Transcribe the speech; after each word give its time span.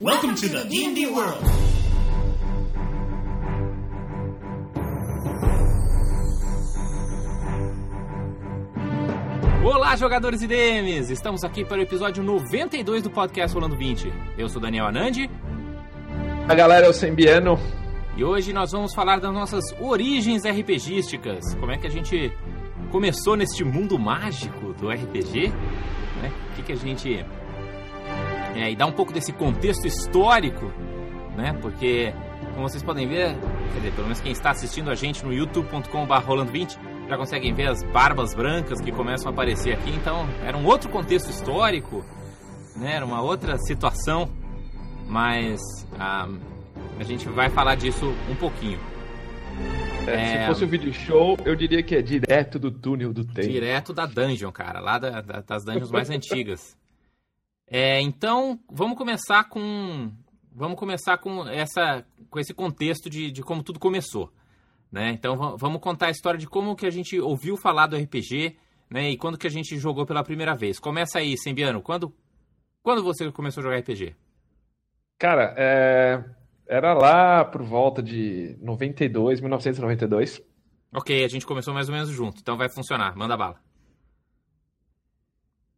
Welcome 0.00 0.34
to 0.36 0.48
the 0.48 0.64
D&D 0.64 1.08
world. 1.08 1.44
Olá, 9.64 9.94
jogadores 9.96 10.42
e 10.42 10.46
DMs! 10.46 11.12
Estamos 11.12 11.44
aqui 11.44 11.64
para 11.64 11.78
o 11.78 11.82
episódio 11.82 12.22
92 12.22 13.02
do 13.02 13.10
podcast 13.10 13.54
Rolando 13.54 13.76
20. 13.76 14.12
Eu 14.38 14.48
sou 14.48 14.60
Daniel 14.60 14.86
Anandi 14.86 15.30
A 16.48 16.54
galera 16.54 16.86
é 16.86 16.88
o 16.88 16.92
Sembiano. 16.92 17.58
e 18.16 18.24
hoje 18.24 18.52
nós 18.52 18.72
vamos 18.72 18.94
falar 18.94 19.20
das 19.20 19.32
nossas 19.32 19.64
origens 19.80 20.42
RPGísticas. 20.44 21.54
Como 21.54 21.72
é 21.72 21.76
que 21.76 21.86
a 21.86 21.90
gente 21.90 22.32
começou 22.90 23.36
neste 23.36 23.64
mundo 23.64 23.98
mágico 23.98 24.72
do 24.74 24.88
RPG? 24.88 25.48
Né? 25.48 26.32
O 26.52 26.56
que, 26.56 26.62
que 26.62 26.72
a 26.72 26.76
gente. 26.76 27.24
É, 28.54 28.70
e 28.70 28.76
dar 28.76 28.86
um 28.86 28.92
pouco 28.92 29.12
desse 29.12 29.32
contexto 29.32 29.86
histórico, 29.86 30.66
né? 31.36 31.56
Porque, 31.62 32.12
como 32.54 32.68
vocês 32.68 32.82
podem 32.82 33.06
ver, 33.08 33.36
quer 33.72 33.78
dizer, 33.78 33.92
pelo 33.92 34.04
menos 34.04 34.20
quem 34.20 34.32
está 34.32 34.50
assistindo 34.50 34.90
a 34.90 34.94
gente 34.94 35.24
no 35.24 35.32
youtube.com.br 35.32 36.14
rolando20 36.26 36.76
já 37.08 37.16
conseguem 37.16 37.52
ver 37.54 37.68
as 37.68 37.82
barbas 37.92 38.34
brancas 38.34 38.80
que 38.80 38.92
começam 38.92 39.28
a 39.30 39.32
aparecer 39.32 39.72
aqui. 39.74 39.90
Então, 39.90 40.28
era 40.44 40.56
um 40.56 40.64
outro 40.66 40.88
contexto 40.90 41.28
histórico, 41.30 42.04
né? 42.76 42.94
Era 42.96 43.04
uma 43.04 43.20
outra 43.22 43.56
situação, 43.58 44.28
mas 45.08 45.60
ah, 45.98 46.28
a 46.98 47.02
gente 47.04 47.28
vai 47.28 47.48
falar 47.50 47.74
disso 47.76 48.12
um 48.30 48.34
pouquinho. 48.36 48.78
É, 50.06 50.12
É. 50.12 50.40
Se 50.42 50.46
fosse 50.46 50.64
um 50.64 50.68
vídeo 50.68 50.92
show, 50.92 51.36
eu 51.44 51.54
diria 51.54 51.82
que 51.82 51.94
é 51.94 52.02
direto 52.02 52.58
do 52.58 52.70
túnel 52.70 53.12
do 53.12 53.24
tempo. 53.24 53.48
Direto 53.48 53.92
da 53.92 54.06
dungeon, 54.06 54.50
cara, 54.50 54.80
lá 54.80 54.98
da- 54.98 55.20
da- 55.20 55.40
das 55.40 55.64
dungeons 55.64 55.90
mais 55.90 56.10
antigas. 56.10 56.76
É, 57.70 58.00
então, 58.00 58.58
vamos 58.68 58.98
começar 58.98 59.44
com. 59.44 60.12
Vamos 60.52 60.76
começar 60.76 61.16
com, 61.18 61.48
essa, 61.48 62.04
com 62.28 62.38
esse 62.40 62.52
contexto 62.52 63.08
de, 63.08 63.30
de 63.30 63.40
como 63.42 63.62
tudo 63.62 63.78
começou. 63.78 64.32
Né? 64.90 65.10
Então 65.12 65.36
va- 65.36 65.54
vamos 65.56 65.80
contar 65.80 66.06
a 66.08 66.10
história 66.10 66.36
de 66.38 66.48
como 66.48 66.74
que 66.74 66.84
a 66.84 66.90
gente 66.90 67.18
ouviu 67.20 67.56
falar 67.56 67.86
do 67.86 67.96
RPG 67.96 68.56
né? 68.90 69.10
e 69.10 69.16
quando 69.16 69.38
que 69.38 69.46
a 69.46 69.50
gente 69.50 69.78
jogou 69.78 70.04
pela 70.04 70.24
primeira 70.24 70.52
vez. 70.56 70.80
Começa 70.80 71.20
aí, 71.20 71.38
Sembiano. 71.38 71.80
Quando, 71.80 72.12
quando 72.82 73.04
você 73.04 73.30
começou 73.30 73.60
a 73.60 73.64
jogar 73.64 73.78
RPG? 73.78 74.16
Cara, 75.16 75.54
é, 75.56 76.24
era 76.66 76.92
lá 76.94 77.44
por 77.44 77.62
volta 77.62 78.02
de 78.02 78.58
92, 78.60 79.40
1992. 79.40 80.42
Ok, 80.92 81.24
a 81.24 81.28
gente 81.28 81.46
começou 81.46 81.72
mais 81.72 81.88
ou 81.88 81.94
menos 81.94 82.10
junto, 82.10 82.40
então 82.40 82.56
vai 82.56 82.68
funcionar. 82.68 83.16
Manda 83.16 83.36
bala. 83.36 83.60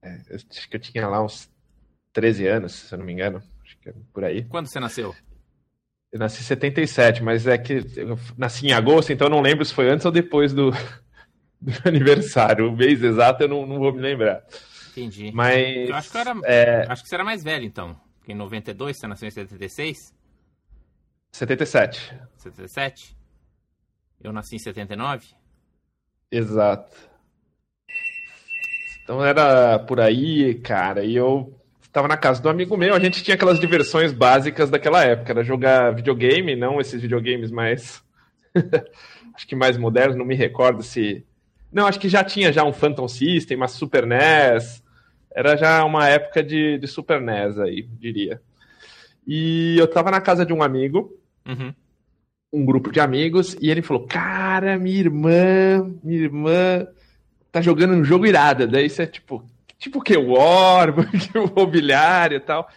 Eu 0.03 0.37
acho 0.37 0.69
que 0.71 0.77
eu 0.77 0.81
tinha 0.81 1.06
lá 1.06 1.23
uns 1.23 1.52
13 2.13 2.47
anos, 2.47 2.73
se 2.73 2.95
eu 2.95 2.99
não 2.99 3.05
me 3.07 3.13
engano. 3.13 3.43
Acho 3.63 3.79
que 3.79 3.89
é 3.89 3.95
por 4.13 4.25
aí. 4.25 4.45
Quando 4.45 4.67
você 4.67 4.79
nasceu? 4.81 5.15
Eu 6.13 6.19
nasci 6.19 6.41
em 6.43 6.45
77, 6.45 7.23
mas 7.23 7.47
é 7.47 7.57
que 7.57 7.75
eu 7.97 8.19
nasci 8.37 8.67
em 8.67 8.73
agosto, 8.73 9.13
então 9.13 9.27
eu 9.27 9.31
não 9.31 9.41
lembro 9.41 9.65
se 9.65 9.73
foi 9.73 9.89
antes 9.91 10.05
ou 10.05 10.13
depois 10.13 10.53
do, 10.53 10.71
do 11.61 11.73
aniversário. 11.89 12.69
O 12.69 12.77
mês 12.77 13.03
exato 13.03 13.45
eu 13.45 13.49
não, 13.49 13.67
não 13.67 13.79
vou 13.79 13.93
me 13.93 14.01
lembrar. 14.01 14.45
Entendi. 14.91 15.33
Mas. 15.33 15.89
Eu 15.89 15.95
acho 15.97 16.11
que 16.11 16.19
era- 16.19 16.35
É, 16.45 16.85
Acho 16.87 17.03
que 17.03 17.09
você 17.09 17.15
era 17.15 17.25
mais 17.25 17.43
velho, 17.43 17.65
então. 17.65 17.99
Porque 18.19 18.33
em 18.33 18.37
92, 18.37 18.99
você 18.99 19.07
nasceu 19.07 19.27
em 19.27 19.31
76? 19.31 20.15
77. 21.33 22.15
77? 22.37 23.17
Eu 24.23 24.33
nasci 24.33 24.57
em 24.57 24.59
79? 24.59 25.29
Exato. 26.31 26.95
Então 29.03 29.25
era 29.25 29.79
por 29.81 29.99
aí, 29.99 30.55
cara, 30.61 31.03
e 31.05 31.17
eu 31.17 31.59
estava 31.93 32.09
na 32.09 32.17
casa 32.17 32.41
do 32.41 32.48
amigo 32.48 32.75
meu, 32.75 32.95
a 32.95 32.98
gente 32.98 33.23
tinha 33.23 33.35
aquelas 33.35 33.61
diversões 33.61 34.12
básicas 34.12 34.71
daquela 34.71 35.05
época, 35.05 35.33
era 35.33 35.45
jogar 35.45 35.95
videogame, 35.95 36.57
não 36.57 36.81
esses 36.81 37.03
videogames 37.03 37.51
mais 37.51 38.03
acho 39.34 39.47
que 39.47 39.55
mais 39.55 39.77
modernos, 39.77 40.17
não 40.17 40.25
me 40.25 40.34
recordo 40.34 40.83
se 40.83 41.23
Não, 41.71 41.87
acho 41.87 42.00
que 42.00 42.09
já 42.09 42.25
tinha 42.25 42.50
já 42.53 42.65
um 42.65 42.72
Phantom 42.72 43.06
System, 43.09 43.56
uma 43.59 43.69
Super 43.69 44.06
NES. 44.06 44.83
Era 45.34 45.56
já 45.56 45.84
uma 45.84 46.09
época 46.09 46.43
de, 46.43 46.78
de 46.78 46.87
Super 46.87 47.21
NES 47.21 47.59
aí, 47.59 47.83
diria. 47.99 48.41
E 49.27 49.77
eu 49.78 49.87
tava 49.87 50.11
na 50.11 50.21
casa 50.21 50.45
de 50.45 50.53
um 50.53 50.62
amigo, 50.62 51.16
Uhum. 51.47 51.75
um 52.53 52.65
grupo 52.65 52.93
de 52.93 53.00
amigos, 53.00 53.56
e 53.61 53.71
ele 53.71 53.83
falou: 53.83 54.06
Cara, 54.06 54.78
minha 54.78 54.99
irmã, 54.99 55.91
minha 56.03 56.21
irmã 56.22 56.87
tá 57.50 57.61
jogando 57.62 57.95
um 57.95 58.05
jogo 58.05 58.27
irado. 58.27 58.66
Daí 58.66 58.89
você 58.91 59.03
é 59.03 59.06
tipo, 59.06 59.43
tipo 59.82 59.98
o 59.98 60.03
que? 60.03 60.16
War, 60.16 60.91
o 61.37 61.54
mobiliário 61.60 62.37
e 62.37 62.41
tal. 62.41 62.69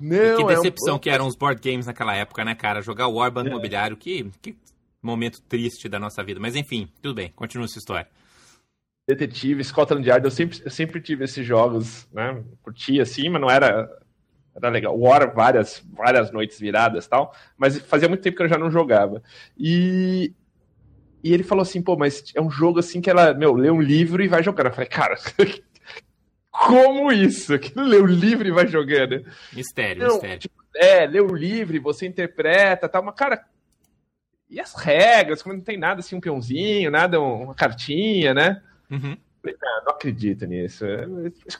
Não, 0.00 0.36
que 0.36 0.42
é 0.42 0.44
um- 0.44 0.46
decepção 0.46 0.98
que 0.98 1.10
eram 1.10 1.26
os 1.26 1.36
board 1.36 1.60
games 1.60 1.86
naquela 1.86 2.14
época, 2.14 2.44
né, 2.44 2.54
cara? 2.54 2.80
Jogar 2.80 3.08
War 3.08 3.30
Banco 3.30 3.48
É. 3.48 3.50
Imobiliário, 3.50 3.96
que, 3.96 4.30
que 4.40 4.56
momento 5.02 5.42
triste 5.42 5.88
da 5.88 5.98
nossa 5.98 6.22
vida. 6.22 6.40
Mas 6.40 6.56
enfim, 6.56 6.88
tudo 7.02 7.14
bem, 7.14 7.30
continua 7.34 7.64
essa 7.66 7.78
história. 7.78 8.08
Detetive, 9.06 9.62
Scotland 9.62 10.08
Yard, 10.08 10.24
eu 10.24 10.30
sempre, 10.30 10.62
eu 10.64 10.70
sempre 10.70 11.00
tive 11.00 11.24
esses 11.24 11.44
jogos, 11.46 12.08
né? 12.12 12.42
Curtia 12.62 13.02
assim, 13.02 13.28
mas 13.28 13.40
não 13.40 13.50
era, 13.50 13.86
era 14.54 14.68
legal. 14.70 14.98
War, 14.98 15.34
várias, 15.34 15.82
várias 15.92 16.30
noites 16.32 16.58
viradas 16.58 17.04
e 17.04 17.08
tal, 17.08 17.34
mas 17.58 17.78
fazia 17.80 18.08
muito 18.08 18.22
tempo 18.22 18.36
que 18.38 18.42
eu 18.44 18.48
já 18.48 18.56
não 18.56 18.70
jogava. 18.70 19.22
E, 19.58 20.32
e 21.22 21.34
ele 21.34 21.42
falou 21.42 21.60
assim, 21.62 21.82
pô, 21.82 21.96
mas 21.96 22.24
é 22.34 22.40
um 22.40 22.50
jogo 22.50 22.78
assim 22.78 23.00
que 23.02 23.10
ela, 23.10 23.34
meu, 23.34 23.52
lê 23.54 23.70
um 23.70 23.80
livro 23.82 24.22
e 24.22 24.28
vai 24.28 24.42
jogando. 24.42 24.68
Eu 24.68 24.72
falei, 24.72 24.88
cara, 24.88 25.16
como 26.66 27.10
isso? 27.12 27.56
Que 27.58 27.72
lê 27.78 28.00
um 28.00 28.06
livro 28.06 28.46
e 28.46 28.52
vai 28.52 28.66
jogando? 28.66 29.24
Mistério, 29.52 30.02
Não, 30.02 30.12
mistério. 30.14 30.38
tipo, 30.38 30.54
é, 30.76 31.06
lê 31.06 31.20
o 31.20 31.34
livro, 31.34 31.80
você 31.82 32.06
interpreta 32.06 32.88
tal, 32.88 33.02
mas, 33.02 33.14
cara, 33.14 33.44
e 34.48 34.60
as 34.60 34.74
regras? 34.74 35.42
Como 35.42 35.54
não 35.56 35.62
tem 35.62 35.76
nada 35.76 36.00
assim, 36.00 36.14
um 36.16 36.20
peãozinho, 36.20 36.90
nada, 36.90 37.20
uma 37.20 37.54
cartinha, 37.54 38.32
né? 38.32 38.62
Uhum. 38.90 39.16
Falei, 39.42 39.56
"Ah, 39.62 39.82
não 39.84 39.92
acredito 39.92 40.46
nisso. 40.46 40.84
É, 40.86 41.06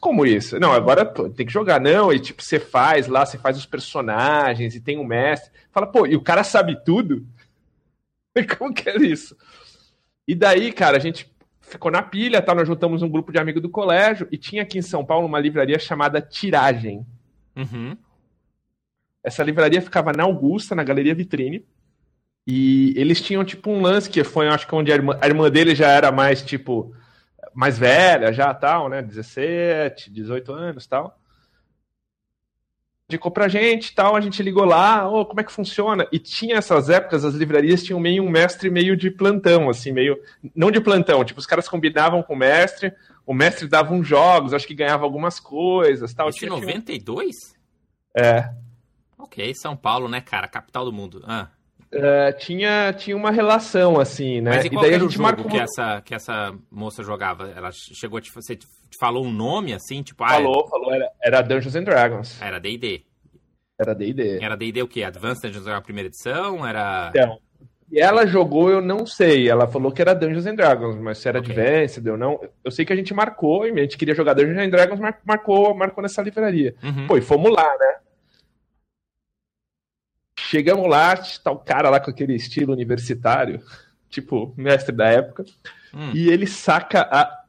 Como 0.01 0.25
isso? 0.25 0.59
Não, 0.59 0.73
agora 0.73 1.05
pô, 1.05 1.29
tem 1.29 1.45
que 1.45 1.53
jogar. 1.53 1.81
Não, 1.81 2.13
e 2.13 2.19
tipo, 2.21 2.43
você 2.43 2.59
faz 2.61 3.07
lá, 3.09 3.27
você 3.27 3.37
faz 3.37 3.57
os 3.59 3.67
personagens 3.67 4.75
e 4.75 4.81
tem 4.81 4.99
um 4.99 5.05
mestre. 5.05 5.51
Fala, 5.73 5.87
pô, 5.87 6.07
e 6.07 6.15
o 6.17 6.23
cara 6.23 6.45
sabe 6.45 6.83
tudo? 6.85 7.27
Como 8.59 8.73
que 8.73 8.89
é 8.89 8.97
isso? 8.97 9.37
E 10.27 10.35
daí, 10.35 10.73
cara, 10.73 10.97
a 10.97 11.01
gente 11.01 11.31
ficou 11.67 11.91
na 11.91 12.03
pilha, 12.03 12.41
tá? 12.43 12.55
Nós 12.55 12.67
juntamos 12.67 13.03
um 13.03 13.09
grupo 13.09 13.33
de 13.33 13.39
amigos 13.39 13.63
do 13.63 13.69
colégio 13.69 14.29
e 14.31 14.39
tinha 14.39 14.63
aqui 14.63 14.79
em 14.79 14.83
São 14.83 15.05
Paulo 15.05 15.27
uma 15.27 15.41
livraria 15.41 15.79
chamada 15.79 16.21
Tiragem. 16.21 17.05
Uhum. 17.57 17.97
Essa 19.23 19.43
livraria 19.43 19.81
ficava 19.81 20.13
na 20.13 20.25
Augusta, 20.25 20.75
na 20.75 20.85
Galeria 20.85 21.15
Vitrine. 21.15 21.65
E 22.47 22.93
eles 22.97 23.23
tinham, 23.23 23.43
tipo, 23.43 23.71
um 23.71 23.81
lance 23.81 24.11
que 24.11 24.23
foi, 24.23 24.49
acho 24.49 24.67
que 24.67 24.75
onde 24.75 24.93
a 24.93 24.95
irmã, 24.95 25.19
a 25.21 25.27
irmã 25.27 25.51
dele 25.51 25.75
já 25.75 25.89
era 25.89 26.13
mais, 26.13 26.43
tipo, 26.43 26.95
mais 27.55 27.79
velha, 27.79 28.33
já 28.33 28.53
tal, 28.53 28.89
né? 28.91 29.01
17, 29.01 30.11
18 30.11 30.53
anos 30.53 30.87
tal. 30.87 31.19
Indicou 33.15 33.31
pra 33.31 33.47
gente 33.47 33.95
tal, 33.95 34.17
a 34.17 34.21
gente 34.21 34.43
ligou 34.43 34.65
lá, 34.65 35.09
ô, 35.09 35.25
como 35.25 35.41
é 35.41 35.45
que 35.45 35.53
funciona? 35.53 36.05
E 36.11 36.19
tinha 36.19 36.57
essas 36.57 36.91
épocas, 36.91 37.25
as 37.25 37.33
livrarias 37.35 37.83
tinham 37.85 38.01
meio 38.01 38.25
um 38.25 38.29
mestre 38.29 38.69
meio 38.71 38.97
de 38.97 39.09
plantão, 39.09 39.71
assim, 39.71 39.93
meio. 39.93 40.19
Não 40.55 40.69
de 40.71 40.81
plantão, 40.81 41.25
tipo, 41.25 41.39
os 41.39 41.47
caras 41.47 41.69
combinavam 41.69 42.23
com 42.25 42.35
o 42.35 42.37
mestre, 42.37 42.93
o 43.25 43.33
mestre 43.33 43.69
dava 43.69 43.95
uns 43.95 44.07
jogos, 44.09 44.53
acho 44.53 44.67
que 44.67 44.75
ganhava 44.75 45.05
algumas 45.05 45.39
coisas 45.39 46.13
tal. 46.13 46.31
Tinha- 46.33 46.51
tinha- 46.51 46.61
92? 46.61 47.55
É. 48.17 48.51
Ok, 49.17 49.55
São 49.55 49.77
Paulo, 49.77 50.09
né, 50.09 50.21
cara? 50.21 50.49
Capital 50.49 50.85
do 50.85 50.93
mundo. 50.93 51.23
Ah. 51.25 51.49
É, 51.95 52.33
tinha, 52.33 52.93
tinha 52.93 53.17
uma 53.17 53.31
relação, 53.31 53.99
assim, 54.01 54.41
né? 54.41 54.57
Mas 54.57 54.65
e 54.65 54.71
qual 54.71 54.83
daí 54.83 54.95
era 54.95 55.03
a 55.03 55.07
o 55.07 55.11
gente 55.11 55.21
marcou. 55.21 55.51
que 55.51 55.57
essa, 55.59 56.01
que 56.03 56.15
essa 56.15 56.55
moça 56.71 57.03
jogava? 57.03 57.51
Ela 57.57 57.71
chegou 57.73 58.19
a 58.19 58.21
te, 58.21 58.33
você 58.33 58.57
te 58.57 58.67
falou 58.99 59.25
um 59.25 59.33
nome 59.33 59.73
assim, 59.73 60.03
tipo, 60.03 60.23
ah, 60.25 60.29
Falou, 60.31 60.69
falou, 60.69 60.93
era, 60.95 61.11
era 61.23 61.43
Dungeons 61.43 61.75
and 61.77 61.85
Dragons. 61.85 62.41
era 62.43 62.59
D&D. 62.59 63.03
Era 63.79 63.93
DD. 63.95 64.39
Era 64.41 64.57
D&D 64.57 64.83
o 64.83 64.87
quê? 64.89 65.03
Advanced 65.03 65.43
Dungeons 65.43 65.65
Dragons 65.65 65.85
primeira 65.85 66.07
edição? 66.09 66.65
Era... 66.67 67.11
Então, 67.11 67.39
e 67.91 67.99
ela 68.01 68.25
jogou, 68.27 68.71
eu 68.71 68.81
não 68.81 69.05
sei. 69.05 69.49
Ela 69.49 69.67
falou 69.67 69.91
que 69.93 70.01
era 70.01 70.15
Dungeons 70.15 70.47
and 70.47 70.55
Dragons, 70.55 70.97
mas 70.97 71.19
se 71.19 71.29
era 71.29 71.41
Ok. 71.41 71.51
Advanced 71.53 72.07
ou 72.09 72.17
não. 72.17 72.41
Eu 72.65 72.71
sei 72.71 72.85
que 72.85 72.93
a 72.93 72.97
gente 72.97 73.13
marcou, 73.13 73.67
e 73.67 73.73
a 73.73 73.83
gente 73.83 73.99
queria 73.99 74.15
jogar 74.15 74.35
Dungeons 74.35 74.59
and 74.59 74.71
Dragons, 74.71 75.01
mar- 75.01 75.19
marcou, 75.25 75.75
marcou 75.75 76.03
nessa 76.03 76.23
livraria. 76.23 76.75
Uhum. 76.83 77.07
Pô, 77.09 77.17
e 77.17 77.21
fomos 77.21 77.51
lá, 77.53 77.65
né? 77.79 77.97
Chegamos 80.49 80.89
lá, 80.89 81.17
tá 81.17 81.51
o 81.51 81.59
cara 81.59 81.89
lá 81.91 81.99
com 82.01 82.11
aquele 82.11 82.35
estilo 82.35 82.73
universitário, 82.73 83.63
tipo, 84.11 84.53
mestre 84.57 84.95
da 84.95 85.07
época, 85.09 85.45
Hum, 85.93 86.11
e 86.15 86.29
ele 86.29 86.47
saca 86.47 87.03
a 87.03 87.45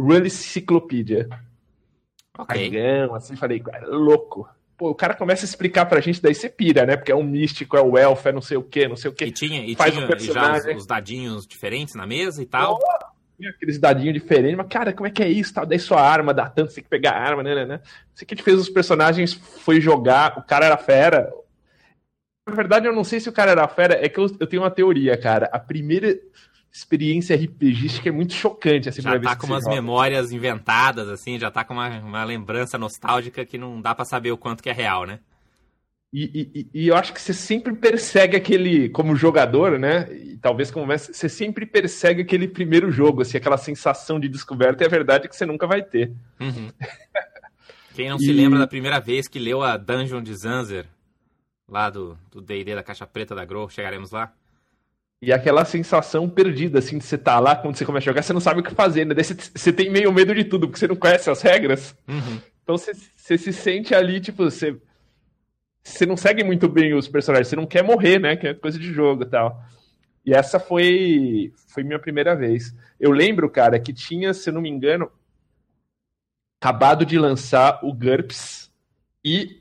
Ruliciclopedia. 0.00 1.28
ok. 2.38 2.70
Dragão, 2.70 3.14
assim, 3.14 3.36
falei, 3.36 3.60
cara, 3.60 3.86
louco. 3.88 4.48
Pô, 4.76 4.90
o 4.90 4.94
cara 4.94 5.14
começa 5.14 5.44
a 5.44 5.48
explicar 5.48 5.86
pra 5.86 6.00
gente, 6.00 6.20
daí 6.20 6.34
você 6.34 6.48
pira, 6.50 6.84
né? 6.84 6.96
Porque 6.96 7.10
é 7.10 7.16
um 7.16 7.22
místico, 7.24 7.76
é 7.76 7.80
o 7.80 7.96
elfo, 7.96 8.28
é 8.28 8.32
não 8.32 8.42
sei 8.42 8.56
o 8.58 8.62
quê, 8.62 8.86
não 8.86 8.96
sei 8.96 9.10
o 9.10 9.14
E 9.14 9.16
quê. 9.16 9.30
tinha, 9.32 9.64
e 9.64 9.74
Faz 9.74 9.92
tinha 9.94 10.04
um 10.04 10.08
já 10.08 10.14
os, 10.16 10.24
personagem. 10.24 10.76
os 10.76 10.86
dadinhos 10.86 11.46
diferentes 11.46 11.94
na 11.94 12.06
mesa 12.06 12.42
e 12.42 12.46
tal? 12.46 12.78
tinha 13.38 13.50
aqueles 13.50 13.78
dadinhos 13.78 14.14
diferentes, 14.14 14.56
mas, 14.56 14.66
cara, 14.68 14.92
como 14.94 15.06
é 15.06 15.10
que 15.10 15.22
é 15.22 15.28
isso? 15.28 15.52
Tal? 15.52 15.66
Daí 15.66 15.78
sua 15.78 16.00
arma 16.00 16.32
dá 16.32 16.48
tanto, 16.48 16.68
você 16.70 16.76
tem 16.76 16.84
que 16.84 16.90
pegar 16.90 17.12
a 17.12 17.20
arma, 17.22 17.42
né, 17.42 17.54
né, 17.54 17.64
né? 17.66 17.80
Isso 18.14 18.24
que 18.24 18.34
a 18.34 18.36
gente 18.36 18.44
fez 18.44 18.58
os 18.58 18.68
personagens 18.70 19.32
foi 19.34 19.80
jogar, 19.80 20.38
o 20.38 20.42
cara 20.42 20.66
era 20.66 20.76
fera. 20.76 21.30
Na 22.46 22.54
verdade, 22.54 22.86
eu 22.86 22.94
não 22.94 23.02
sei 23.02 23.18
se 23.18 23.28
o 23.28 23.32
cara 23.32 23.50
era 23.50 23.66
fera, 23.66 23.94
é 23.94 24.08
que 24.08 24.18
eu, 24.18 24.26
eu 24.38 24.46
tenho 24.46 24.62
uma 24.62 24.70
teoria, 24.70 25.16
cara. 25.16 25.48
A 25.52 25.58
primeira 25.58 26.16
experiência 26.72 27.34
RPGística 27.34 28.08
é 28.08 28.12
muito 28.12 28.34
chocante, 28.34 28.88
assim, 28.88 29.02
Já 29.02 29.18
tá 29.18 29.34
com 29.34 29.46
umas 29.46 29.64
joga. 29.64 29.74
memórias 29.74 30.30
inventadas, 30.30 31.08
assim, 31.08 31.38
já 31.38 31.50
tá 31.50 31.64
com 31.64 31.74
uma, 31.74 31.88
uma 32.00 32.24
lembrança 32.24 32.76
nostálgica 32.76 33.44
que 33.44 33.56
não 33.56 33.80
dá 33.80 33.94
para 33.94 34.04
saber 34.04 34.30
o 34.30 34.36
quanto 34.36 34.62
que 34.62 34.68
é 34.68 34.72
real, 34.72 35.06
né? 35.06 35.18
E, 36.12 36.48
e, 36.54 36.82
e, 36.82 36.88
eu 36.88 36.96
acho 36.96 37.12
que 37.12 37.20
você 37.20 37.34
sempre 37.34 37.74
persegue 37.74 38.36
aquele, 38.36 38.88
como 38.90 39.16
jogador, 39.16 39.78
né? 39.78 40.08
E 40.12 40.36
talvez 40.36 40.70
como 40.70 40.86
mestre, 40.86 41.14
você 41.14 41.28
sempre 41.28 41.66
persegue 41.66 42.22
aquele 42.22 42.46
primeiro 42.46 42.90
jogo, 42.90 43.22
assim, 43.22 43.36
aquela 43.36 43.58
sensação 43.58 44.20
de 44.20 44.28
descoberta, 44.28 44.84
e 44.84 44.86
a 44.86 44.90
verdade 44.90 45.26
é 45.26 45.28
que 45.28 45.36
você 45.36 45.44
nunca 45.44 45.66
vai 45.66 45.82
ter. 45.82 46.12
Uhum. 46.40 46.70
Quem 47.94 48.08
não 48.08 48.16
e... 48.16 48.20
se 48.20 48.32
lembra 48.32 48.58
da 48.58 48.66
primeira 48.66 49.00
vez 49.00 49.26
que 49.26 49.38
leu 49.38 49.62
a 49.62 49.76
Dungeon 49.76 50.22
de 50.22 50.34
Zanzer, 50.34 50.86
lá 51.68 51.90
do 51.90 52.16
D&D 52.42 52.74
da 52.74 52.82
Caixa 52.82 53.06
Preta 53.06 53.34
da 53.34 53.44
Grow, 53.44 53.68
chegaremos 53.68 54.10
lá? 54.10 54.32
E 55.20 55.32
aquela 55.32 55.64
sensação 55.64 56.28
perdida, 56.28 56.78
assim, 56.78 56.98
de 56.98 57.04
você 57.04 57.16
tá 57.16 57.40
lá, 57.40 57.56
quando 57.56 57.76
você 57.76 57.84
começa 57.84 58.04
a 58.04 58.10
jogar, 58.12 58.22
você 58.22 58.32
não 58.32 58.40
sabe 58.40 58.60
o 58.60 58.62
que 58.62 58.74
fazer, 58.74 59.06
né? 59.06 59.14
Daí 59.14 59.24
você, 59.24 59.34
você 59.34 59.72
tem 59.72 59.90
meio 59.90 60.12
medo 60.12 60.34
de 60.34 60.44
tudo, 60.44 60.66
porque 60.66 60.78
você 60.78 60.86
não 60.86 60.96
conhece 60.96 61.30
as 61.30 61.40
regras. 61.40 61.96
Uhum. 62.06 62.40
Então 62.62 62.76
você, 62.76 62.92
você 63.16 63.38
se 63.38 63.52
sente 63.52 63.94
ali, 63.94 64.20
tipo, 64.20 64.44
você 64.44 64.76
você 65.86 66.04
não 66.04 66.16
segue 66.16 66.42
muito 66.42 66.68
bem 66.68 66.94
os 66.94 67.06
personagens, 67.06 67.46
você 67.46 67.54
não 67.54 67.66
quer 67.66 67.82
morrer, 67.84 68.18
né? 68.18 68.36
Que 68.36 68.48
é 68.48 68.54
coisa 68.54 68.76
de 68.76 68.92
jogo 68.92 69.22
e 69.22 69.26
tal. 69.26 69.62
E 70.24 70.34
essa 70.34 70.58
foi, 70.58 71.52
foi 71.68 71.84
minha 71.84 71.98
primeira 71.98 72.34
vez. 72.34 72.74
Eu 72.98 73.12
lembro, 73.12 73.48
cara, 73.48 73.78
que 73.78 73.92
tinha, 73.92 74.34
se 74.34 74.50
eu 74.50 74.54
não 74.54 74.60
me 74.60 74.68
engano, 74.68 75.08
acabado 76.60 77.06
de 77.06 77.16
lançar 77.16 77.78
o 77.84 77.92
GURPS 77.92 78.72
e 79.24 79.60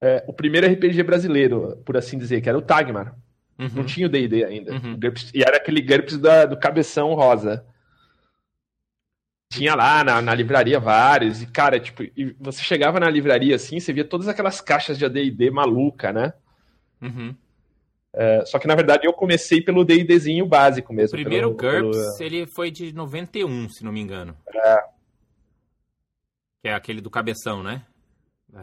é, 0.00 0.24
o 0.26 0.32
primeiro 0.32 0.66
RPG 0.66 1.02
brasileiro, 1.02 1.82
por 1.84 1.96
assim 1.96 2.18
dizer, 2.18 2.40
que 2.40 2.48
era 2.48 2.58
o 2.58 2.62
Tagmar. 2.62 3.16
Uhum. 3.58 3.70
Não 3.74 3.84
tinha 3.84 4.06
o 4.06 4.10
D&D 4.10 4.44
ainda. 4.44 4.72
Uhum. 4.72 4.98
GURPS, 4.98 5.30
e 5.34 5.42
era 5.42 5.56
aquele 5.56 5.80
GURPS 5.80 6.18
da, 6.18 6.44
do 6.44 6.58
cabeção 6.58 7.14
rosa 7.14 7.64
tinha 9.48 9.74
lá 9.74 10.02
na, 10.02 10.20
na, 10.20 10.34
livraria 10.34 10.78
vários, 10.80 11.42
e 11.42 11.46
cara, 11.46 11.78
tipo, 11.78 12.02
e 12.02 12.36
você 12.38 12.62
chegava 12.62 12.98
na 12.98 13.08
livraria 13.08 13.54
assim, 13.54 13.78
você 13.78 13.92
via 13.92 14.04
todas 14.04 14.28
aquelas 14.28 14.60
caixas 14.60 14.98
de 14.98 15.04
AD&D 15.04 15.50
maluca, 15.50 16.12
né? 16.12 16.32
Uhum. 17.00 17.34
É, 18.12 18.44
só 18.46 18.58
que 18.58 18.66
na 18.66 18.74
verdade 18.74 19.06
eu 19.06 19.12
comecei 19.12 19.60
pelo 19.60 19.84
D&Dzinho 19.84 20.46
básico 20.46 20.92
mesmo. 20.92 21.18
O 21.18 21.22
primeiro 21.22 21.54
pelo, 21.54 21.90
GURPS, 21.90 22.16
pelo... 22.16 22.28
ele 22.28 22.46
foi 22.46 22.70
de 22.70 22.92
91, 22.92 23.68
se 23.68 23.84
não 23.84 23.92
me 23.92 24.00
engano. 24.00 24.36
É. 24.52 24.84
Que 26.62 26.68
é 26.68 26.74
aquele 26.74 27.00
do 27.00 27.10
cabeção, 27.10 27.62
né? 27.62 27.84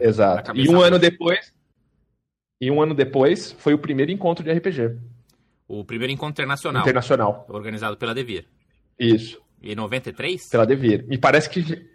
Exato. 0.00 0.52
E 0.56 0.68
um 0.68 0.80
ano 0.80 0.98
depois, 0.98 1.54
e 2.60 2.70
um 2.70 2.80
ano 2.80 2.94
depois 2.94 3.52
foi 3.52 3.74
o 3.74 3.78
primeiro 3.78 4.10
encontro 4.10 4.44
de 4.44 4.52
RPG. 4.52 4.96
O 5.68 5.84
primeiro 5.84 6.12
encontro 6.12 6.32
internacional. 6.32 6.82
Internacional. 6.82 7.46
Organizado 7.48 7.96
pela 7.96 8.14
Devir. 8.14 8.46
Isso. 8.98 9.40
Em 9.62 9.74
93? 9.74 10.48
Pela 10.50 10.66
Devir. 10.66 11.06
Me 11.06 11.18
parece 11.18 11.48
que 11.48 11.88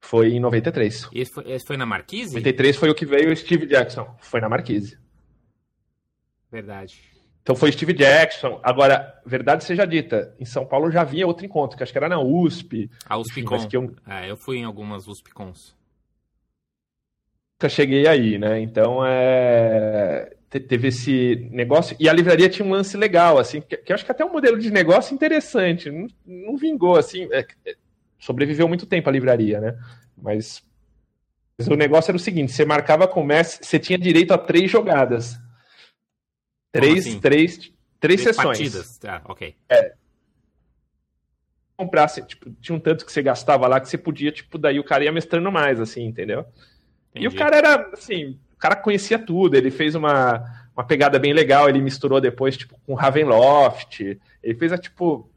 foi 0.00 0.28
em 0.30 0.40
93. 0.40 1.08
E 1.12 1.20
esse 1.20 1.32
foi, 1.32 1.50
esse 1.50 1.66
foi 1.66 1.76
na 1.76 1.86
Marquise? 1.86 2.34
93 2.34 2.76
foi 2.76 2.90
o 2.90 2.94
que 2.94 3.04
veio 3.04 3.32
o 3.32 3.36
Steve 3.36 3.66
Jackson. 3.66 4.14
Foi 4.20 4.40
na 4.40 4.48
Marquise. 4.48 4.98
Verdade. 6.50 7.00
Então 7.42 7.56
foi 7.56 7.72
Steve 7.72 7.94
Jackson. 7.94 8.60
Agora, 8.62 9.20
verdade 9.24 9.64
seja 9.64 9.86
dita, 9.86 10.34
em 10.38 10.44
São 10.44 10.66
Paulo 10.66 10.90
já 10.90 11.00
havia 11.00 11.26
outro 11.26 11.46
encontro, 11.46 11.76
que 11.76 11.82
acho 11.82 11.92
que 11.92 11.98
era 11.98 12.08
na 12.08 12.20
USP. 12.20 12.90
A 13.06 13.16
USPCon. 13.16 13.56
Enfim, 13.56 13.68
eu... 13.72 13.96
É, 14.06 14.30
eu 14.30 14.36
fui 14.36 14.58
em 14.58 14.64
algumas 14.64 15.08
USPCons. 15.08 15.77
Nunca 17.60 17.68
cheguei 17.68 18.06
aí, 18.06 18.38
né? 18.38 18.60
Então, 18.60 19.04
é 19.04 20.32
teve 20.48 20.88
esse 20.88 21.48
negócio. 21.50 21.94
E 22.00 22.08
a 22.08 22.12
livraria 22.12 22.48
tinha 22.48 22.66
um 22.66 22.70
lance 22.70 22.96
legal, 22.96 23.36
assim, 23.38 23.60
que, 23.60 23.76
que 23.76 23.92
eu 23.92 23.94
acho 23.94 24.04
que 24.04 24.10
até 24.10 24.24
um 24.24 24.32
modelo 24.32 24.58
de 24.58 24.70
negócio 24.70 25.14
interessante. 25.14 25.90
Não, 25.90 26.06
não 26.24 26.56
vingou, 26.56 26.96
assim. 26.96 27.28
É, 27.30 27.44
é, 27.66 27.74
sobreviveu 28.18 28.66
muito 28.66 28.86
tempo 28.86 29.08
a 29.08 29.12
livraria, 29.12 29.60
né? 29.60 29.78
Mas, 30.16 30.62
mas, 31.58 31.68
o 31.68 31.74
negócio 31.74 32.10
era 32.10 32.16
o 32.16 32.20
seguinte: 32.20 32.52
você 32.52 32.64
marcava 32.64 33.06
com 33.06 33.20
o 33.20 33.26
mestre, 33.26 33.66
você 33.66 33.78
tinha 33.78 33.98
direito 33.98 34.32
a 34.32 34.38
três 34.38 34.70
jogadas. 34.70 35.38
Três, 36.72 37.06
assim? 37.06 37.20
três, 37.20 37.58
três, 37.58 37.74
três 38.00 38.20
sessões. 38.22 38.58
Partidas. 38.58 39.00
Ah, 39.04 39.20
ok. 39.26 39.54
É. 39.68 39.92
Comprasse, 41.76 42.22
tipo, 42.26 42.50
tinha 42.60 42.74
um 42.74 42.80
tanto 42.80 43.04
que 43.04 43.12
você 43.12 43.22
gastava 43.22 43.68
lá 43.68 43.80
que 43.80 43.88
você 43.88 43.98
podia, 43.98 44.32
tipo, 44.32 44.58
daí 44.58 44.80
o 44.80 44.84
cara 44.84 45.04
ia 45.04 45.12
mestrando 45.12 45.52
mais, 45.52 45.78
assim, 45.78 46.04
entendeu? 46.04 46.44
Entendi. 47.10 47.24
E 47.24 47.28
o 47.28 47.34
cara 47.34 47.56
era, 47.56 47.90
assim, 47.92 48.38
o 48.54 48.58
cara 48.58 48.76
conhecia 48.76 49.18
tudo, 49.18 49.56
ele 49.56 49.70
fez 49.70 49.94
uma, 49.94 50.44
uma 50.76 50.84
pegada 50.84 51.18
bem 51.18 51.32
legal, 51.32 51.68
ele 51.68 51.80
misturou 51.80 52.20
depois, 52.20 52.56
tipo, 52.56 52.78
com 52.86 52.94
Ravenloft, 52.94 54.00
ele 54.42 54.54
fez, 54.58 54.72
a, 54.72 54.78
tipo, 54.78 55.30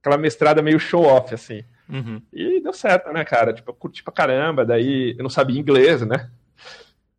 aquela 0.00 0.16
mestrada 0.16 0.62
meio 0.62 0.78
show-off, 0.78 1.34
assim. 1.34 1.62
Uhum. 1.88 2.20
E 2.32 2.60
deu 2.60 2.72
certo, 2.72 3.12
né, 3.12 3.24
cara? 3.24 3.52
Tipo, 3.52 3.70
eu 3.70 3.74
curti 3.74 4.02
pra 4.02 4.12
caramba, 4.12 4.64
daí 4.64 5.14
eu 5.16 5.22
não 5.22 5.30
sabia 5.30 5.58
inglês, 5.58 6.02
né? 6.02 6.30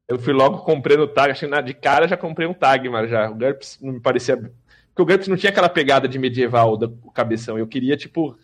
Eu 0.08 0.18
fui 0.18 0.34
logo 0.34 0.60
comprando 0.60 1.02
o 1.02 1.08
tag, 1.08 1.32
achei 1.32 1.50
de 1.64 1.74
cara 1.74 2.08
já 2.08 2.16
comprei 2.16 2.48
um 2.48 2.54
tag, 2.54 2.88
mas 2.90 3.10
já. 3.10 3.30
O 3.30 3.36
GURPS 3.36 3.80
não 3.82 3.94
me 3.94 4.00
parecia. 4.00 4.38
Porque 4.38 5.02
o 5.02 5.06
GURPS 5.06 5.28
não 5.28 5.36
tinha 5.36 5.50
aquela 5.50 5.68
pegada 5.68 6.08
de 6.08 6.18
medieval 6.18 6.78
do 6.78 6.90
cabeção. 7.14 7.58
Eu 7.58 7.68
queria, 7.68 7.98
tipo, 7.98 8.38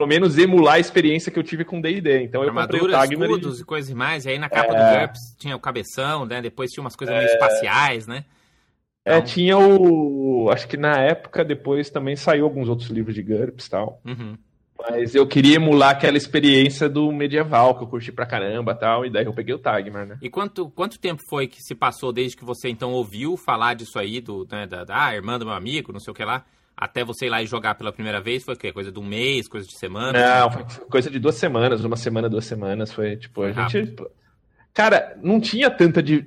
pelo 0.00 0.08
menos 0.08 0.38
emular 0.38 0.76
a 0.76 0.78
experiência 0.78 1.30
que 1.30 1.38
eu 1.38 1.42
tive 1.42 1.62
com 1.62 1.78
D&D. 1.78 2.22
Então 2.22 2.42
eu 2.42 2.54
comprei 2.54 2.80
o 2.80 2.90
Tagmar 2.90 3.28
escudos 3.28 3.58
e... 3.58 3.62
e 3.62 3.64
coisas 3.66 3.92
mais. 3.92 4.24
E 4.24 4.30
aí 4.30 4.38
na 4.38 4.48
capa 4.48 4.72
é... 4.72 4.76
do 4.94 4.98
GURPS 4.98 5.36
tinha 5.38 5.54
o 5.54 5.60
cabeção, 5.60 6.24
né? 6.24 6.40
Depois 6.40 6.70
tinha 6.70 6.82
umas 6.82 6.96
coisas 6.96 7.14
é... 7.14 7.18
meio 7.18 7.30
espaciais, 7.30 8.06
né? 8.06 8.24
É, 9.04 9.10
então... 9.10 9.18
É, 9.18 9.20
tinha 9.20 9.58
o... 9.58 10.48
Acho 10.50 10.66
que 10.66 10.78
na 10.78 10.98
época 11.02 11.44
depois 11.44 11.90
também 11.90 12.16
saiu 12.16 12.46
alguns 12.46 12.66
outros 12.70 12.88
livros 12.88 13.14
de 13.14 13.22
GURPS 13.22 13.66
e 13.66 13.70
tal. 13.70 14.00
Uhum. 14.06 14.38
Mas 14.78 15.14
eu 15.14 15.26
queria 15.26 15.56
emular 15.56 15.90
aquela 15.90 16.16
experiência 16.16 16.88
do 16.88 17.12
medieval, 17.12 17.76
que 17.76 17.84
eu 17.84 17.86
curti 17.86 18.10
pra 18.10 18.24
caramba 18.24 18.74
tal, 18.74 19.04
e 19.04 19.10
daí 19.10 19.26
eu 19.26 19.34
peguei 19.34 19.54
o 19.54 19.58
Tagmar, 19.58 20.06
né? 20.06 20.16
E 20.22 20.30
quanto, 20.30 20.70
quanto 20.70 20.98
tempo 20.98 21.20
foi 21.28 21.46
que 21.46 21.60
se 21.60 21.74
passou 21.74 22.10
desde 22.10 22.38
que 22.38 22.44
você 22.44 22.70
então 22.70 22.92
ouviu 22.92 23.36
falar 23.36 23.74
disso 23.74 23.98
aí, 23.98 24.18
do, 24.18 24.48
né, 24.50 24.66
da, 24.66 24.82
da 24.82 25.04
ah, 25.04 25.14
irmã 25.14 25.38
do 25.38 25.44
meu 25.44 25.54
amigo, 25.54 25.92
não 25.92 26.00
sei 26.00 26.10
o 26.10 26.14
que 26.14 26.24
lá, 26.24 26.46
até 26.80 27.04
você 27.04 27.26
ir 27.26 27.28
lá 27.28 27.42
e 27.42 27.46
jogar 27.46 27.74
pela 27.74 27.92
primeira 27.92 28.22
vez 28.22 28.42
foi 28.42 28.54
o 28.54 28.56
quê? 28.56 28.72
Coisa 28.72 28.90
de 28.90 28.98
um 28.98 29.04
mês, 29.04 29.46
coisa 29.46 29.66
de 29.66 29.76
semana? 29.76 30.18
Não, 30.18 30.50
foi 30.50 30.64
coisa 30.86 31.10
de 31.10 31.18
duas 31.18 31.34
semanas, 31.34 31.84
uma 31.84 31.96
semana, 31.96 32.26
duas 32.26 32.46
semanas. 32.46 32.90
Foi 32.90 33.18
tipo, 33.18 33.42
a 33.42 33.52
gente. 33.52 33.94
Cara, 34.72 35.14
não 35.22 35.38
tinha 35.38 35.70
tanta, 35.70 36.02
de, 36.02 36.26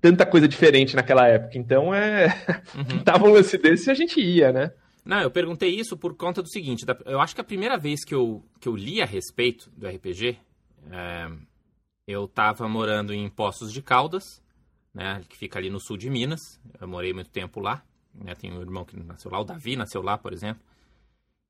tanta 0.00 0.26
coisa 0.26 0.48
diferente 0.48 0.96
naquela 0.96 1.28
época, 1.28 1.56
então 1.56 1.94
é. 1.94 2.26
Uhum. 2.74 2.98
Tava 3.06 3.26
um 3.26 3.32
lance 3.32 3.56
desse 3.56 3.88
e 3.88 3.92
a 3.92 3.94
gente 3.94 4.20
ia, 4.20 4.50
né? 4.50 4.72
Não, 5.04 5.20
eu 5.20 5.30
perguntei 5.30 5.70
isso 5.70 5.96
por 5.96 6.16
conta 6.16 6.42
do 6.42 6.48
seguinte: 6.48 6.84
eu 7.06 7.20
acho 7.20 7.36
que 7.36 7.40
a 7.40 7.44
primeira 7.44 7.78
vez 7.78 8.04
que 8.04 8.14
eu, 8.14 8.44
que 8.60 8.68
eu 8.68 8.74
li 8.74 9.00
a 9.00 9.06
respeito 9.06 9.70
do 9.70 9.86
RPG, 9.86 10.36
é, 10.90 11.30
eu 12.08 12.26
tava 12.26 12.68
morando 12.68 13.14
em 13.14 13.28
Poços 13.28 13.72
de 13.72 13.80
Caldas, 13.80 14.42
né, 14.92 15.22
que 15.28 15.36
fica 15.36 15.60
ali 15.60 15.70
no 15.70 15.78
sul 15.78 15.96
de 15.96 16.10
Minas. 16.10 16.40
Eu 16.80 16.88
morei 16.88 17.12
muito 17.12 17.30
tempo 17.30 17.60
lá. 17.60 17.84
Né? 18.14 18.34
Tem 18.34 18.52
um 18.52 18.60
irmão 18.60 18.84
que 18.84 18.96
nasceu 18.96 19.30
lá, 19.30 19.40
o 19.40 19.44
Davi 19.44 19.76
nasceu 19.76 20.02
lá, 20.02 20.18
por 20.18 20.32
exemplo. 20.32 20.62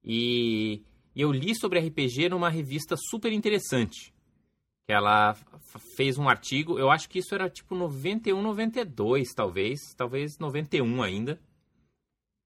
E, 0.05 0.83
eu 1.15 1.31
li 1.31 1.55
sobre 1.55 1.79
RPG 1.79 2.31
numa 2.31 2.49
revista 2.49 2.97
super 2.97 3.33
interessante. 3.33 4.13
Que 4.87 4.93
ela 4.93 5.37
fez 5.97 6.19
um 6.19 6.29
artigo, 6.29 6.79
eu 6.79 6.91
acho 6.91 7.09
que 7.09 7.19
isso 7.19 7.35
era 7.35 7.49
tipo 7.49 7.75
91, 7.75 8.41
92, 8.43 9.33
talvez, 9.35 9.79
talvez 9.97 10.39
91 10.39 11.03
ainda. 11.03 11.41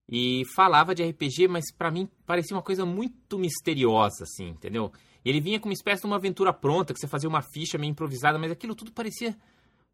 E 0.09 0.43
falava 0.55 0.95
de 0.95 1.03
RPG, 1.03 1.49
mas 1.49 1.73
para 1.73 1.91
mim 1.91 2.09
parecia 2.25 2.57
uma 2.57 2.63
coisa 2.63 2.85
muito 2.85 3.39
misteriosa, 3.39 4.25
assim, 4.25 4.49
entendeu? 4.51 4.93
Ele 5.25 5.41
vinha 5.41 5.59
com 5.59 5.69
uma 5.69 5.73
espécie 5.73 6.03
de 6.03 6.07
uma 6.07 6.17
aventura 6.17 6.53
pronta, 6.53 6.93
que 6.93 7.01
você 7.01 7.09
fazia 7.09 7.29
uma 7.29 7.43
ficha 7.43 7.79
meio 7.79 7.91
improvisada, 7.91 8.39
mas 8.39 8.53
aquilo 8.53 8.77
tudo 8.77 8.93
parecia 8.93 9.37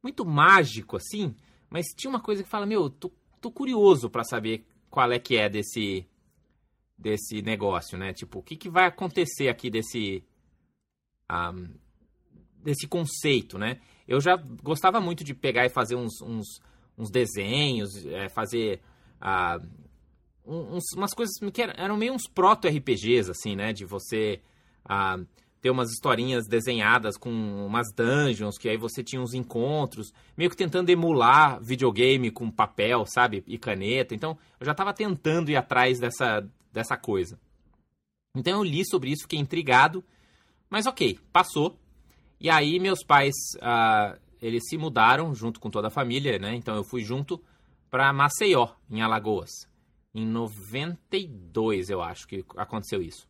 muito 0.02 0.25
mágico, 0.26 0.97
assim. 0.97 1.35
Mas 1.71 1.87
tinha 1.97 2.11
uma 2.11 2.21
coisa 2.21 2.43
que 2.43 2.49
fala, 2.50 2.67
meu, 2.67 2.91
tô 2.91 3.11
tô 3.42 3.50
curioso 3.50 4.08
para 4.08 4.25
saber 4.25 4.64
qual 4.88 5.11
é 5.12 5.18
que 5.18 5.37
é 5.37 5.49
desse 5.49 6.06
desse 6.96 7.42
negócio, 7.42 7.99
né? 7.99 8.12
Tipo, 8.12 8.38
o 8.38 8.42
que, 8.42 8.56
que 8.56 8.70
vai 8.70 8.87
acontecer 8.87 9.49
aqui 9.49 9.68
desse 9.68 10.25
um, 11.28 11.75
desse 12.62 12.87
conceito, 12.87 13.58
né? 13.58 13.80
Eu 14.06 14.20
já 14.20 14.37
gostava 14.37 15.00
muito 15.00 15.25
de 15.25 15.34
pegar 15.34 15.66
e 15.66 15.70
fazer 15.70 15.96
uns, 15.96 16.20
uns, 16.22 16.61
uns 16.96 17.11
desenhos, 17.11 18.06
é, 18.06 18.28
fazer 18.28 18.80
uh, 19.20 19.66
uns, 20.46 20.84
umas 20.96 21.12
coisas 21.12 21.34
que 21.52 21.62
eram 21.62 21.96
meio 21.96 22.12
uns 22.12 22.28
proto-RPGs, 22.28 23.30
assim, 23.30 23.56
né? 23.56 23.72
De 23.72 23.84
você 23.84 24.40
uh, 24.87 25.26
ter 25.62 25.71
umas 25.71 25.90
historinhas 25.92 26.49
desenhadas 26.49 27.16
com 27.16 27.31
umas 27.31 27.87
dungeons, 27.95 28.59
que 28.59 28.69
aí 28.69 28.76
você 28.76 29.02
tinha 29.02 29.23
uns 29.23 29.33
encontros, 29.33 30.12
meio 30.37 30.50
que 30.50 30.57
tentando 30.57 30.90
emular 30.90 31.62
videogame 31.62 32.33
com 32.33 32.50
papel, 32.50 33.07
sabe? 33.07 33.45
E 33.47 33.57
caneta. 33.57 34.12
Então, 34.12 34.37
eu 34.59 34.66
já 34.66 34.73
estava 34.73 34.92
tentando 34.92 35.52
ir 35.52 35.57
atrás 35.57 36.00
dessa, 36.00 36.45
dessa 36.73 36.97
coisa. 36.97 37.38
Então 38.35 38.59
eu 38.59 38.64
li 38.64 38.85
sobre 38.85 39.11
isso, 39.11 39.23
fiquei 39.23 39.38
intrigado, 39.38 40.02
mas 40.69 40.87
ok, 40.87 41.19
passou. 41.33 41.78
E 42.40 42.50
aí 42.50 42.81
meus 42.81 43.04
pais, 43.04 43.35
uh, 43.59 44.19
eles 44.40 44.62
se 44.69 44.76
mudaram 44.76 45.35
junto 45.35 45.61
com 45.61 45.71
toda 45.71 45.88
a 45.88 45.92
família, 45.92 46.38
né? 46.38 46.57
Então 46.57 46.75
eu 46.75 46.83
fui 46.83 47.04
junto 47.04 47.40
para 47.88 48.12
Maceió, 48.12 48.71
em 48.90 49.00
Alagoas. 49.00 49.50
Em 50.14 50.26
92, 50.26 51.88
eu 51.88 52.02
acho 52.02 52.26
que 52.26 52.45
aconteceu 52.57 53.00
isso. 53.00 53.28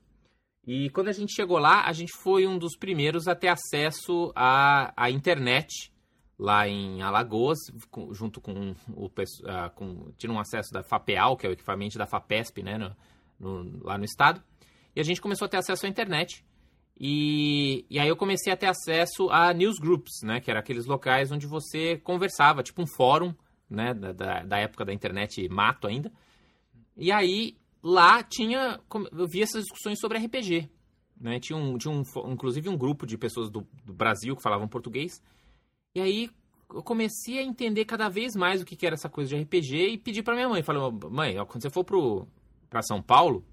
E 0.67 0.91
quando 0.91 1.09
a 1.09 1.13
gente 1.13 1.35
chegou 1.35 1.59
lá, 1.59 1.87
a 1.87 1.93
gente 1.93 2.13
foi 2.23 2.47
um 2.47 2.57
dos 2.57 2.77
primeiros 2.77 3.27
a 3.27 3.35
ter 3.35 3.49
acesso 3.49 4.33
à, 4.35 4.93
à 4.97 5.11
internet 5.11 5.93
lá 6.39 6.69
em 6.69 7.03
Alagoas, 7.03 7.59
com, 7.91 8.13
junto 8.15 8.41
com 8.41 8.75
o 8.95 9.07
uh, 9.07 9.71
com, 9.75 10.13
tinha 10.17 10.33
um 10.33 10.39
acesso 10.39 10.73
da 10.73 10.83
FAPEAL, 10.83 11.37
que 11.37 11.47
é 11.47 11.51
o 11.51 11.53
equipamento 11.53 11.99
da 11.99 12.07
FAPESP, 12.07 12.63
né, 12.63 12.79
no, 12.79 12.97
no, 13.39 13.85
lá 13.85 13.99
no 13.99 14.05
estado. 14.05 14.43
E 14.95 15.01
a 15.01 15.05
gente 15.05 15.21
começou 15.21 15.47
a 15.47 15.49
ter 15.49 15.57
acesso 15.57 15.87
à 15.87 15.89
internet. 15.89 16.45
E, 16.99 17.85
e 17.91 17.99
aí 17.99 18.09
eu 18.09 18.17
comecei 18.17 18.53
a 18.53 18.57
ter 18.57 18.67
acesso 18.67 19.31
a 19.31 19.53
newsgroups, 19.53 20.23
né, 20.23 20.41
que 20.41 20.51
eram 20.51 20.61
aqueles 20.61 20.87
locais 20.87 21.33
onde 21.33 21.47
você 21.47 21.97
conversava, 21.99 22.63
tipo 22.63 22.83
um 22.83 22.87
fórum, 22.87 23.35
né, 23.69 23.95
da, 23.95 24.43
da 24.43 24.59
época 24.59 24.85
da 24.85 24.93
internet 24.93 25.49
mato 25.49 25.87
ainda. 25.87 26.13
E 26.97 27.11
aí 27.11 27.57
lá 27.83 28.23
tinha. 28.23 28.81
Eu 29.13 29.27
vi 29.27 29.43
essas 29.43 29.65
discussões 29.65 29.99
sobre 29.99 30.19
RPG. 30.19 30.71
Né? 31.21 31.39
Tinha, 31.41 31.57
um, 31.57 31.79
tinha 31.79 31.93
um, 31.93 32.03
inclusive 32.31 32.69
um 32.69 32.77
grupo 32.77 33.07
de 33.07 33.17
pessoas 33.17 33.51
do, 33.51 33.67
do 33.85 33.93
Brasil 33.93 34.37
que 34.37 34.43
falavam 34.43 34.69
português. 34.69 35.23
E 35.95 36.01
aí 36.01 36.31
eu 36.75 36.83
comecei 36.83 37.39
a 37.39 37.43
entender 37.43 37.85
cada 37.85 38.09
vez 38.09 38.35
mais 38.35 38.63
o 38.63 38.65
que, 38.65 38.77
que 38.77 38.87
era 38.87 38.95
essa 38.95 39.09
coisa 39.09 39.31
de 39.31 39.43
RPG 39.43 39.89
e 39.89 39.99
pedi 39.99 40.23
para 40.23 40.35
minha 40.35 40.49
mãe. 40.49 40.63
Falei, 40.63 40.83
mãe, 41.11 41.37
quando 41.47 41.63
você 41.63 41.71
for 41.71 41.85
pro, 41.85 42.27
pra 42.71 42.83
São 42.83 43.03
Paulo, 43.03 43.45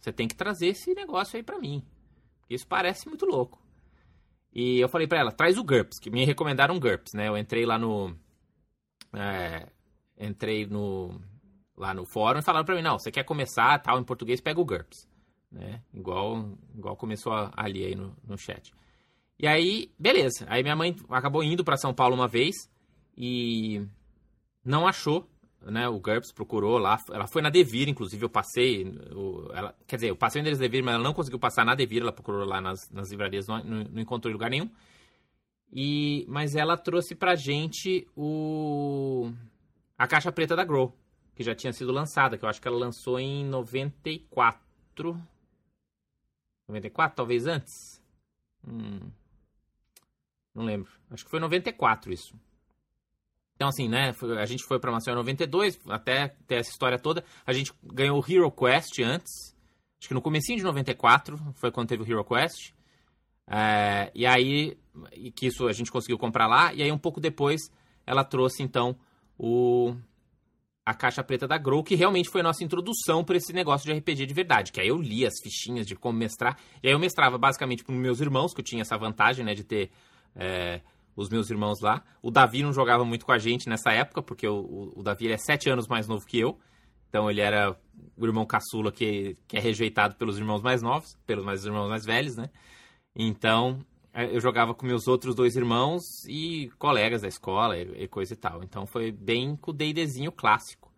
você 0.00 0.12
tem 0.12 0.26
que 0.26 0.34
trazer 0.34 0.68
esse 0.68 0.94
negócio 0.94 1.36
aí 1.36 1.42
para 1.42 1.58
mim. 1.58 1.82
Isso 2.48 2.66
parece 2.66 3.08
muito 3.08 3.26
louco. 3.26 3.60
E 4.54 4.80
eu 4.80 4.88
falei 4.88 5.06
para 5.06 5.18
ela, 5.18 5.32
traz 5.32 5.56
o 5.56 5.64
GURPS, 5.64 5.98
que 5.98 6.10
me 6.10 6.24
recomendaram 6.24 6.78
GURPS, 6.78 7.14
né? 7.14 7.28
Eu 7.28 7.38
entrei 7.38 7.64
lá 7.64 7.78
no... 7.78 8.14
É, 9.14 9.68
entrei 10.18 10.66
no 10.66 11.20
lá 11.82 11.92
no 11.92 12.06
fórum 12.06 12.38
e 12.38 12.42
falaram 12.42 12.64
para 12.64 12.76
mim, 12.76 12.82
não, 12.82 12.98
você 12.98 13.10
quer 13.10 13.24
começar 13.24 13.78
tal 13.80 13.98
em 13.98 14.04
português, 14.04 14.40
pega 14.40 14.60
o 14.60 14.64
GURPS. 14.64 15.08
Né? 15.50 15.82
Igual, 15.92 16.56
igual 16.74 16.96
começou 16.96 17.32
ali 17.54 17.84
aí 17.84 17.94
no, 17.94 18.16
no 18.26 18.38
chat. 18.38 18.72
E 19.38 19.46
aí, 19.46 19.90
beleza. 19.98 20.46
Aí 20.48 20.62
minha 20.62 20.76
mãe 20.76 20.96
acabou 21.10 21.42
indo 21.42 21.64
para 21.64 21.76
São 21.76 21.92
Paulo 21.92 22.14
uma 22.14 22.28
vez 22.28 22.70
e 23.16 23.84
não 24.64 24.86
achou, 24.86 25.28
né? 25.60 25.88
O 25.88 25.98
GURPS 25.98 26.32
procurou 26.32 26.78
lá. 26.78 26.96
Ela 27.10 27.26
foi 27.26 27.42
na 27.42 27.50
Devir, 27.50 27.88
inclusive 27.88 28.24
eu 28.24 28.30
passei. 28.30 28.86
Ela, 29.52 29.74
quer 29.86 29.96
dizer, 29.96 30.10
eu 30.10 30.16
passei 30.16 30.40
o 30.40 30.42
endereço 30.42 30.60
Devir, 30.60 30.82
mas 30.84 30.94
ela 30.94 31.02
não 31.02 31.12
conseguiu 31.12 31.40
passar 31.40 31.64
na 31.64 31.74
Devir. 31.74 32.02
Ela 32.02 32.12
procurou 32.12 32.44
lá 32.44 32.60
nas, 32.60 32.88
nas 32.90 33.10
livrarias, 33.10 33.48
não, 33.48 33.62
não, 33.62 33.84
não 33.84 34.00
encontrou 34.00 34.30
em 34.30 34.34
lugar 34.34 34.48
nenhum. 34.48 34.70
E, 35.72 36.24
mas 36.28 36.54
ela 36.54 36.76
trouxe 36.76 37.14
pra 37.14 37.34
gente 37.34 38.06
o 38.16 39.32
a 39.98 40.06
caixa 40.06 40.32
preta 40.32 40.54
da 40.54 40.64
Grow 40.64 40.94
que 41.34 41.42
já 41.42 41.54
tinha 41.54 41.72
sido 41.72 41.92
lançada, 41.92 42.36
que 42.36 42.44
eu 42.44 42.48
acho 42.48 42.60
que 42.60 42.68
ela 42.68 42.78
lançou 42.78 43.18
em 43.18 43.44
94. 43.44 44.60
94, 46.68 47.16
talvez 47.16 47.46
antes? 47.46 48.02
Hum, 48.66 49.10
não 50.54 50.64
lembro. 50.64 50.90
Acho 51.10 51.24
que 51.24 51.30
foi 51.30 51.40
94 51.40 52.12
isso. 52.12 52.34
Então, 53.54 53.68
assim, 53.68 53.88
né? 53.88 54.12
A 54.40 54.46
gente 54.46 54.64
foi 54.64 54.78
pra 54.78 54.90
Maceió 54.90 55.14
em 55.14 55.18
92, 55.18 55.80
até 55.88 56.28
ter 56.46 56.56
essa 56.56 56.70
história 56.70 56.98
toda. 56.98 57.24
A 57.46 57.52
gente 57.52 57.72
ganhou 57.82 58.18
o 58.18 58.24
Hero 58.28 58.50
Quest 58.50 58.98
antes. 59.00 59.54
Acho 60.00 60.08
que 60.08 60.14
no 60.14 60.22
comecinho 60.22 60.58
de 60.58 60.64
94 60.64 61.38
foi 61.54 61.70
quando 61.70 61.88
teve 61.88 62.02
o 62.02 62.10
Hero 62.10 62.24
Quest. 62.24 62.72
É, 63.46 64.10
e 64.14 64.26
aí, 64.26 64.76
que 65.36 65.46
isso 65.46 65.66
a 65.68 65.72
gente 65.72 65.92
conseguiu 65.92 66.18
comprar 66.18 66.46
lá. 66.46 66.74
E 66.74 66.82
aí, 66.82 66.90
um 66.90 66.98
pouco 66.98 67.20
depois, 67.20 67.60
ela 68.06 68.24
trouxe, 68.24 68.62
então, 68.62 68.96
o 69.38 69.94
a 70.84 70.94
caixa 70.94 71.22
preta 71.22 71.46
da 71.46 71.56
Grow, 71.56 71.82
que 71.82 71.94
realmente 71.94 72.28
foi 72.28 72.40
a 72.40 72.44
nossa 72.44 72.64
introdução 72.64 73.24
para 73.24 73.36
esse 73.36 73.52
negócio 73.52 73.86
de 73.86 73.98
RPG 73.98 74.26
de 74.26 74.34
verdade. 74.34 74.72
Que 74.72 74.80
aí 74.80 74.88
eu 74.88 74.96
li 74.96 75.24
as 75.24 75.34
fichinhas 75.42 75.86
de 75.86 75.94
como 75.94 76.18
mestrar. 76.18 76.58
E 76.82 76.88
aí 76.88 76.94
eu 76.94 76.98
mestrava 76.98 77.38
basicamente 77.38 77.84
para 77.84 77.94
meus 77.94 78.20
irmãos, 78.20 78.52
que 78.52 78.60
eu 78.60 78.64
tinha 78.64 78.82
essa 78.82 78.98
vantagem, 78.98 79.44
né, 79.44 79.54
de 79.54 79.62
ter 79.62 79.90
é, 80.34 80.80
os 81.14 81.28
meus 81.28 81.50
irmãos 81.50 81.80
lá. 81.80 82.02
O 82.20 82.30
Davi 82.30 82.62
não 82.62 82.72
jogava 82.72 83.04
muito 83.04 83.24
com 83.24 83.32
a 83.32 83.38
gente 83.38 83.68
nessa 83.68 83.92
época, 83.92 84.22
porque 84.22 84.46
o, 84.46 84.92
o 84.96 85.02
Davi 85.02 85.30
é 85.30 85.36
sete 85.36 85.70
anos 85.70 85.86
mais 85.86 86.08
novo 86.08 86.26
que 86.26 86.38
eu. 86.38 86.58
Então 87.08 87.30
ele 87.30 87.40
era 87.40 87.76
o 88.16 88.26
irmão 88.26 88.44
caçula 88.44 88.90
que, 88.90 89.36
que 89.46 89.56
é 89.56 89.60
rejeitado 89.60 90.16
pelos 90.16 90.38
irmãos 90.38 90.62
mais 90.62 90.82
novos, 90.82 91.16
pelos 91.26 91.44
mais 91.44 91.64
irmãos 91.64 91.88
mais 91.88 92.04
velhos, 92.04 92.36
né? 92.36 92.48
Então 93.14 93.84
eu 94.14 94.40
jogava 94.40 94.74
com 94.74 94.86
meus 94.86 95.08
outros 95.08 95.34
dois 95.34 95.56
irmãos 95.56 96.24
e 96.26 96.70
colegas 96.78 97.22
da 97.22 97.28
escola 97.28 97.78
e, 97.78 98.06
coisa 98.08 98.34
e 98.34 98.36
tal. 98.36 98.62
Então 98.62 98.86
foi 98.86 99.10
bem 99.10 99.56
com 99.56 99.70
o 99.70 99.74
D&Dzinho 99.74 100.30
clássico. 100.30 100.92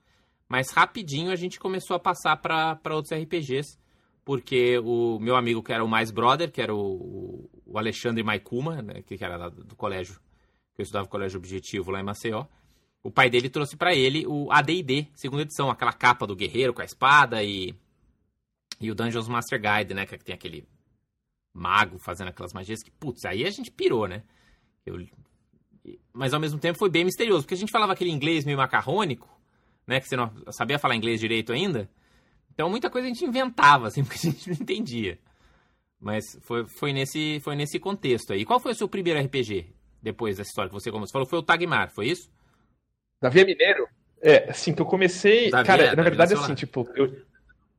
Mas 0.49 0.71
rapidinho 0.71 1.31
a 1.31 1.37
gente 1.37 1.61
começou 1.61 1.95
a 1.97 2.01
passar 2.01 2.37
para 2.37 2.95
outros 2.95 3.13
RPGs, 3.13 3.79
porque 4.25 4.79
o 4.79 5.19
meu 5.21 5.37
amigo 5.37 5.63
que 5.63 5.73
era 5.73 5.85
o 5.85 5.89
mais 5.89 6.11
brother, 6.11 6.51
que 6.51 6.61
era 6.61 6.75
o, 6.75 7.49
o 7.65 7.79
Alexandre 7.79 8.23
Maikuma, 8.23 8.83
né, 8.83 9.03
que 9.03 9.23
era 9.23 9.49
do 9.49 9.77
colégio, 9.77 10.17
que 10.75 10.81
eu 10.81 10.83
estudava 10.83 11.05
no 11.05 11.11
colégio 11.11 11.39
objetivo 11.39 11.91
lá 11.91 12.01
em 12.01 12.05
Maceió, 12.05 12.47
o 13.03 13.11
pai 13.11 13.31
dele 13.31 13.49
trouxe 13.49 13.77
para 13.77 13.95
ele 13.95 14.27
o 14.27 14.51
AD&D, 14.51 15.09
segunda 15.15 15.43
edição, 15.43 15.71
aquela 15.71 15.93
capa 15.93 16.27
do 16.27 16.35
guerreiro 16.35 16.75
com 16.75 16.83
a 16.83 16.85
espada 16.85 17.43
e 17.43 17.75
e 18.81 18.91
o 18.91 18.95
Dungeons 18.95 19.29
Master 19.29 19.61
Guide, 19.61 19.95
né, 19.95 20.05
que 20.05 20.19
tem 20.19 20.35
aquele 20.35 20.67
mago 21.55 21.99
fazendo 21.99 22.29
aquelas 22.29 22.53
magias 22.53 22.83
que, 22.83 22.91
putz, 22.91 23.25
aí 23.25 23.47
a 23.47 23.51
gente 23.51 23.71
pirou, 23.71 24.09
né? 24.09 24.25
Eu... 24.85 25.07
Mas 26.13 26.35
ao 26.35 26.41
mesmo 26.41 26.59
tempo 26.59 26.79
foi 26.79 26.91
bem 26.91 27.05
misterioso, 27.05 27.43
porque 27.43 27.55
a 27.55 27.59
gente 27.59 27.71
falava 27.71 27.93
aquele 27.93 28.11
inglês 28.11 28.45
meio 28.45 28.59
macarrônico, 28.59 29.31
né? 29.87 30.01
Que 30.01 30.09
você 30.09 30.17
não 30.17 30.33
sabia 30.51 30.79
falar 30.79 30.97
inglês 30.97 31.21
direito 31.21 31.53
ainda. 31.53 31.89
Então 32.53 32.69
muita 32.69 32.91
coisa 32.91 33.07
a 33.07 33.11
gente 33.11 33.25
inventava, 33.25 33.87
assim, 33.87 34.03
porque 34.05 34.27
a 34.27 34.31
gente 34.31 34.49
não 34.49 34.57
entendia. 34.57 35.19
Mas 36.01 36.25
foi, 36.43 36.67
foi, 36.67 36.93
nesse, 36.93 37.41
foi 37.41 37.55
nesse 37.55 37.79
contexto 37.79 38.33
aí. 38.33 38.45
Qual 38.45 38.61
foi 38.61 38.73
o 38.73 38.75
seu 38.75 38.89
primeiro 38.89 39.21
RPG 39.21 39.73
depois 40.03 40.37
dessa 40.37 40.51
história 40.51 40.69
que 40.69 40.75
você 40.75 40.91
começou? 40.91 41.13
Falou 41.13 41.29
foi 41.29 41.39
o 41.39 41.43
Tagmar, 41.43 41.91
foi 41.91 42.09
isso? 42.09 42.31
Davi 43.21 43.41
é 43.41 43.45
Mineiro? 43.45 43.89
É, 44.21 44.51
assim, 44.51 44.75
que 44.75 44.83
eu 44.83 44.87
comecei. 44.87 45.51
Davi, 45.51 45.67
cara, 45.67 45.85
é, 45.85 45.97
na 45.97 46.03
verdade, 46.03 46.35
assim, 46.35 46.55
tipo, 46.55 46.89
eu, 46.95 47.15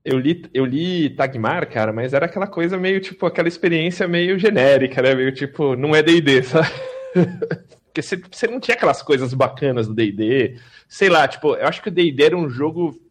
eu 0.05 0.19
li, 0.19 0.45
eu 0.53 0.63
li 0.63 1.09
Tagmar, 1.09 1.67
cara, 1.67 1.91
mas 1.91 2.13
era 2.13 2.27
aquela 2.27 2.45
coisa 2.45 2.77
meio, 2.77 3.01
tipo, 3.01 3.25
aquela 3.25 3.47
experiência 3.47 4.07
meio 4.07 4.37
genérica, 4.37 5.01
né? 5.01 5.15
Meio 5.15 5.33
tipo, 5.33 5.75
não 5.75 5.95
é 5.95 6.03
D&D, 6.03 6.43
sabe? 6.45 6.69
Porque 7.85 8.03
você, 8.03 8.17
você 8.17 8.45
não 8.45 8.59
tinha 8.59 8.75
aquelas 8.77 9.01
coisas 9.01 9.33
bacanas 9.33 9.87
do 9.87 9.95
D&D. 9.95 10.59
Sei 10.87 11.09
lá, 11.09 11.27
tipo, 11.27 11.55
eu 11.55 11.67
acho 11.67 11.81
que 11.81 11.89
o 11.89 11.91
D&D 11.91 12.23
era 12.23 12.37
um 12.37 12.47
jogo... 12.47 13.01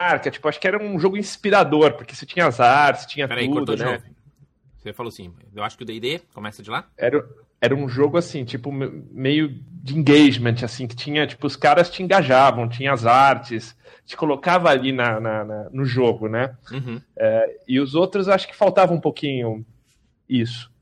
Marca, 0.00 0.32
tipo, 0.32 0.48
acho 0.48 0.58
que 0.58 0.66
era 0.66 0.82
um 0.82 0.98
jogo 0.98 1.16
inspirador, 1.16 1.92
porque 1.92 2.16
você 2.16 2.26
tinha 2.26 2.44
as 2.44 2.58
artes, 2.58 3.06
tinha 3.06 3.28
Peraí, 3.28 3.48
tudo, 3.48 3.76
né? 3.76 4.02
Você 4.76 4.92
falou 4.92 5.10
assim, 5.10 5.32
eu 5.54 5.62
acho 5.62 5.76
que 5.76 5.84
o 5.84 5.86
D&D 5.86 6.20
começa 6.34 6.60
de 6.60 6.68
lá? 6.68 6.90
Era, 6.96 7.24
era 7.62 7.76
um 7.76 7.88
jogo 7.88 8.18
assim, 8.18 8.44
tipo, 8.44 8.72
meio 8.72 9.48
de 9.48 9.96
engagement, 9.96 10.56
assim, 10.64 10.88
que 10.88 10.96
tinha, 10.96 11.24
tipo, 11.28 11.46
os 11.46 11.54
caras 11.54 11.88
te 11.88 12.02
engajavam, 12.02 12.68
tinha 12.68 12.92
as 12.92 13.06
artes, 13.06 13.76
te 14.04 14.16
colocava 14.16 14.68
ali 14.68 14.90
na, 14.90 15.20
na, 15.20 15.44
na 15.44 15.70
no 15.70 15.84
jogo, 15.84 16.28
né? 16.28 16.56
Uhum. 16.72 17.00
É, 17.16 17.60
e 17.68 17.78
os 17.78 17.94
outros 17.94 18.28
acho 18.28 18.48
que 18.48 18.56
faltava 18.56 18.92
um 18.92 19.00
pouquinho 19.00 19.64
isso. 20.28 20.72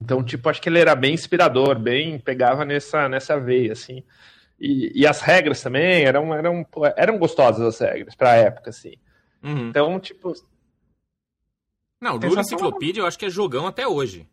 Então, 0.00 0.22
tipo, 0.22 0.48
acho 0.48 0.62
que 0.62 0.68
ele 0.68 0.78
era 0.78 0.94
bem 0.94 1.12
inspirador, 1.12 1.76
bem 1.76 2.20
pegava 2.20 2.64
nessa, 2.64 3.08
nessa 3.08 3.40
veia, 3.40 3.72
assim. 3.72 4.04
E, 4.60 4.92
e 4.94 5.04
as 5.04 5.20
regras 5.20 5.60
também 5.60 6.04
eram, 6.04 6.32
eram, 6.32 6.64
eram 6.96 7.18
gostosas 7.18 7.66
as 7.66 7.80
regras 7.80 8.14
pra 8.14 8.36
época, 8.36 8.70
assim. 8.70 8.94
Uhum. 9.42 9.70
Então, 9.70 9.98
tipo. 9.98 10.32
Não, 12.00 12.14
o 12.14 12.18
Lula 12.18 12.42
Enciclopédia 12.42 13.00
eu 13.00 13.06
acho 13.06 13.18
que 13.18 13.26
é 13.26 13.30
jogão 13.30 13.66
até 13.66 13.88
hoje. 13.88 14.29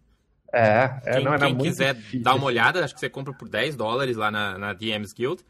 É, 0.54 1.00
é 1.06 1.14
quem, 1.16 1.24
não, 1.24 1.38
quem 1.38 1.58
quiser 1.58 1.94
difícil. 1.94 2.22
dar 2.22 2.36
uma 2.36 2.46
olhada, 2.46 2.84
acho 2.84 2.94
que 2.94 3.00
você 3.00 3.10
compra 3.10 3.34
por 3.34 3.50
10 3.50 3.76
dólares 3.76 4.16
lá 4.16 4.32
na, 4.32 4.58
na 4.58 4.74
DMs 4.74 5.14
Guild. 5.14 5.44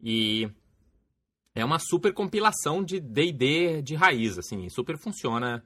E 0.00 0.48
é 1.54 1.64
uma 1.64 1.78
super 1.78 2.12
compilação 2.12 2.84
de 2.84 3.00
D&D 3.00 3.82
de 3.82 3.94
raiz, 3.94 4.38
assim, 4.38 4.68
super 4.68 4.96
funciona. 4.96 5.62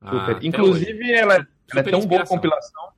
Ah, 0.00 0.10
super. 0.10 0.44
Inclusive, 0.44 1.02
hoje. 1.02 1.12
ela, 1.12 1.34
ela 1.70 1.80
é 1.80 1.82
tão 1.82 2.06
boa 2.06 2.24
compilação. 2.26 2.92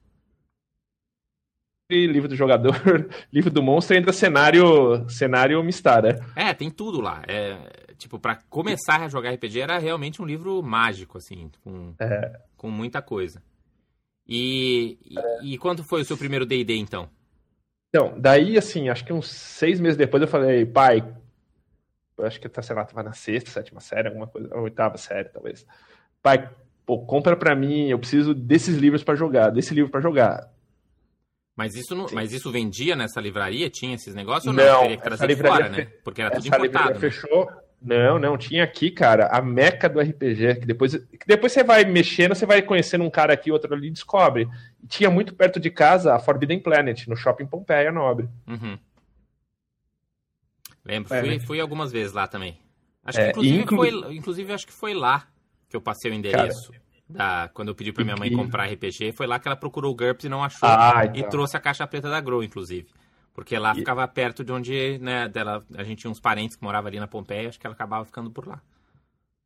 Livro 1.90 2.28
do 2.28 2.34
jogador, 2.34 2.74
livro 3.30 3.50
do 3.50 3.62
monstro 3.62 3.94
ainda 3.94 4.12
cenário, 4.12 5.08
cenário 5.08 5.62
mistada. 5.62 6.24
É, 6.34 6.52
tem 6.52 6.70
tudo 6.70 7.00
lá. 7.00 7.22
É, 7.28 7.56
tipo, 7.96 8.18
para 8.18 8.36
começar 8.48 9.02
a 9.02 9.08
jogar 9.08 9.30
RPG 9.30 9.60
era 9.60 9.78
realmente 9.78 10.20
um 10.20 10.24
livro 10.24 10.60
mágico, 10.62 11.18
assim, 11.18 11.50
com, 11.62 11.94
é. 12.00 12.40
com 12.56 12.70
muita 12.70 13.00
coisa. 13.00 13.42
E, 14.26 14.98
e, 15.42 15.54
e 15.54 15.58
quando 15.58 15.84
foi 15.84 16.00
o 16.00 16.04
seu 16.04 16.16
primeiro 16.16 16.46
D&D, 16.46 16.76
então? 16.76 17.08
Então, 17.88 18.14
daí, 18.18 18.58
assim, 18.58 18.88
acho 18.88 19.04
que 19.04 19.12
uns 19.12 19.28
seis 19.28 19.78
meses 19.78 19.96
depois 19.96 20.20
eu 20.20 20.28
falei, 20.28 20.66
pai, 20.66 21.14
eu 22.18 22.26
acho 22.26 22.40
que 22.40 22.48
tá, 22.48 22.62
sei 22.62 22.74
lá, 22.74 22.84
tava 22.84 23.02
na 23.02 23.12
sexta, 23.12 23.50
sétima 23.50 23.80
série, 23.80 24.08
alguma 24.08 24.26
coisa, 24.26 24.54
oitava 24.56 24.96
série, 24.96 25.28
talvez. 25.28 25.66
Pai, 26.22 26.50
pô, 26.86 27.04
compra 27.04 27.36
para 27.36 27.54
mim, 27.54 27.88
eu 27.88 27.98
preciso 27.98 28.34
desses 28.34 28.76
livros 28.76 29.04
para 29.04 29.14
jogar, 29.14 29.50
desse 29.50 29.74
livro 29.74 29.90
para 29.90 30.00
jogar. 30.00 30.50
Mas 31.56 31.76
isso, 31.76 31.94
não, 31.94 32.06
mas 32.12 32.32
isso 32.32 32.50
vendia 32.50 32.96
nessa 32.96 33.20
livraria? 33.20 33.70
Tinha 33.70 33.94
esses 33.94 34.12
negócios 34.12 34.46
ou 34.46 34.52
não? 34.52 34.64
Não, 34.64 34.80
teria 34.80 34.96
que 34.96 35.02
trazer 35.04 35.36
fora, 35.36 35.68
né? 35.68 35.84
Porque 36.02 36.20
era 36.20 36.30
tudo 36.32 36.48
importado. 36.48 36.94
Né? 36.94 36.98
fechou. 36.98 37.48
Não, 37.84 38.18
não, 38.18 38.38
tinha 38.38 38.64
aqui, 38.64 38.90
cara, 38.90 39.26
a 39.26 39.42
meca 39.42 39.90
do 39.90 40.00
RPG, 40.00 40.60
que 40.60 40.66
depois, 40.66 40.94
que 40.94 41.26
depois 41.26 41.52
você 41.52 41.62
vai 41.62 41.84
mexendo, 41.84 42.34
você 42.34 42.46
vai 42.46 42.62
conhecendo 42.62 43.04
um 43.04 43.10
cara 43.10 43.34
aqui, 43.34 43.52
outro 43.52 43.74
ali, 43.74 43.90
descobre. 43.90 44.48
Tinha 44.88 45.10
muito 45.10 45.34
perto 45.34 45.60
de 45.60 45.70
casa 45.70 46.14
a 46.14 46.18
Forbidden 46.18 46.60
Planet, 46.60 47.06
no 47.06 47.14
Shopping 47.14 47.44
Pompeia 47.44 47.92
Nobre. 47.92 48.26
Uhum. 48.48 48.78
Lembro, 50.82 51.12
é, 51.12 51.20
fui, 51.20 51.38
fui 51.40 51.60
algumas 51.60 51.92
vezes 51.92 52.14
lá 52.14 52.26
também. 52.26 52.58
Acho 53.04 53.20
é, 53.20 53.24
que 53.24 53.30
inclusive, 53.30 53.58
inclu... 53.58 53.76
foi, 53.76 54.16
inclusive 54.16 54.52
acho 54.54 54.66
que 54.66 54.72
foi 54.72 54.94
lá 54.94 55.28
que 55.68 55.76
eu 55.76 55.80
passei 55.80 56.10
o 56.10 56.14
endereço. 56.14 56.72
Cara, 56.72 56.84
da, 57.06 57.50
quando 57.52 57.68
eu 57.68 57.74
pedi 57.74 57.92
pra 57.92 58.02
minha 58.02 58.16
mãe 58.16 58.32
comprar 58.32 58.64
RPG, 58.64 59.12
foi 59.12 59.26
lá 59.26 59.38
que 59.38 59.46
ela 59.46 59.56
procurou 59.56 59.92
o 59.92 59.94
GURPS 59.94 60.24
e 60.24 60.28
não 60.30 60.42
achou. 60.42 60.66
Ah, 60.66 61.02
então. 61.04 61.16
E 61.16 61.28
trouxe 61.28 61.54
a 61.54 61.60
caixa 61.60 61.86
preta 61.86 62.08
da 62.08 62.20
Grow, 62.20 62.42
inclusive. 62.42 62.88
Porque 63.34 63.58
lá 63.58 63.72
e... 63.72 63.76
ficava 63.76 64.06
perto 64.06 64.44
de 64.44 64.52
onde, 64.52 64.98
né, 64.98 65.28
dela, 65.28 65.62
a 65.76 65.82
gente 65.82 65.98
tinha 65.98 66.10
uns 66.10 66.20
parentes 66.20 66.56
que 66.56 66.62
moravam 66.62 66.88
ali 66.88 67.00
na 67.00 67.08
Pompeia, 67.08 67.48
acho 67.48 67.58
que 67.58 67.66
ela 67.66 67.74
acabava 67.74 68.04
ficando 68.04 68.30
por 68.30 68.46
lá. 68.46 68.62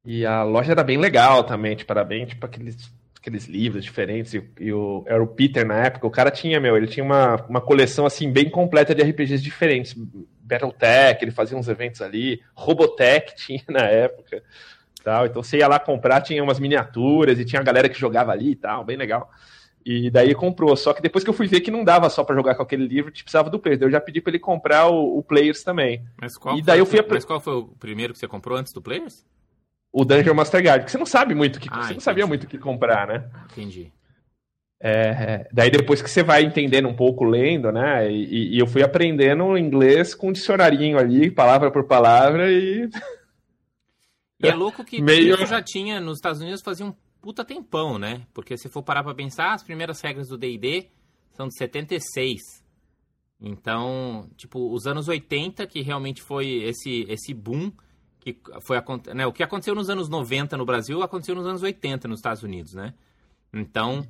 E 0.05 0.25
a 0.25 0.43
loja 0.43 0.73
era 0.73 0.85
bem 0.85 0.99
legal 0.99 1.43
também, 1.43 1.75
tipo, 1.75 1.91
era 1.93 2.05
bem, 2.05 2.27
tipo, 2.27 2.45
aqueles, 2.45 2.93
aqueles 3.19 3.47
livros 3.47 3.83
diferentes. 3.83 4.35
E, 4.35 4.47
e, 4.61 4.73
o, 4.73 5.05
era 5.07 5.23
o 5.23 5.27
Peter 5.27 5.67
na 5.67 5.75
época, 5.75 6.07
o 6.07 6.11
cara 6.11 6.31
tinha, 6.31 6.61
meu, 6.61 6.77
ele 6.77 6.87
tinha 6.87 7.03
uma, 7.03 7.37
uma 7.49 7.61
coleção, 7.61 8.05
assim, 8.05 8.31
bem 8.31 8.51
completa 8.51 8.95
de 8.95 9.03
RPGs 9.03 9.43
diferentes. 9.43 9.95
Battletech, 10.41 11.23
ele 11.23 11.31
fazia 11.31 11.57
uns 11.57 11.69
eventos 11.69 12.01
ali, 12.03 12.43
Robotech 12.55 13.35
tinha 13.43 13.65
na 13.69 13.85
época. 13.85 14.43
Tal. 15.03 15.27
Então 15.27 15.43
você 15.43 15.59
ia 15.59 15.69
lá 15.69 15.79
comprar, 15.79 16.21
tinha 16.21 16.43
umas 16.43 16.59
miniaturas 16.59 17.39
e 17.39 17.45
tinha 17.45 17.61
a 17.61 17.65
galera 17.65 17.89
que 17.89 17.99
jogava 17.99 18.33
ali 18.33 18.51
e 18.51 18.57
tal, 18.57 18.85
bem 18.85 18.97
legal. 18.97 19.31
E 19.91 20.11
daí 20.11 20.35
comprou. 20.35 20.77
Só 20.77 20.93
que 20.93 21.01
depois 21.01 21.25
que 21.25 21.31
eu 21.31 21.35
fui 21.35 21.47
ver 21.47 21.63
que 21.63 21.71
não 21.71 21.83
dava 21.83 22.11
só 22.11 22.23
para 22.23 22.37
jogar 22.37 22.55
com 22.55 22.63
aquele 22.63 22.87
livro, 22.87 23.11
te 23.11 23.25
precisava 23.25 23.49
do 23.49 23.59
Players. 23.59 23.81
Daí 23.81 23.89
eu 23.89 23.93
já 23.93 23.99
pedi 23.99 24.21
para 24.21 24.33
ele 24.33 24.39
comprar 24.39 24.87
o, 24.87 25.17
o, 25.17 25.23
Players 25.23 25.63
também. 25.63 26.05
Mas 26.21 26.37
qual, 26.37 26.59
e 26.59 26.61
daí 26.61 26.85
foi, 26.85 26.99
eu 26.99 27.05
fui 27.05 27.15
mas 27.15 27.25
qual 27.25 27.41
foi 27.41 27.55
o 27.55 27.69
primeiro 27.69 28.13
que 28.13 28.19
você 28.19 28.29
comprou 28.29 28.59
antes 28.59 28.71
do 28.71 28.83
Players? 28.83 29.25
O 29.91 30.05
Dungeon 30.05 30.35
Master 30.35 30.61
Guide, 30.61 30.81
porque 30.81 30.91
você 30.91 30.99
não 30.99 31.07
sabe 31.07 31.35
muito 31.35 31.59
que. 31.59 31.71
Ah, 31.71 31.77
você 31.77 31.79
entendi. 31.79 31.95
não 31.95 32.01
sabia 32.01 32.27
muito 32.27 32.45
o 32.45 32.47
que 32.47 32.59
comprar, 32.59 33.07
né? 33.09 33.31
Entendi. 33.51 33.91
É, 34.79 35.49
daí 35.51 35.71
depois 35.71 36.03
que 36.03 36.11
você 36.11 36.23
vai 36.23 36.43
entendendo 36.43 36.87
um 36.87 36.95
pouco 36.95 37.25
lendo, 37.25 37.73
né? 37.73 38.13
E, 38.13 38.57
e 38.57 38.59
eu 38.59 38.67
fui 38.67 38.83
aprendendo 38.83 39.57
inglês 39.57 40.15
com 40.15 40.29
um 40.29 40.33
dicionarinho 40.33 40.99
ali, 40.99 41.31
palavra 41.31 41.71
por 41.71 41.85
palavra, 41.85 42.53
e. 42.53 42.91
E 44.41 44.47
é 44.47 44.55
louco 44.55 44.85
que 44.85 45.01
Meio... 45.01 45.35
isso 45.35 45.47
já 45.47 45.63
tinha 45.63 45.99
nos 45.99 46.19
Estados 46.19 46.43
Unidos 46.43 46.61
fazia 46.61 46.85
um 46.85 46.95
puta 47.29 47.45
tempão, 47.45 47.99
né? 47.99 48.27
Porque 48.33 48.57
se 48.57 48.71
for 48.71 48.83
parar 48.83 49.05
pra 49.05 49.15
pensar, 49.15 49.53
as 49.53 49.63
primeiras 49.63 50.01
regras 50.01 50.29
do 50.29 50.39
D&D 50.39 50.89
são 51.35 51.47
de 51.47 51.59
76. 51.59 52.41
Então, 53.39 54.31
tipo, 54.35 54.73
os 54.73 54.87
anos 54.87 55.09
80, 55.09 55.67
que 55.67 55.83
realmente 55.83 56.23
foi 56.23 56.47
esse, 56.63 57.05
esse 57.07 57.35
boom, 57.35 57.71
que 58.19 58.35
foi 58.63 58.79
né, 59.15 59.27
o 59.27 59.33
que 59.35 59.43
aconteceu 59.43 59.75
nos 59.75 59.91
anos 59.91 60.09
90 60.09 60.57
no 60.57 60.65
Brasil, 60.65 61.03
aconteceu 61.03 61.35
nos 61.35 61.47
anos 61.47 61.63
80 61.63 62.09
nos 62.09 62.21
Estados 62.21 62.43
Unidos, 62.43 62.73
né? 62.73 62.95
Então, 63.53 64.09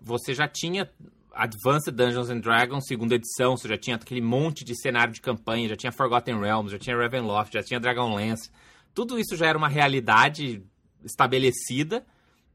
você 0.00 0.32
já 0.32 0.48
tinha 0.48 0.90
Advanced 1.34 1.94
Dungeons 1.94 2.30
and 2.30 2.40
Dragons, 2.40 2.86
segunda 2.86 3.14
edição, 3.14 3.58
você 3.58 3.68
já 3.68 3.76
tinha 3.76 3.96
aquele 3.96 4.22
monte 4.22 4.64
de 4.64 4.74
cenário 4.74 5.12
de 5.12 5.20
campanha, 5.20 5.68
já 5.68 5.76
tinha 5.76 5.92
Forgotten 5.92 6.40
Realms, 6.40 6.72
já 6.72 6.78
tinha 6.78 6.96
Ravenloft, 6.96 7.52
já 7.52 7.62
tinha 7.62 7.78
Dragonlance. 7.78 8.50
Tudo 8.94 9.18
isso 9.18 9.36
já 9.36 9.48
era 9.48 9.58
uma 9.58 9.68
realidade 9.68 10.64
estabelecida, 11.04 12.06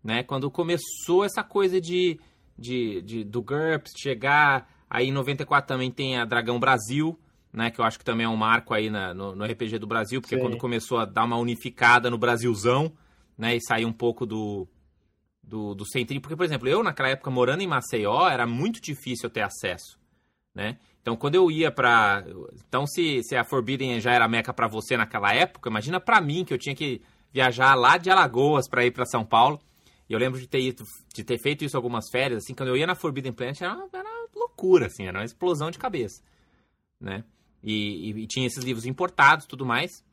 né? 0.04 0.24
Quando 0.24 0.50
começou 0.50 1.24
essa 1.24 1.44
coisa 1.44 1.80
de, 1.80 2.20
de, 2.58 3.02
de 3.02 3.24
do 3.24 3.42
GURPS 3.42 3.94
chegar, 3.98 4.70
aí 4.90 5.08
em 5.08 5.12
94 5.12 5.68
também 5.68 5.92
tem 5.92 6.18
a 6.18 6.26
Dragão 6.26 6.60
Brasil, 6.60 7.20
né? 7.52 7.70
Que 7.72 7.80
eu 7.80 7.86
acho 7.86 8.00
que 8.00 8.06
também 8.06 8.26
é 8.26 8.30
um 8.30 8.36
marco 8.36 8.74
aí 8.74 8.90
na, 8.90 9.14
no, 9.14 9.36
no, 9.36 9.46
RPG 9.46 9.80
do 9.80 9.88
Brasil, 9.88 10.22
porque 10.22 10.36
Sim. 10.36 10.42
quando 10.42 10.58
começou 10.58 10.98
a 10.98 11.06
dar 11.06 11.26
uma 11.26 11.38
unificada 11.38 12.10
no 12.10 12.18
Brasilzão, 12.18 12.92
né? 13.38 13.56
E 13.56 13.62
sair 13.62 13.86
um 13.86 13.94
pouco 13.94 14.26
do, 14.26 14.68
do, 15.44 15.74
do 15.74 15.86
centrinho. 15.86 16.22
Porque, 16.22 16.36
por 16.36 16.46
exemplo, 16.46 16.68
eu 16.68 16.84
naquela 16.84 17.10
época 17.10 17.32
morando 17.32 17.62
em 17.62 17.68
Maceió, 17.68 18.30
era 18.30 18.46
muito 18.46 18.82
difícil 18.82 19.30
ter 19.30 19.42
acesso, 19.42 20.00
né? 20.54 20.78
Então, 21.02 21.16
quando 21.16 21.36
eu 21.36 21.50
ia 21.50 21.72
para, 21.72 22.24
então 22.68 22.86
se, 22.86 23.24
se 23.24 23.36
a 23.36 23.44
Forbidden 23.44 24.00
já 24.00 24.12
era 24.12 24.28
meca 24.28 24.54
para 24.54 24.68
você 24.68 24.98
naquela 24.98 25.34
época, 25.34 25.70
imagina 25.70 26.00
para 26.00 26.20
mim 26.20 26.44
que 26.44 26.54
eu 26.54 26.58
tinha 26.58 26.76
que 26.76 27.02
viajar 27.32 27.74
lá 27.74 27.98
de 27.98 28.10
Alagoas 28.10 28.68
para 28.70 28.86
ir 28.86 28.92
para 28.92 29.06
São 29.06 29.26
Paulo. 29.26 29.60
E 30.10 30.14
eu 30.14 30.20
lembro 30.20 30.40
de 30.40 30.48
ter, 30.48 30.60
ido, 30.60 30.84
de 31.14 31.24
ter 31.24 31.38
feito 31.38 31.64
isso 31.64 31.78
algumas 31.78 32.10
férias, 32.10 32.44
assim, 32.44 32.56
quando 32.56 32.70
eu 32.70 32.78
ia 32.78 32.88
na 32.88 32.96
Forbidden 32.96 33.32
Planet 33.32 33.62
era 33.62 33.76
uma, 33.76 33.90
era 33.94 34.10
uma 34.10 34.28
loucura, 34.36 34.88
assim, 34.88 35.06
era 35.06 35.20
uma 35.20 35.26
explosão 35.26 35.70
de 35.70 35.78
cabeça, 35.78 36.24
né? 37.00 37.24
E, 37.62 38.10
e, 38.10 38.24
e, 38.24 38.28
tinha 38.28 38.48
esses 38.48 38.64
livros 38.64 38.86
importados, 38.86 39.46
tudo 39.46 39.66
mais. 39.66 40.04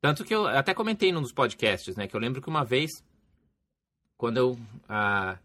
Tanto 0.00 0.24
que 0.24 0.34
eu 0.34 0.46
até 0.46 0.74
comentei 0.74 1.10
num 1.10 1.22
dos 1.22 1.32
podcasts, 1.32 1.96
né? 1.96 2.06
Que 2.06 2.14
eu 2.14 2.20
lembro 2.20 2.40
que 2.40 2.48
uma 2.48 2.64
vez 2.64 2.90
quando 4.22 4.36
eu. 4.36 4.56
Ah, 4.88 5.36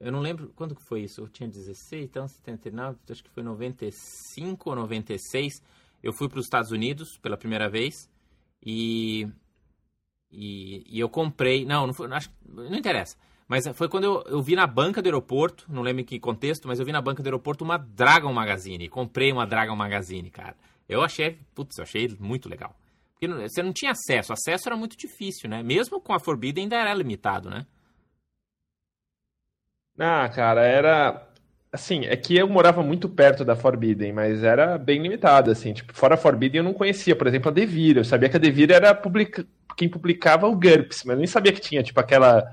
eu 0.00 0.10
não 0.10 0.20
lembro 0.20 0.52
quando 0.56 0.74
que 0.74 0.82
foi 0.82 1.02
isso. 1.02 1.20
Eu 1.20 1.28
tinha 1.28 1.48
16, 1.48 2.06
então 2.06 2.26
79, 2.26 2.98
acho 3.08 3.22
que 3.22 3.30
foi 3.30 3.42
95 3.44 4.70
ou 4.70 4.74
96. 4.74 5.62
Eu 6.02 6.12
fui 6.12 6.28
para 6.28 6.40
os 6.40 6.46
Estados 6.46 6.72
Unidos 6.72 7.18
pela 7.18 7.36
primeira 7.36 7.68
vez 7.68 8.10
e, 8.64 9.28
e, 10.30 10.84
e 10.88 11.00
eu 11.00 11.08
comprei. 11.08 11.64
Não, 11.64 11.86
não, 11.86 11.94
foi, 11.94 12.10
acho, 12.12 12.30
não 12.46 12.74
interessa. 12.74 13.16
Mas 13.48 13.66
foi 13.74 13.88
quando 13.88 14.04
eu, 14.04 14.24
eu 14.28 14.40
vi 14.40 14.54
na 14.54 14.66
banca 14.66 15.02
do 15.02 15.06
aeroporto, 15.06 15.66
não 15.68 15.82
lembro 15.82 16.02
em 16.02 16.04
que 16.04 16.20
contexto, 16.20 16.68
mas 16.68 16.78
eu 16.78 16.86
vi 16.86 16.92
na 16.92 17.02
banca 17.02 17.22
do 17.22 17.26
aeroporto 17.26 17.64
uma 17.64 17.76
Dragon 17.76 18.32
Magazine. 18.32 18.88
Comprei 18.88 19.32
uma 19.32 19.44
Dragon 19.44 19.74
Magazine, 19.74 20.30
cara. 20.30 20.56
Eu 20.88 21.02
achei, 21.02 21.38
putz, 21.54 21.76
eu 21.78 21.82
achei 21.82 22.16
muito 22.20 22.48
legal. 22.48 22.76
Porque 23.12 23.26
você 23.26 23.62
não 23.62 23.72
tinha 23.72 23.90
acesso, 23.90 24.32
acesso 24.32 24.68
era 24.68 24.76
muito 24.76 24.96
difícil, 24.96 25.50
né? 25.50 25.62
Mesmo 25.62 26.00
com 26.00 26.14
a 26.14 26.20
Forbidden 26.20 26.64
ainda 26.64 26.76
era 26.76 26.94
limitado, 26.94 27.50
né? 27.50 27.66
Ah, 29.98 30.28
cara, 30.28 30.64
era. 30.64 31.29
Assim, 31.72 32.04
é 32.06 32.16
que 32.16 32.36
eu 32.36 32.48
morava 32.48 32.82
muito 32.82 33.08
perto 33.08 33.44
da 33.44 33.54
Forbidden, 33.54 34.12
mas 34.12 34.42
era 34.42 34.76
bem 34.76 35.00
limitado, 35.00 35.52
assim. 35.52 35.72
Tipo, 35.72 35.92
fora 35.94 36.14
a 36.14 36.18
Forbidden 36.18 36.58
eu 36.58 36.64
não 36.64 36.74
conhecia, 36.74 37.14
por 37.14 37.28
exemplo, 37.28 37.48
a 37.48 37.54
Devir. 37.54 37.96
Eu 37.96 38.04
sabia 38.04 38.28
que 38.28 38.36
a 38.36 38.40
Devir 38.40 38.72
era 38.72 38.92
publica... 38.92 39.46
quem 39.76 39.88
publicava 39.88 40.48
o 40.48 40.56
GURPS, 40.56 41.04
mas 41.04 41.14
eu 41.14 41.18
nem 41.18 41.26
sabia 41.28 41.52
que 41.52 41.60
tinha, 41.60 41.82
tipo, 41.82 42.00
aquela. 42.00 42.44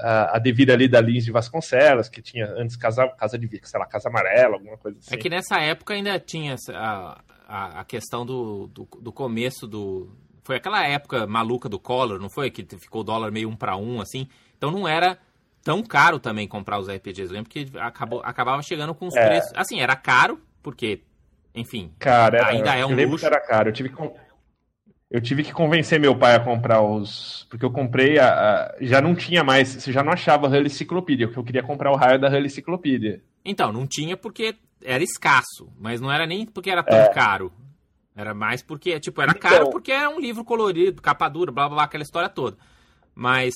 A, 0.00 0.36
a 0.36 0.38
Devir 0.38 0.70
ali 0.70 0.88
da 0.88 1.00
Lins 1.00 1.24
de 1.24 1.30
Vasconcelos, 1.30 2.08
que 2.08 2.20
tinha 2.20 2.46
antes 2.56 2.76
Casa, 2.76 3.06
casa 3.10 3.38
de 3.38 3.48
sei 3.62 3.78
lá, 3.78 3.86
Casa 3.86 4.08
Amarela, 4.08 4.56
alguma 4.56 4.76
coisa 4.76 4.98
assim. 4.98 5.14
É 5.14 5.16
que 5.16 5.30
nessa 5.30 5.60
época 5.60 5.94
ainda 5.94 6.18
tinha 6.18 6.56
a, 6.74 7.20
a, 7.48 7.80
a 7.80 7.84
questão 7.84 8.26
do, 8.26 8.66
do, 8.66 8.86
do 9.00 9.12
começo 9.12 9.66
do. 9.66 10.10
Foi 10.42 10.56
aquela 10.56 10.86
época 10.86 11.26
maluca 11.26 11.68
do 11.68 11.78
Collor, 11.78 12.18
não 12.18 12.28
foi? 12.28 12.50
Que 12.50 12.66
ficou 12.76 13.02
o 13.02 13.04
dólar 13.04 13.30
meio 13.30 13.48
um 13.48 13.56
para 13.56 13.76
um, 13.76 14.00
assim. 14.00 14.28
Então 14.58 14.70
não 14.70 14.86
era 14.86 15.16
tão 15.62 15.82
caro 15.82 16.18
também 16.18 16.48
comprar 16.48 16.78
os 16.78 16.88
RPGs. 16.88 17.28
Eu 17.28 17.34
lembro 17.34 17.50
que 17.50 17.70
acabou, 17.78 18.20
acabava 18.24 18.62
chegando 18.62 18.94
com 18.94 19.06
os 19.06 19.16
é. 19.16 19.26
preços. 19.26 19.52
Assim, 19.54 19.80
era 19.80 19.96
caro, 19.96 20.40
porque, 20.62 21.02
enfim, 21.54 21.92
Cara, 21.98 22.46
ainda 22.46 22.74
é 22.74 22.84
um 22.84 22.98
eu 22.98 23.08
luxo. 23.08 23.20
Que 23.20 23.26
era 23.26 23.40
caro. 23.40 23.68
Eu 23.68 23.72
tive, 23.72 23.88
que, 23.88 24.10
eu 25.10 25.20
tive 25.20 25.42
que 25.42 25.52
convencer 25.52 26.00
meu 26.00 26.16
pai 26.16 26.34
a 26.34 26.40
comprar 26.40 26.82
os. 26.82 27.46
Porque 27.50 27.64
eu 27.64 27.70
comprei. 27.70 28.18
A, 28.18 28.28
a... 28.28 28.76
já 28.80 29.00
não 29.00 29.14
tinha 29.14 29.44
mais. 29.44 29.68
Você 29.68 29.92
já 29.92 30.02
não 30.02 30.12
achava 30.12 30.46
a 30.46 30.50
Hull 30.50 30.66
Enciclopedia, 30.66 31.26
porque 31.26 31.38
eu 31.38 31.44
queria 31.44 31.62
comprar 31.62 31.90
o 31.92 31.96
raio 31.96 32.18
da 32.18 32.28
Hull 32.28 32.44
Enciclopedia. 32.44 33.22
Então, 33.44 33.72
não 33.72 33.86
tinha 33.86 34.16
porque 34.16 34.56
era 34.82 35.02
escasso, 35.02 35.70
mas 35.78 36.00
não 36.00 36.10
era 36.10 36.26
nem 36.26 36.46
porque 36.46 36.70
era 36.70 36.82
tão 36.82 36.98
é. 36.98 37.08
caro. 37.08 37.52
Era 38.14 38.34
mais 38.34 38.62
porque, 38.62 38.98
tipo, 38.98 39.22
era 39.22 39.30
então... 39.30 39.50
caro 39.50 39.70
porque 39.70 39.92
era 39.92 40.10
um 40.10 40.20
livro 40.20 40.44
colorido, 40.44 41.00
capa 41.00 41.28
dura, 41.28 41.52
blá 41.52 41.68
blá 41.68 41.76
blá, 41.76 41.84
aquela 41.84 42.02
história 42.02 42.28
toda. 42.28 42.58
Mas 43.14 43.54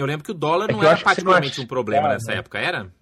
eu 0.00 0.06
lembro 0.06 0.24
que 0.24 0.30
o 0.30 0.34
dólar 0.34 0.70
é 0.70 0.72
não 0.72 0.82
era 0.82 0.96
particularmente 0.96 1.60
um 1.60 1.66
problema 1.66 2.08
nessa 2.08 2.30
né? 2.30 2.38
época, 2.38 2.58
era? 2.58 2.92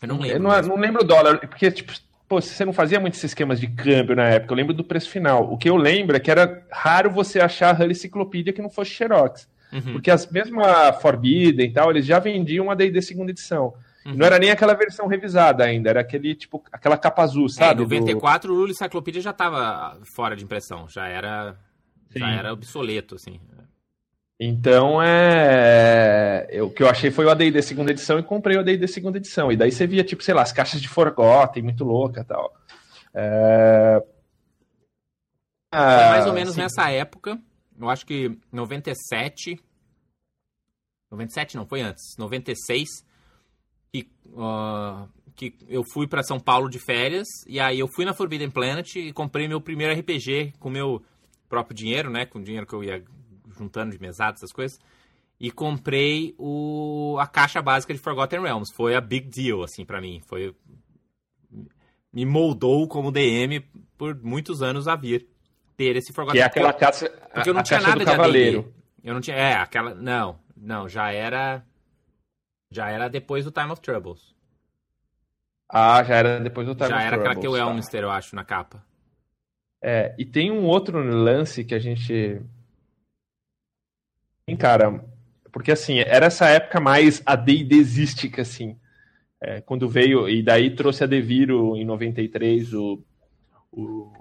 Eu 0.00 0.08
não 0.08 0.18
lembro. 0.18 0.36
Eu 0.36 0.40
não, 0.40 0.62
não 0.62 0.76
lembro 0.76 1.02
o 1.02 1.06
dólar, 1.06 1.38
porque, 1.40 1.70
tipo, 1.70 1.92
pô, 2.26 2.40
você 2.40 2.64
não 2.64 2.72
fazia 2.72 2.98
muitos 2.98 3.22
esquemas 3.22 3.60
de 3.60 3.66
câmbio 3.66 4.16
na 4.16 4.24
época, 4.24 4.52
eu 4.52 4.56
lembro 4.56 4.72
do 4.72 4.82
preço 4.84 5.10
final. 5.10 5.52
O 5.52 5.58
que 5.58 5.68
eu 5.68 5.76
lembro 5.76 6.16
é 6.16 6.20
que 6.20 6.30
era 6.30 6.66
raro 6.72 7.10
você 7.10 7.40
achar 7.40 7.74
a 7.74 7.84
Hull 7.84 7.90
Enciclopédia 7.90 8.52
que 8.52 8.62
não 8.62 8.70
fosse 8.70 8.92
Xerox. 8.92 9.48
Uhum. 9.70 9.92
Porque 9.92 10.10
as 10.10 10.26
mesmo 10.30 10.64
a 10.64 10.92
Forbidden 10.92 11.68
e 11.68 11.72
tal, 11.72 11.90
eles 11.90 12.06
já 12.06 12.18
vendiam 12.18 12.70
a 12.70 12.74
D&D 12.74 13.02
segunda 13.02 13.30
edição. 13.30 13.74
Uhum. 14.06 14.14
Não 14.14 14.24
era 14.24 14.38
nem 14.38 14.50
aquela 14.50 14.72
versão 14.72 15.06
revisada 15.06 15.64
ainda, 15.64 15.90
era 15.90 16.00
aquele, 16.00 16.34
tipo, 16.34 16.64
aquela 16.72 16.96
capa 16.96 17.22
azul, 17.22 17.46
é, 17.46 17.50
sabe? 17.50 17.82
Em 17.82 17.84
94 17.84 18.48
do... 18.48 18.54
o 18.54 18.60
Lula 18.60 18.70
Enciclopédia 18.70 19.20
já 19.20 19.30
estava 19.30 19.98
fora 20.04 20.34
de 20.34 20.44
impressão, 20.44 20.88
já 20.88 21.06
era, 21.06 21.58
já 22.14 22.30
era 22.30 22.52
obsoleto, 22.54 23.16
assim. 23.16 23.38
Então, 24.40 25.02
é. 25.02 26.46
Eu, 26.50 26.66
o 26.66 26.70
que 26.70 26.82
eu 26.82 26.88
achei 26.88 27.10
foi 27.10 27.24
o 27.24 27.30
ADD 27.30 27.60
segunda 27.62 27.90
edição 27.90 28.18
e 28.18 28.22
comprei 28.22 28.56
o 28.56 28.60
ADD 28.60 28.86
segunda 28.86 29.18
edição. 29.18 29.50
E 29.50 29.56
daí 29.56 29.72
você 29.72 29.86
via, 29.86 30.04
tipo, 30.04 30.22
sei 30.22 30.32
lá, 30.32 30.42
as 30.42 30.52
caixas 30.52 30.80
de 30.80 30.88
Forgotten, 30.88 31.62
muito 31.62 31.84
louca 31.84 32.24
tal. 32.24 32.54
É... 33.12 34.00
Ah, 35.72 35.98
Foi 35.98 36.08
mais 36.10 36.26
ou 36.26 36.32
menos 36.32 36.54
sim. 36.54 36.60
nessa 36.60 36.88
época. 36.90 37.38
Eu 37.78 37.90
acho 37.90 38.06
que 38.06 38.38
97. 38.52 39.60
97 41.10 41.56
não, 41.56 41.66
foi 41.66 41.80
antes. 41.80 42.16
96. 42.16 42.88
Que, 43.92 44.08
uh, 44.26 45.08
que 45.34 45.54
eu 45.68 45.82
fui 45.92 46.06
para 46.06 46.22
São 46.22 46.38
Paulo 46.38 46.70
de 46.70 46.78
férias. 46.78 47.26
E 47.46 47.58
aí 47.58 47.80
eu 47.80 47.88
fui 47.88 48.04
na 48.04 48.14
Forbidden 48.14 48.50
Planet 48.50 48.94
e 48.94 49.12
comprei 49.12 49.48
meu 49.48 49.60
primeiro 49.60 49.98
RPG 49.98 50.54
com 50.60 50.70
meu 50.70 51.02
próprio 51.48 51.74
dinheiro, 51.74 52.08
né? 52.08 52.24
Com 52.24 52.38
o 52.38 52.42
dinheiro 52.42 52.66
que 52.66 52.74
eu 52.74 52.84
ia 52.84 53.02
juntando 53.58 53.92
de 53.92 54.00
mesada, 54.00 54.36
essas 54.36 54.52
coisas. 54.52 54.78
E 55.40 55.50
comprei 55.50 56.34
o, 56.38 57.16
a 57.18 57.26
caixa 57.26 57.62
básica 57.62 57.92
de 57.92 58.00
Forgotten 58.00 58.40
Realms. 58.40 58.72
Foi 58.72 58.94
a 58.94 59.00
big 59.00 59.28
deal, 59.28 59.62
assim, 59.62 59.84
para 59.84 60.00
mim. 60.00 60.20
Foi. 60.26 60.54
Me 62.12 62.24
moldou 62.24 62.88
como 62.88 63.12
DM 63.12 63.60
por 63.96 64.16
muitos 64.22 64.62
anos 64.62 64.88
a 64.88 64.96
vir 64.96 65.28
ter 65.76 65.96
esse 65.96 66.12
Forgotten 66.12 66.40
Realms. 66.40 66.52
Que 66.52 66.58
é 66.58 66.62
aquela 66.62 66.72
caixa. 66.72 67.08
Porque 67.32 67.50
eu 67.50 67.54
não 67.54 67.62
tinha 67.62 67.80
nada 67.80 67.98
de 67.98 68.04
cavaleiro. 68.04 68.74
Eu 69.02 69.14
não 69.14 69.20
tinha. 69.20 69.36
É, 69.36 69.54
aquela. 69.54 69.94
Não, 69.94 70.38
não, 70.56 70.88
já 70.88 71.12
era. 71.12 71.64
Já 72.70 72.90
era 72.90 73.08
depois 73.08 73.44
do 73.44 73.52
Time 73.52 73.70
of 73.70 73.80
Troubles. 73.80 74.34
Ah, 75.70 76.02
já 76.02 76.16
era 76.16 76.40
depois 76.40 76.66
do 76.66 76.74
Time 76.74 76.88
já 76.88 76.96
of 76.96 77.06
Troubles. 77.06 77.24
Já 77.24 77.30
era 77.30 77.34
Crackle 77.34 77.58
tá. 77.58 77.58
Elminster, 77.58 78.02
eu 78.02 78.10
acho, 78.10 78.34
na 78.34 78.44
capa. 78.44 78.84
É, 79.82 80.14
e 80.18 80.24
tem 80.24 80.50
um 80.50 80.64
outro 80.64 80.98
lance 80.98 81.64
que 81.64 81.74
a 81.74 81.78
gente. 81.78 82.40
Cara, 84.56 85.04
porque 85.52 85.72
assim, 85.72 85.98
era 85.98 86.26
essa 86.26 86.48
época 86.48 86.80
mais 86.80 87.22
AD&Dística, 87.24 88.42
assim. 88.42 88.76
É, 89.40 89.60
quando 89.60 89.88
veio, 89.88 90.28
e 90.28 90.42
daí 90.42 90.74
trouxe 90.74 91.04
a 91.04 91.06
Deviro 91.06 91.76
em 91.76 91.84
93, 91.84 92.74
o, 92.74 93.00
o 93.70 94.12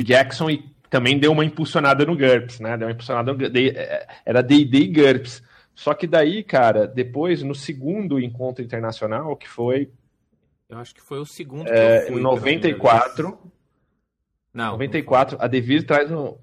Jackson, 0.00 0.50
e 0.50 0.76
também 0.88 1.18
deu 1.18 1.32
uma 1.32 1.44
impulsionada 1.44 2.04
no 2.04 2.16
GURPS, 2.16 2.60
né? 2.60 2.76
Deu 2.76 2.86
uma 2.86 2.92
impulsionada 2.92 3.32
no, 3.32 3.44
é, 3.44 4.06
Era 4.24 4.42
D&D 4.42 4.78
e 4.78 4.86
GURPS. 4.88 5.42
Só 5.74 5.92
que 5.92 6.06
daí, 6.06 6.42
cara, 6.42 6.86
depois, 6.86 7.42
no 7.42 7.54
segundo 7.54 8.20
encontro 8.20 8.64
internacional, 8.64 9.36
que 9.36 9.48
foi... 9.48 9.90
Eu 10.68 10.78
acho 10.78 10.94
que 10.94 11.02
foi 11.02 11.18
o 11.18 11.26
segundo 11.26 11.68
é, 11.68 11.98
que 12.00 12.04
eu 12.04 12.12
fui. 12.12 12.20
Em 12.20 12.22
94... 12.22 13.38
Não. 14.54 14.72
94, 14.72 15.36
a 15.38 15.46
Devir 15.46 15.84
traz 15.84 16.10
um, 16.10 16.38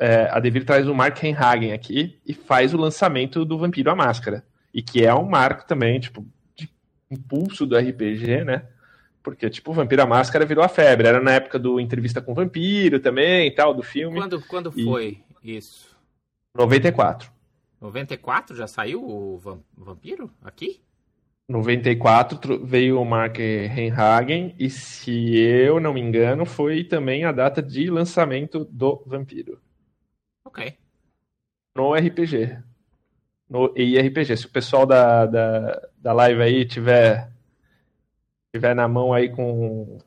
é, 0.00 0.30
a 0.30 0.40
Devir 0.40 0.64
traz 0.64 0.88
o 0.88 0.94
Mark 0.94 1.22
Henhagen 1.22 1.74
aqui 1.74 2.18
e 2.26 2.32
faz 2.32 2.72
o 2.72 2.78
lançamento 2.78 3.44
do 3.44 3.58
Vampiro 3.58 3.90
à 3.90 3.94
Máscara. 3.94 4.42
E 4.72 4.80
que 4.80 5.04
é 5.04 5.14
um 5.14 5.28
marco 5.28 5.66
também, 5.66 6.00
tipo, 6.00 6.26
de 6.56 6.70
impulso 7.10 7.66
do 7.66 7.76
RPG, 7.76 8.44
né? 8.44 8.66
Porque, 9.22 9.50
tipo, 9.50 9.72
o 9.72 9.74
Vampiro 9.74 10.00
à 10.00 10.06
Máscara 10.06 10.46
virou 10.46 10.64
a 10.64 10.68
febre. 10.68 11.06
Era 11.06 11.20
na 11.20 11.32
época 11.32 11.58
do 11.58 11.78
Entrevista 11.78 12.22
com 12.22 12.32
o 12.32 12.34
Vampiro 12.34 12.98
também 12.98 13.48
e 13.48 13.50
tal, 13.50 13.74
do 13.74 13.82
filme. 13.82 14.18
Quando, 14.18 14.40
quando 14.46 14.72
e... 14.74 14.84
foi 14.84 15.18
isso? 15.44 15.94
94. 16.56 17.30
94 17.78 18.56
já 18.56 18.66
saiu 18.66 19.04
o 19.04 19.38
Vampiro 19.76 20.30
aqui? 20.42 20.80
94 21.46 22.64
veio 22.64 23.00
o 23.00 23.04
Mark 23.04 23.38
Henhagen 23.38 24.54
e, 24.58 24.70
se 24.70 25.36
eu 25.36 25.78
não 25.78 25.92
me 25.92 26.00
engano, 26.00 26.46
foi 26.46 26.84
também 26.84 27.24
a 27.24 27.32
data 27.32 27.60
de 27.60 27.90
lançamento 27.90 28.64
do 28.64 29.02
Vampiro. 29.04 29.59
No 31.74 31.94
RPG. 31.94 32.58
No 33.48 33.72
IRPG. 33.76 34.36
Se 34.36 34.46
o 34.46 34.50
pessoal 34.50 34.86
da, 34.86 35.26
da, 35.26 35.88
da 35.98 36.12
live 36.12 36.42
aí 36.42 36.64
tiver, 36.64 37.30
tiver 38.52 38.74
na 38.74 38.86
mão 38.88 39.12
aí 39.12 39.28
com. 39.30 39.98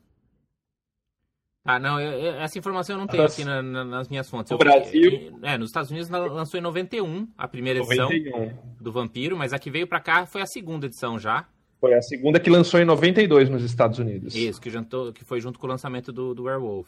Ah, 1.65 1.79
não, 1.79 1.99
eu, 1.99 2.35
essa 2.41 2.59
informação 2.59 2.95
eu 2.95 2.99
não 2.99 3.07
tenho 3.07 3.23
aqui 3.23 3.45
na, 3.45 3.61
na, 3.61 3.85
nas 3.85 4.09
minhas 4.09 4.29
fontes. 4.29 4.51
No 4.51 4.55
eu, 4.55 4.59
Brasil. 4.59 5.39
É, 5.41 5.57
nos 5.57 5.69
Estados 5.69 5.91
Unidos 5.91 6.09
lançou 6.09 6.59
em 6.59 6.63
91 6.63 7.27
a 7.37 7.47
primeira 7.47 7.79
edição 7.79 8.09
91. 8.09 8.51
do 8.81 8.91
Vampiro, 8.91 9.37
mas 9.37 9.53
a 9.53 9.59
que 9.59 9.71
veio 9.71 9.87
para 9.87 10.01
cá 10.01 10.25
foi 10.25 10.41
a 10.41 10.45
segunda 10.45 10.85
edição 10.85 11.17
já. 11.17 11.47
Foi 11.79 11.93
a 11.93 12.01
segunda 12.01 12.39
que 12.39 12.49
lançou 12.49 12.79
em 12.79 12.85
92 12.85 13.49
nos 13.49 13.63
Estados 13.63 13.99
Unidos. 13.99 14.35
Isso, 14.35 14.59
que, 14.59 14.69
jantou, 14.69 15.11
que 15.11 15.25
foi 15.25 15.41
junto 15.41 15.59
com 15.59 15.67
o 15.67 15.69
lançamento 15.69 16.13
do, 16.13 16.33
do 16.33 16.43
Werewolf. 16.43 16.87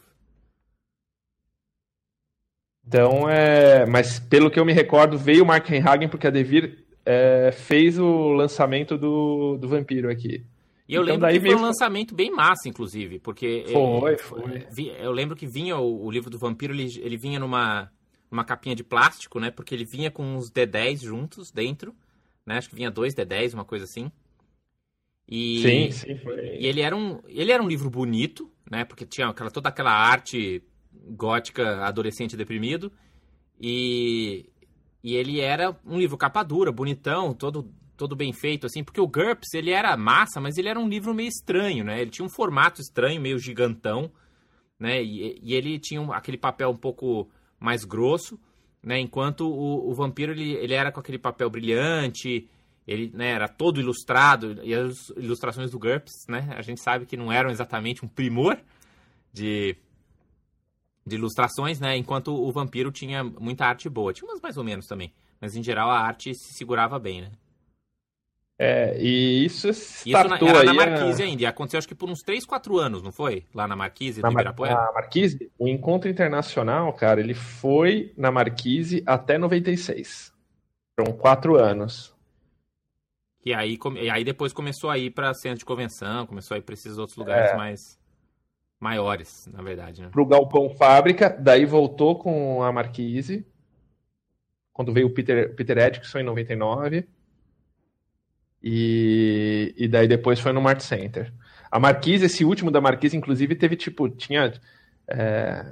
Então, 2.86 3.28
é, 3.28 3.84
mas 3.86 4.20
pelo 4.20 4.50
que 4.50 4.60
eu 4.60 4.64
me 4.64 4.72
recordo, 4.72 5.18
veio 5.18 5.42
o 5.42 5.46
Mark 5.46 5.68
Hagen 5.70 6.08
porque 6.08 6.26
a 6.26 6.30
Devir 6.30 6.84
é, 7.04 7.50
fez 7.52 7.98
o 7.98 8.32
lançamento 8.32 8.96
do, 8.96 9.56
do 9.56 9.68
Vampiro 9.68 10.08
aqui. 10.10 10.44
E 10.88 10.94
eu 10.94 11.02
então, 11.02 11.16
lembro 11.16 11.28
que 11.28 11.40
foi 11.40 11.54
um 11.56 11.62
lançamento 11.62 12.14
bem 12.14 12.30
massa, 12.30 12.68
inclusive, 12.68 13.18
porque... 13.18 13.64
Foi, 13.72 14.14
é, 14.14 14.18
foi. 14.18 14.66
Eu 15.00 15.10
lembro 15.10 15.34
que 15.34 15.46
vinha 15.46 15.76
o, 15.76 16.04
o, 16.04 16.10
livro 16.10 16.30
do 16.30 16.38
Vampiro, 16.38 16.72
ele, 16.72 17.00
ele 17.02 17.16
vinha 17.16 17.40
numa, 17.40 17.90
numa 18.30 18.44
capinha 18.44 18.76
de 18.76 18.84
plástico, 18.84 19.40
né? 19.40 19.50
Porque 19.50 19.74
ele 19.74 19.84
vinha 19.84 20.10
com 20.12 20.22
uns 20.22 20.48
D10 20.48 21.02
juntos 21.02 21.50
dentro, 21.50 21.92
né? 22.46 22.58
Acho 22.58 22.68
que 22.68 22.76
vinha 22.76 22.88
dois 22.88 23.16
D10, 23.16 23.54
uma 23.54 23.64
coisa 23.64 23.84
assim. 23.84 24.12
E, 25.28 25.60
sim, 25.60 25.90
sim, 25.90 26.18
foi. 26.18 26.56
E 26.60 26.66
ele 26.66 26.80
era 26.80 26.94
um, 26.94 27.18
ele 27.26 27.50
era 27.50 27.60
um 27.60 27.66
livro 27.68 27.90
bonito, 27.90 28.48
né? 28.70 28.84
Porque 28.84 29.04
tinha 29.04 29.26
aquela, 29.26 29.50
toda 29.50 29.68
aquela 29.68 29.90
arte 29.90 30.62
gótica 31.08 31.84
adolescente 31.84 32.36
deprimido. 32.36 32.92
E, 33.60 34.50
e 35.02 35.14
ele 35.14 35.40
era 35.40 35.76
um 35.84 35.98
livro 35.98 36.16
capa 36.16 36.42
dura, 36.42 36.70
bonitão, 36.70 37.32
todo, 37.32 37.70
todo 37.96 38.16
bem 38.16 38.32
feito, 38.32 38.66
assim, 38.66 38.84
porque 38.84 39.00
o 39.00 39.08
GURPS, 39.08 39.54
ele 39.54 39.70
era 39.70 39.96
massa, 39.96 40.40
mas 40.40 40.58
ele 40.58 40.68
era 40.68 40.78
um 40.78 40.88
livro 40.88 41.14
meio 41.14 41.28
estranho, 41.28 41.84
né? 41.84 42.00
Ele 42.00 42.10
tinha 42.10 42.24
um 42.24 42.30
formato 42.30 42.80
estranho, 42.80 43.20
meio 43.20 43.38
gigantão, 43.38 44.10
né? 44.78 45.02
E, 45.02 45.38
e 45.42 45.54
ele 45.54 45.78
tinha 45.78 46.00
um, 46.00 46.12
aquele 46.12 46.36
papel 46.36 46.70
um 46.70 46.76
pouco 46.76 47.28
mais 47.58 47.84
grosso, 47.84 48.38
né? 48.82 48.98
Enquanto 49.00 49.48
o, 49.48 49.90
o 49.90 49.94
Vampiro, 49.94 50.32
ele, 50.32 50.52
ele 50.52 50.74
era 50.74 50.92
com 50.92 51.00
aquele 51.00 51.18
papel 51.18 51.48
brilhante, 51.48 52.48
ele 52.86 53.10
né, 53.12 53.30
era 53.30 53.48
todo 53.48 53.80
ilustrado, 53.80 54.60
e 54.62 54.72
as 54.72 55.08
ilustrações 55.16 55.70
do 55.70 55.78
GURPS, 55.78 56.26
né? 56.28 56.50
A 56.56 56.62
gente 56.62 56.80
sabe 56.80 57.04
que 57.04 57.16
não 57.16 57.32
eram 57.32 57.50
exatamente 57.50 58.04
um 58.04 58.08
primor 58.08 58.58
de 59.32 59.76
de 61.06 61.14
ilustrações, 61.14 61.78
né? 61.78 61.96
Enquanto 61.96 62.34
o 62.34 62.50
Vampiro 62.50 62.90
tinha 62.90 63.22
muita 63.22 63.64
arte 63.64 63.88
boa. 63.88 64.12
Tinha 64.12 64.28
umas 64.28 64.40
mais 64.40 64.56
ou 64.56 64.64
menos 64.64 64.86
também. 64.86 65.12
Mas 65.40 65.54
em 65.54 65.62
geral 65.62 65.88
a 65.88 66.00
arte 66.00 66.34
se 66.34 66.52
segurava 66.54 66.98
bem, 66.98 67.22
né? 67.22 67.30
É, 68.58 68.96
e 68.98 69.44
isso 69.44 69.68
Isso 69.68 70.08
na, 70.10 70.18
era 70.18 70.64
na 70.64 70.72
Marquise 70.72 71.22
a... 71.22 71.26
ainda. 71.26 71.42
E 71.42 71.46
aconteceu 71.46 71.78
acho 71.78 71.86
que 71.86 71.94
por 71.94 72.08
uns 72.08 72.20
3, 72.22 72.44
4 72.46 72.78
anos, 72.78 73.02
não 73.02 73.12
foi? 73.12 73.44
Lá 73.54 73.68
na 73.68 73.76
Marquise, 73.76 74.22
na, 74.22 74.30
Mar... 74.30 74.44
na 74.44 74.92
Marquise, 74.92 75.52
o 75.58 75.68
encontro 75.68 76.08
internacional, 76.08 76.90
cara, 76.94 77.20
ele 77.20 77.34
foi 77.34 78.14
na 78.16 78.30
Marquise 78.30 79.02
até 79.06 79.36
96. 79.36 80.32
Foram 80.98 81.12
4 81.12 81.56
anos. 81.56 82.14
E 83.44 83.52
aí, 83.54 83.78
e 84.00 84.10
aí 84.10 84.24
depois 84.24 84.52
começou 84.52 84.90
a 84.90 84.98
ir 84.98 85.10
para 85.10 85.32
centro 85.34 85.58
de 85.58 85.64
convenção, 85.64 86.26
começou 86.26 86.54
a 86.54 86.58
ir 86.58 86.62
para 86.62 86.74
esses 86.74 86.98
outros 86.98 87.16
lugares 87.16 87.52
é. 87.52 87.56
mais 87.56 87.98
maiores, 88.86 89.48
na 89.52 89.62
verdade. 89.62 90.00
Né? 90.00 90.08
Para 90.08 90.22
o 90.22 90.26
Galpão 90.26 90.70
Fábrica, 90.70 91.28
daí 91.28 91.64
voltou 91.64 92.16
com 92.16 92.62
a 92.62 92.70
Marquise, 92.70 93.44
quando 94.72 94.92
veio 94.92 95.08
o 95.08 95.10
Peter, 95.10 95.52
Peter 95.56 95.76
Edson 95.78 96.20
em 96.20 96.22
99. 96.22 97.04
E, 98.62 99.74
e 99.76 99.88
daí 99.88 100.06
depois 100.06 100.38
foi 100.38 100.52
no 100.52 100.60
Mart 100.60 100.80
Center. 100.80 101.32
A 101.70 101.80
Marquise, 101.80 102.26
esse 102.26 102.44
último 102.44 102.70
da 102.70 102.80
Marquise, 102.80 103.16
inclusive, 103.16 103.56
teve 103.56 103.74
tipo, 103.74 104.08
tinha. 104.08 104.52
É, 105.08 105.64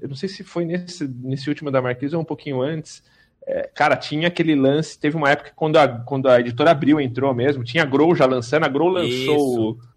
eu 0.00 0.08
não 0.08 0.14
sei 0.14 0.28
se 0.28 0.44
foi 0.44 0.64
nesse, 0.64 1.06
nesse 1.08 1.48
último 1.48 1.70
da 1.70 1.82
Marquise 1.82 2.14
ou 2.14 2.22
um 2.22 2.24
pouquinho 2.24 2.62
antes. 2.62 3.02
É, 3.44 3.68
cara, 3.74 3.96
tinha 3.96 4.28
aquele 4.28 4.54
lance. 4.54 4.98
Teve 4.98 5.16
uma 5.16 5.30
época 5.30 5.52
quando 5.56 5.78
a, 5.78 5.88
quando 5.88 6.28
a 6.28 6.38
editora 6.38 6.70
Abril 6.70 7.00
entrou 7.00 7.34
mesmo, 7.34 7.64
tinha 7.64 7.82
a 7.82 7.86
Grow 7.86 8.14
já 8.14 8.24
lançando, 8.24 8.64
a 8.64 8.68
Grow 8.68 8.88
lançou 8.88 9.72
Isso. 9.72 9.91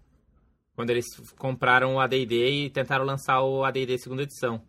Quando 0.76 0.90
eles 0.90 1.06
compraram 1.38 1.94
o 1.94 2.00
AD&D 2.00 2.50
e 2.50 2.70
tentaram 2.70 3.04
lançar 3.04 3.40
o 3.40 3.64
AD&D 3.64 3.96
segunda 3.96 4.22
edição. 4.22 4.60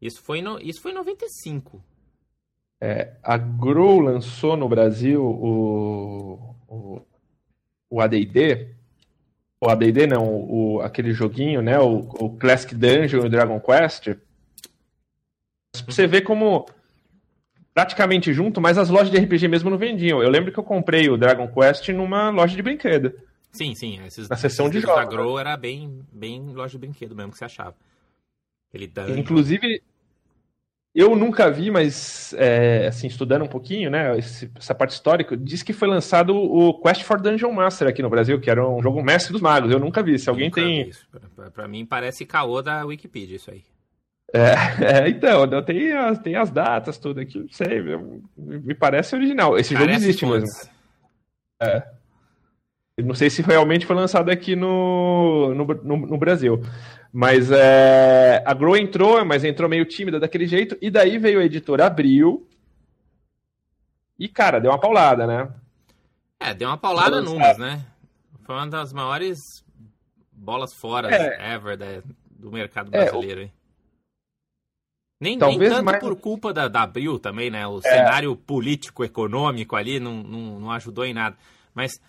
Isso 0.00 0.22
foi, 0.22 0.40
no, 0.40 0.60
isso 0.60 0.80
foi 0.80 0.92
em 0.92 0.94
95. 0.94 1.82
É, 2.80 3.14
a 3.22 3.36
Grow 3.36 3.98
lançou 4.00 4.56
no 4.56 4.68
Brasil 4.68 5.22
o, 5.22 6.54
o, 7.90 8.00
AD&D, 8.00 8.68
o 9.60 9.68
AD&D 9.68 10.06
não, 10.06 10.24
o, 10.24 10.80
aquele 10.80 11.12
joguinho, 11.12 11.60
né, 11.60 11.78
o, 11.78 11.98
o 11.98 12.30
Classic 12.38 12.74
Dungeon 12.74 13.24
e 13.24 13.26
o 13.26 13.28
Dragon 13.28 13.60
Quest. 13.60 14.14
Você 15.84 16.06
vê 16.06 16.22
como 16.22 16.64
praticamente 17.74 18.32
junto, 18.32 18.60
mas 18.60 18.78
as 18.78 18.88
lojas 18.88 19.10
de 19.10 19.18
RPG 19.18 19.48
mesmo 19.48 19.68
não 19.68 19.76
vendiam. 19.76 20.22
Eu 20.22 20.30
lembro 20.30 20.52
que 20.52 20.58
eu 20.58 20.64
comprei 20.64 21.10
o 21.10 21.18
Dragon 21.18 21.48
Quest 21.48 21.88
numa 21.88 22.30
loja 22.30 22.56
de 22.56 22.62
brinquedo. 22.62 23.12
Sim, 23.52 23.74
sim. 23.74 24.00
Esses, 24.04 24.28
na 24.28 24.36
seção 24.36 24.70
de 24.70 24.80
jogos. 24.80 24.98
A 24.98 25.04
Grow 25.04 25.38
era 25.38 25.56
bem, 25.56 26.04
bem 26.12 26.52
loja 26.52 26.72
de 26.72 26.78
brinquedo 26.78 27.14
mesmo 27.14 27.32
que 27.32 27.38
você 27.38 27.44
achava. 27.44 27.74
Ele. 28.72 28.90
Inclusive, 29.18 29.82
eu 30.94 31.14
nunca 31.16 31.50
vi, 31.50 31.70
mas 31.70 32.32
é, 32.34 32.86
assim, 32.88 33.06
estudando 33.06 33.44
um 33.44 33.48
pouquinho, 33.48 33.90
né, 33.90 34.16
esse, 34.18 34.50
essa 34.56 34.74
parte 34.74 34.90
histórica, 34.90 35.36
diz 35.36 35.62
que 35.62 35.72
foi 35.72 35.88
lançado 35.88 36.34
o 36.34 36.80
Quest 36.80 37.02
for 37.02 37.20
Dungeon 37.20 37.52
Master 37.52 37.88
aqui 37.88 38.02
no 38.02 38.10
Brasil, 38.10 38.40
que 38.40 38.50
era 38.50 38.66
um 38.66 38.82
jogo 38.82 39.02
mestre 39.02 39.32
dos 39.32 39.40
magos. 39.40 39.72
Eu 39.72 39.80
nunca 39.80 40.02
vi. 40.02 40.18
Se 40.18 40.28
alguém 40.28 40.46
nunca 40.46 40.60
tem. 40.60 40.90
Pra, 41.34 41.50
pra, 41.50 41.68
mim 41.68 41.86
parece 41.86 42.24
caô 42.24 42.62
da 42.62 42.84
Wikipedia 42.84 43.36
isso 43.36 43.50
aí. 43.50 43.64
É, 44.32 44.54
é, 45.02 45.08
então, 45.08 45.48
tem 45.62 45.92
as, 45.92 46.18
tem 46.18 46.36
as 46.36 46.50
datas, 46.50 46.98
tudo 46.98 47.20
aqui, 47.20 47.38
não 47.38 47.48
sei, 47.48 47.82
me 48.36 48.74
parece 48.74 49.14
original. 49.14 49.58
Esse 49.58 49.74
parece 49.74 49.92
jogo 49.92 50.04
existe 50.04 50.26
mesmo. 50.26 50.48
É. 51.60 51.99
Não 52.98 53.14
sei 53.14 53.30
se 53.30 53.42
realmente 53.42 53.86
foi 53.86 53.96
lançado 53.96 54.30
aqui 54.30 54.54
no, 54.54 55.54
no, 55.54 55.64
no, 55.64 55.96
no 55.96 56.18
Brasil. 56.18 56.62
Mas 57.12 57.50
é, 57.50 58.42
a 58.44 58.54
Grow 58.54 58.76
entrou, 58.76 59.24
mas 59.24 59.42
entrou 59.42 59.68
meio 59.68 59.84
tímida 59.84 60.20
daquele 60.20 60.46
jeito, 60.46 60.76
e 60.80 60.90
daí 60.90 61.18
veio 61.18 61.40
a 61.40 61.44
editora 61.44 61.86
Abril. 61.86 62.46
E, 64.18 64.28
cara, 64.28 64.60
deu 64.60 64.70
uma 64.70 64.78
paulada, 64.78 65.26
né? 65.26 65.48
É, 66.38 66.54
deu 66.54 66.68
uma 66.68 66.76
paulada 66.76 67.20
numas, 67.20 67.58
né? 67.58 67.84
Foi 68.44 68.54
uma 68.54 68.68
das 68.68 68.92
maiores 68.92 69.64
bolas 70.30 70.74
fora 70.74 71.08
é. 71.14 71.54
ever 71.54 71.76
da, 71.76 72.02
do 72.30 72.50
mercado 72.50 72.90
brasileiro. 72.90 73.42
É, 73.42 73.50
nem, 75.20 75.36
nem 75.36 75.58
tanto 75.58 75.84
mais... 75.84 76.00
por 76.00 76.16
culpa 76.16 76.52
da, 76.52 76.66
da 76.66 76.82
Abril 76.82 77.18
também, 77.18 77.50
né? 77.50 77.66
O 77.66 77.78
é. 77.78 77.82
cenário 77.82 78.34
político, 78.34 79.04
econômico 79.04 79.76
ali 79.76 80.00
não, 80.00 80.22
não, 80.22 80.60
não 80.60 80.70
ajudou 80.70 81.04
em 81.04 81.12
nada. 81.12 81.36
Mas 81.74 82.00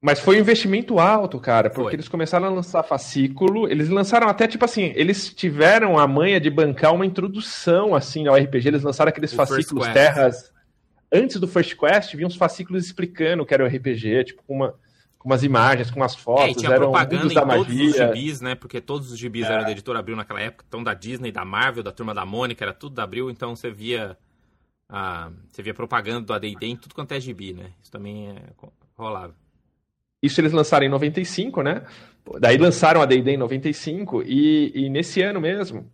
mas 0.00 0.20
foi 0.20 0.36
um 0.36 0.40
investimento 0.40 1.00
alto, 1.00 1.40
cara, 1.40 1.68
porque 1.68 1.82
foi. 1.82 1.94
eles 1.94 2.08
começaram 2.08 2.46
a 2.46 2.50
lançar 2.50 2.84
fascículo, 2.84 3.68
eles 3.68 3.88
lançaram 3.88 4.28
até, 4.28 4.46
tipo 4.46 4.64
assim, 4.64 4.92
eles 4.94 5.34
tiveram 5.34 5.98
a 5.98 6.06
manha 6.06 6.40
de 6.40 6.48
bancar 6.48 6.94
uma 6.94 7.04
introdução, 7.04 7.96
assim, 7.96 8.28
ao 8.28 8.36
RPG, 8.36 8.68
eles 8.68 8.82
lançaram 8.84 9.08
aqueles 9.08 9.32
o 9.32 9.36
fascículos 9.36 9.88
terras... 9.88 10.52
Antes 11.10 11.40
do 11.40 11.48
First 11.48 11.74
Quest, 11.74 12.14
vinha 12.14 12.26
uns 12.26 12.36
fascículos 12.36 12.84
explicando 12.84 13.42
o 13.42 13.46
que 13.46 13.54
era 13.54 13.64
o 13.64 13.66
RPG, 13.66 14.24
tipo, 14.24 14.42
com, 14.46 14.56
uma, 14.56 14.74
com 15.18 15.26
umas 15.30 15.42
imagens, 15.42 15.90
com 15.90 15.98
umas 15.98 16.14
fotos, 16.14 16.50
é, 16.50 16.52
tinha 16.54 16.70
eram 16.70 16.90
propaganda 16.90 17.24
em 17.24 17.34
da 17.34 17.40
todos 17.40 17.66
magia. 17.66 17.88
os 17.88 17.96
gibis, 17.96 18.40
né, 18.42 18.54
porque 18.54 18.78
todos 18.78 19.10
os 19.10 19.18
gibis 19.18 19.46
é. 19.46 19.52
eram 19.54 19.64
da 19.64 19.70
editora 19.70 20.00
Abril 20.00 20.14
naquela 20.14 20.42
época, 20.42 20.66
então 20.68 20.84
da 20.84 20.92
Disney, 20.92 21.32
da 21.32 21.46
Marvel, 21.46 21.82
da 21.82 21.90
Turma 21.90 22.12
da 22.12 22.26
Mônica, 22.26 22.62
era 22.62 22.74
tudo 22.74 22.94
da 22.94 23.04
Abril, 23.04 23.30
então 23.30 23.56
você 23.56 23.70
via... 23.70 24.18
Ah, 24.86 25.30
você 25.50 25.62
via 25.62 25.74
propaganda 25.74 26.26
do 26.26 26.32
AD&D 26.32 26.66
em 26.66 26.76
tudo 26.76 26.94
quanto 26.94 27.12
é 27.12 27.20
gibi, 27.20 27.52
né? 27.52 27.72
Isso 27.82 27.90
também 27.90 28.30
é, 28.30 28.36
rolava. 28.96 29.34
Isso 30.22 30.40
eles 30.40 30.52
lançaram 30.52 30.84
em 30.84 30.88
95, 30.88 31.62
né? 31.62 31.86
Daí 32.40 32.58
lançaram 32.58 33.00
a 33.00 33.06
D&D 33.06 33.32
em 33.32 33.36
95 33.36 34.22
e, 34.22 34.72
e 34.74 34.90
nesse 34.90 35.22
ano 35.22 35.40
mesmo, 35.40 35.90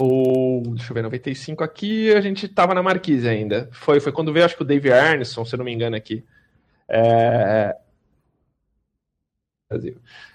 ou 0.00 0.62
deixa 0.62 0.90
eu 0.90 0.94
ver, 0.94 1.02
95 1.02 1.62
aqui 1.62 2.10
a 2.14 2.20
gente 2.22 2.48
tava 2.48 2.74
na 2.74 2.82
Marquise 2.82 3.28
ainda. 3.28 3.68
Foi, 3.70 4.00
foi 4.00 4.10
quando 4.12 4.32
veio, 4.32 4.46
acho 4.46 4.56
que 4.56 4.62
o 4.62 4.66
Dave 4.66 4.90
Arneson, 4.90 5.44
se 5.44 5.54
eu 5.54 5.58
não 5.58 5.64
me 5.64 5.72
engano 5.72 5.94
aqui. 5.94 6.24
É... 6.88 7.76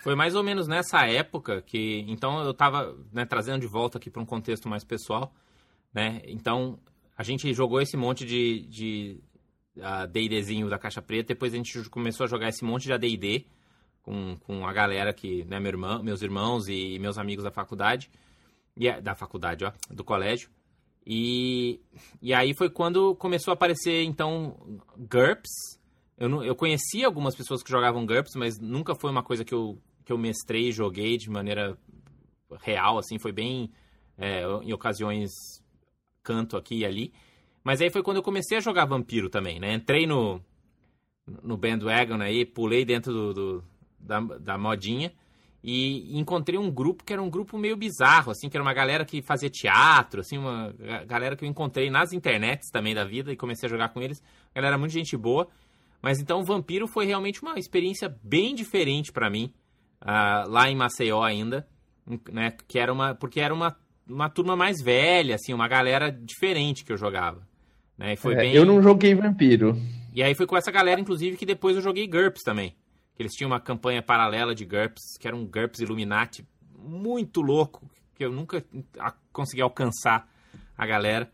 Foi 0.02 0.16
mais 0.16 0.36
ou 0.36 0.44
menos 0.44 0.68
nessa 0.68 1.06
época 1.08 1.62
que, 1.62 2.06
então 2.08 2.44
eu 2.44 2.54
tava 2.54 2.96
né, 3.12 3.26
trazendo 3.26 3.60
de 3.60 3.68
volta 3.68 3.98
aqui 3.98 4.10
para 4.10 4.22
um 4.22 4.26
contexto 4.26 4.70
mais 4.70 4.84
pessoal, 4.84 5.34
né? 5.94 6.22
Então 6.26 6.80
a 7.18 7.24
gente 7.24 7.52
jogou 7.54 7.82
esse 7.82 7.98
monte 7.98 8.24
de, 8.24 8.62
de 8.68 9.20
D&Dzinho 10.12 10.70
da 10.70 10.78
caixa 10.78 11.02
preta, 11.02 11.30
depois 11.30 11.54
a 11.54 11.58
gente 11.58 11.90
começou 11.90 12.24
a 12.24 12.28
jogar 12.28 12.50
esse 12.50 12.64
monte 12.64 12.84
de 12.84 12.94
AD&D 12.94 13.46
com, 14.02 14.38
com 14.42 14.66
a 14.66 14.72
galera 14.72 15.14
que, 15.14 15.44
né, 15.46 15.60
meu 15.60 15.72
irmão, 15.72 16.04
meus 16.04 16.22
irmãos 16.22 16.68
e 16.68 17.00
meus 17.00 17.18
amigos 17.18 17.44
da 17.44 17.52
faculdade, 17.52 18.10
e, 18.78 18.90
da 19.02 19.16
faculdade, 19.16 19.66
ó, 19.66 19.72
do 19.90 20.04
colégio. 20.04 20.50
E, 21.06 21.80
e 22.22 22.34
aí 22.34 22.54
foi 22.56 22.70
quando 22.70 23.16
começou 23.16 23.52
a 23.52 23.56
aparecer, 23.56 24.04
então, 24.04 24.58
GURPS. 24.98 25.80
Eu, 26.18 26.30
não, 26.30 26.44
eu 26.44 26.56
conhecia 26.56 27.06
algumas 27.06 27.36
pessoas 27.36 27.62
que 27.62 27.70
jogavam 27.70 28.06
GURPS, 28.06 28.36
mas 28.36 28.60
nunca 28.60 28.96
foi 28.96 29.12
uma 29.12 29.24
coisa 29.24 29.44
que 29.44 29.54
eu, 29.54 29.78
que 30.06 30.12
eu 30.12 30.18
mestrei 30.18 30.70
e 30.70 30.72
joguei 30.72 31.18
de 31.18 31.30
maneira 31.30 31.78
real, 32.62 32.98
assim, 32.98 33.20
foi 33.20 33.32
bem 33.32 33.70
é, 34.18 34.44
em 34.64 34.72
ocasiões 34.74 35.32
canto 36.24 36.58
aqui 36.58 36.80
e 36.80 36.86
ali. 36.86 37.14
Mas 37.66 37.82
aí 37.82 37.90
foi 37.90 38.04
quando 38.04 38.18
eu 38.18 38.24
comecei 38.24 38.60
a 38.60 38.62
jogar 38.62 38.86
Vampiro 38.86 39.28
também, 39.28 39.60
né? 39.60 39.74
Entrei 39.74 40.06
no, 40.06 40.40
no 41.42 41.58
bandwagon 41.58 42.22
aí, 42.22 42.46
pulei 42.46 42.86
dentro 42.86 43.12
do, 43.12 43.34
do 43.34 43.64
da, 44.00 44.20
da 44.20 44.56
modinha 44.56 45.12
e 45.64 46.16
encontrei 46.16 46.60
um 46.60 46.70
grupo 46.70 47.04
que 47.04 47.12
era 47.12 47.20
um 47.20 47.28
grupo 47.28 47.58
meio 47.58 47.76
bizarro, 47.76 48.32
assim, 48.32 48.48
que 48.48 48.56
era 48.56 48.64
uma 48.64 48.74
galera 48.74 49.04
que 49.04 49.20
fazia 49.24 49.50
teatro, 49.50 50.22
assim, 50.22 50.38
uma 50.38 50.76
galera 51.08 51.36
que 51.36 51.44
eu 51.44 51.50
encontrei 51.50 51.90
nas 51.90 52.14
internets 52.14 52.70
também 52.70 52.94
da 52.94 53.04
vida 53.04 53.34
e 53.34 53.36
comecei 53.36 53.66
a 53.66 53.70
jogar 53.72 53.90
com 53.90 54.00
eles. 54.00 54.22
Galera 54.54 54.78
muito 54.78 54.92
gente 54.92 55.18
boa. 55.18 55.48
Mas 56.04 56.20
então 56.20 56.44
Vampiro 56.44 56.88
foi 56.88 57.08
realmente 57.08 57.42
uma 57.42 57.58
experiência 57.58 58.16
bem 58.24 58.54
diferente 58.54 59.12
para 59.12 59.28
mim, 59.28 59.52
uh, 60.04 60.48
lá 60.48 60.70
em 60.70 60.76
Maceió 60.76 61.24
ainda, 61.24 61.68
né? 62.32 62.56
Que 62.68 62.78
era 62.78 62.94
uma, 62.94 63.16
porque 63.16 63.40
era 63.40 63.52
uma, 63.52 63.76
uma 64.08 64.30
turma 64.30 64.56
mais 64.56 64.80
velha, 64.84 65.34
assim, 65.34 65.52
uma 65.52 65.68
galera 65.68 66.12
diferente 66.12 66.86
que 66.86 66.94
eu 66.94 66.98
jogava. 66.98 67.55
Né? 67.98 68.16
foi 68.16 68.34
é, 68.34 68.38
bem... 68.38 68.54
Eu 68.54 68.66
não 68.66 68.82
joguei 68.82 69.16
Vampiro. 69.16 69.78
E 70.14 70.24
aí 70.24 70.34
foi 70.34 70.46
com 70.46 70.56
essa 70.56 70.72
galera, 70.72 71.00
inclusive, 71.00 71.38
que 71.38 71.46
depois 71.46 71.76
eu 71.76 71.82
joguei 71.82 72.08
GURPS 72.08 72.44
também. 72.44 72.76
Que 73.16 73.24
eles 73.24 73.34
tinham 73.34 73.50
uma 73.50 73.60
campanha 73.60 74.02
paralela 74.02 74.56
de 74.56 74.66
GURPS, 74.66 75.18
que 75.20 75.28
era 75.28 75.36
um 75.36 75.46
GURPS 75.46 75.82
Illuminati 75.82 76.46
muito 76.78 77.42
louco, 77.42 77.90
que 78.14 78.24
eu 78.24 78.32
nunca 78.32 78.64
consegui 79.32 79.62
alcançar 79.62 80.30
a 80.78 80.86
galera 80.86 81.30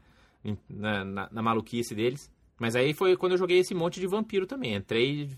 na, 0.70 1.04
na, 1.04 1.30
na 1.32 1.42
maluquice 1.42 1.94
deles. 1.94 2.32
Mas 2.60 2.76
aí 2.76 2.94
foi 2.94 3.16
quando 3.18 3.34
eu 3.34 3.38
joguei 3.38 3.60
esse 3.60 3.74
monte 3.74 4.00
de 4.00 4.08
vampiro 4.08 4.46
também. 4.46 4.76
Entrei 4.76 5.30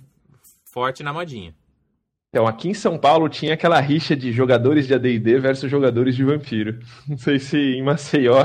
forte 0.74 1.04
na 1.04 1.14
modinha. 1.14 1.56
Então, 2.30 2.48
aqui 2.48 2.68
em 2.68 2.74
São 2.74 2.98
Paulo 2.98 3.30
tinha 3.30 3.54
aquela 3.54 3.80
rixa 3.80 4.16
de 4.16 4.32
jogadores 4.32 4.88
de 4.88 4.94
AD&D 4.96 5.40
versus 5.40 5.70
jogadores 5.70 6.16
de 6.16 6.24
vampiro. 6.24 6.80
Não 7.08 7.18
sei 7.18 7.38
se 7.38 7.58
em 7.58 7.84
Maceió 7.84 8.44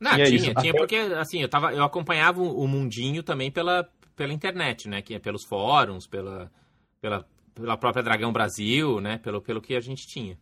não, 0.00 0.12
tinha, 0.12 0.26
tinha, 0.26 0.54
tinha 0.54 0.74
porque, 0.74 0.96
assim, 0.96 1.42
eu, 1.42 1.48
tava, 1.48 1.74
eu 1.74 1.84
acompanhava 1.84 2.40
o 2.40 2.66
mundinho 2.66 3.22
também 3.22 3.50
pela, 3.50 3.86
pela 4.16 4.32
internet, 4.32 4.88
né? 4.88 5.02
Que 5.02 5.14
é 5.14 5.18
pelos 5.18 5.44
fóruns, 5.44 6.06
pela, 6.06 6.50
pela, 7.00 7.26
pela 7.54 7.76
própria 7.76 8.02
Dragão 8.02 8.32
Brasil, 8.32 8.98
né? 8.98 9.18
Pelo, 9.18 9.42
pelo 9.42 9.60
que 9.60 9.74
a 9.74 9.80
gente 9.80 10.06
tinha. 10.06 10.38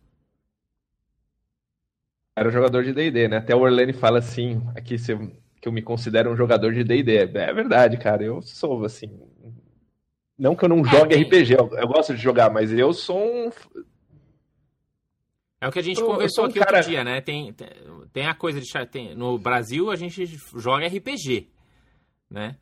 Era 2.35 2.47
um 2.47 2.51
jogador 2.51 2.85
de 2.85 2.93
D&D, 2.93 3.27
né? 3.27 3.37
Até 3.37 3.53
o 3.53 3.59
Orlane 3.59 3.91
fala 3.91 4.19
assim, 4.19 4.61
aqui 4.73 4.97
se 4.97 5.11
eu, 5.11 5.29
que 5.61 5.67
eu 5.67 5.73
me 5.73 5.81
considero 5.81 6.31
um 6.31 6.37
jogador 6.37 6.73
de 6.73 6.85
D&D. 6.85 7.17
É 7.17 7.53
verdade, 7.53 7.97
cara, 7.97 8.23
eu 8.23 8.41
sou, 8.41 8.85
assim... 8.85 9.19
Não 10.37 10.55
que 10.55 10.63
eu 10.63 10.69
não 10.69 10.79
é, 10.79 10.89
jogue 10.89 11.15
tem... 11.15 11.23
RPG, 11.23 11.53
eu, 11.53 11.69
eu, 11.77 11.87
gosto 11.89 12.15
de 12.15 12.21
jogar, 12.21 12.49
mas 12.49 12.71
eu 12.71 12.93
sou 12.93 13.21
um 13.21 13.51
é 15.61 15.67
o 15.67 15.71
que 15.71 15.79
a 15.79 15.83
gente 15.83 15.99
eu, 15.99 16.07
conversou 16.07 16.43
eu 16.43 16.47
um 16.47 16.49
aqui 16.49 16.59
cara... 16.59 16.77
outro 16.77 16.89
dia, 16.89 17.03
né? 17.03 17.19
Tem, 17.21 17.53
tem 18.13 18.25
a 18.25 18.33
coisa 18.33 18.61
de. 18.61 18.67
Tem, 18.87 19.13
no 19.15 19.37
Brasil 19.37 19.91
a 19.91 19.95
gente 19.95 20.25
joga 20.55 20.87
RPG, 20.87 21.47
né? 22.29 22.55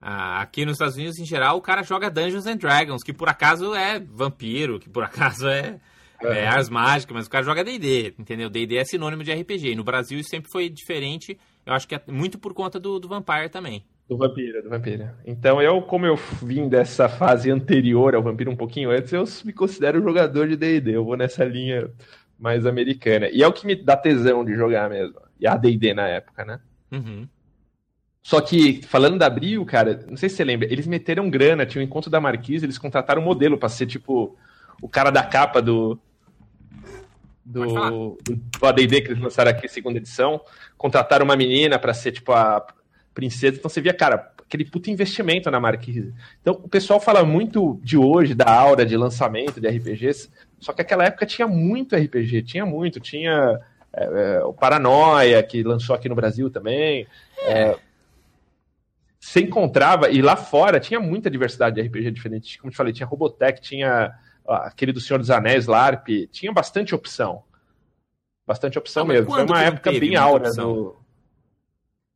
Aqui 0.00 0.66
nos 0.66 0.74
Estados 0.74 0.96
Unidos, 0.96 1.18
em 1.18 1.24
geral, 1.24 1.56
o 1.56 1.62
cara 1.62 1.82
joga 1.82 2.10
Dungeons 2.10 2.46
and 2.46 2.58
Dragons, 2.58 3.02
que 3.02 3.12
por 3.12 3.26
acaso 3.26 3.74
é 3.74 3.98
vampiro, 3.98 4.78
que 4.78 4.88
por 4.88 5.02
acaso 5.04 5.48
é, 5.48 5.80
é. 6.22 6.40
é 6.40 6.46
ars 6.46 6.68
mágicas, 6.68 7.14
mas 7.14 7.26
o 7.26 7.30
cara 7.30 7.42
joga 7.42 7.64
D&D, 7.64 8.14
entendeu? 8.18 8.50
D&D 8.50 8.76
é 8.76 8.84
sinônimo 8.84 9.24
de 9.24 9.32
RPG. 9.32 9.70
E 9.70 9.74
no 9.74 9.82
Brasil 9.82 10.18
isso 10.18 10.28
sempre 10.28 10.50
foi 10.52 10.68
diferente, 10.68 11.38
eu 11.64 11.72
acho 11.72 11.88
que 11.88 11.94
é 11.94 12.02
muito 12.06 12.38
por 12.38 12.52
conta 12.52 12.78
do, 12.78 13.00
do 13.00 13.08
Vampire 13.08 13.48
também. 13.48 13.82
Do 14.06 14.18
Vampiro, 14.18 14.62
do 14.62 14.68
Vampiro. 14.68 15.08
Então 15.24 15.62
eu, 15.62 15.80
como 15.80 16.04
eu 16.04 16.16
vim 16.42 16.68
dessa 16.68 17.08
fase 17.08 17.50
anterior 17.50 18.14
ao 18.14 18.22
Vampiro 18.22 18.50
um 18.50 18.56
pouquinho 18.56 18.90
antes, 18.90 19.10
eu 19.10 19.24
me 19.42 19.52
considero 19.54 20.02
jogador 20.02 20.46
de 20.46 20.56
D&D. 20.56 20.94
Eu 20.94 21.04
vou 21.06 21.16
nessa 21.16 21.42
linha 21.46 21.90
mais 22.38 22.66
americana. 22.66 23.28
E 23.28 23.42
é 23.42 23.46
o 23.46 23.52
que 23.52 23.66
me 23.66 23.74
dá 23.74 23.96
tesão 23.96 24.44
de 24.44 24.54
jogar 24.54 24.88
mesmo. 24.88 25.20
E 25.38 25.46
a 25.46 25.56
D&D 25.56 25.94
na 25.94 26.08
época, 26.08 26.44
né? 26.44 26.60
Uhum. 26.92 27.28
Só 28.22 28.40
que, 28.40 28.82
falando 28.82 29.18
da 29.18 29.26
Abril, 29.26 29.64
cara, 29.66 30.04
não 30.08 30.16
sei 30.16 30.28
se 30.28 30.36
você 30.36 30.44
lembra, 30.44 30.70
eles 30.72 30.86
meteram 30.86 31.28
grana, 31.28 31.66
tinha 31.66 31.82
um 31.82 31.84
encontro 31.84 32.10
da 32.10 32.20
Marquise, 32.20 32.64
eles 32.64 32.78
contrataram 32.78 33.20
um 33.20 33.24
modelo 33.24 33.58
pra 33.58 33.68
ser, 33.68 33.86
tipo, 33.86 34.36
o 34.80 34.88
cara 34.88 35.10
da 35.10 35.22
capa 35.22 35.60
do... 35.60 35.98
Do, 37.46 38.16
do 38.24 38.66
AD&D 38.66 39.02
que 39.02 39.08
eles 39.08 39.22
lançaram 39.22 39.50
aqui, 39.50 39.68
segunda 39.68 39.98
edição. 39.98 40.40
Contrataram 40.78 41.26
uma 41.26 41.36
menina 41.36 41.78
para 41.78 41.92
ser, 41.92 42.12
tipo, 42.12 42.32
a 42.32 42.66
princesa. 43.12 43.58
Então 43.58 43.68
você 43.68 43.82
via, 43.82 43.92
cara, 43.92 44.33
aquele 44.54 44.64
puto 44.64 44.88
investimento 44.88 45.50
na 45.50 45.58
Marquise. 45.58 46.14
Então 46.40 46.54
o 46.54 46.68
pessoal 46.68 47.00
fala 47.00 47.24
muito 47.24 47.80
de 47.82 47.98
hoje, 47.98 48.34
da 48.34 48.50
aura 48.52 48.86
de 48.86 48.96
lançamento 48.96 49.60
de 49.60 49.68
RPGs, 49.68 50.30
só 50.60 50.72
que 50.72 50.80
aquela 50.80 51.04
época 51.04 51.26
tinha 51.26 51.48
muito 51.48 51.96
RPG, 51.96 52.42
tinha 52.42 52.64
muito, 52.64 53.00
tinha 53.00 53.60
é, 53.92 54.04
é, 54.04 54.44
o 54.44 54.52
Paranoia, 54.52 55.42
que 55.42 55.62
lançou 55.62 55.94
aqui 55.94 56.08
no 56.08 56.14
Brasil 56.14 56.48
também. 56.48 57.06
É, 57.42 57.76
você 59.18 59.40
encontrava, 59.40 60.08
e 60.08 60.22
lá 60.22 60.36
fora 60.36 60.78
tinha 60.78 61.00
muita 61.00 61.30
diversidade 61.30 61.74
de 61.74 61.82
RPG 61.82 62.12
diferente. 62.12 62.58
Como 62.58 62.68
eu 62.68 62.72
te 62.72 62.76
falei, 62.76 62.92
tinha 62.92 63.06
Robotech, 63.06 63.60
tinha 63.60 64.12
aquele 64.46 64.92
do 64.92 65.00
Senhor 65.00 65.18
dos 65.18 65.30
Anéis, 65.30 65.66
LARP, 65.66 66.28
tinha 66.30 66.52
bastante 66.52 66.94
opção. 66.94 67.42
Bastante 68.46 68.78
opção 68.78 69.04
ah, 69.04 69.08
mesmo. 69.08 69.30
Foi 69.30 69.44
uma 69.44 69.62
época 69.62 69.90
bem 69.90 70.14
aura 70.16 70.52
do. 70.52 71.03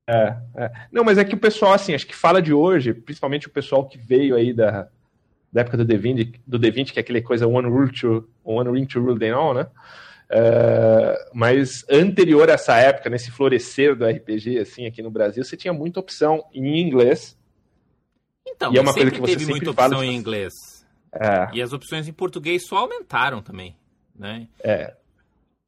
É, 0.09 0.35
é. 0.57 0.73
Não, 0.91 1.05
mas 1.05 1.19
é 1.19 1.25
que 1.25 1.35
o 1.35 1.39
pessoal, 1.39 1.75
assim, 1.75 1.95
acho 1.95 2.07
que 2.07 2.17
fala 2.17 2.41
de 2.41 2.53
hoje, 2.53 2.95
principalmente 2.95 3.47
o 3.47 3.51
pessoal 3.51 3.87
que 3.87 3.99
veio 3.99 4.35
aí 4.35 4.55
da, 4.55 4.89
da 5.53 5.61
época 5.61 5.77
do 5.77 5.85
D20, 5.85 6.41
do 6.47 6.59
D20, 6.59 6.93
que 6.93 6.99
é 6.99 7.03
aquele 7.03 7.21
coisa 7.21 7.47
One 7.47 7.69
Rule 7.69 7.93
to, 7.93 8.27
One 8.43 8.71
Ring 8.71 8.87
to 8.87 9.01
Rule 9.01 9.19
Them 9.19 9.33
All, 9.33 9.53
né? 9.53 9.67
Uh, 10.31 11.31
mas 11.35 11.85
anterior 11.91 12.49
a 12.49 12.55
essa 12.55 12.77
época, 12.79 13.11
nesse 13.11 13.31
florescer 13.31 13.95
do 13.95 14.07
RPG, 14.07 14.59
assim, 14.59 14.87
aqui 14.87 15.03
no 15.03 15.11
Brasil, 15.11 15.45
você 15.45 15.59
tinha 15.59 15.75
muita 15.75 16.01
opção 16.01 16.43
em 16.55 16.81
inglês. 16.81 17.37
Então, 18.47 18.73
e 18.73 18.79
é 18.79 18.81
uma 18.81 18.95
coisa 18.95 19.11
que 19.11 19.21
você 19.21 19.37
teve 19.37 19.51
muita 19.51 19.71
opção 19.71 20.03
em 20.03 20.17
inglês. 20.17 20.87
É. 21.13 21.51
E 21.53 21.61
as 21.61 21.75
opções 21.75 22.09
em 22.09 22.13
português 22.15 22.67
só 22.67 22.79
aumentaram 22.79 23.43
também, 23.43 23.77
né? 24.19 24.49
É, 24.65 24.95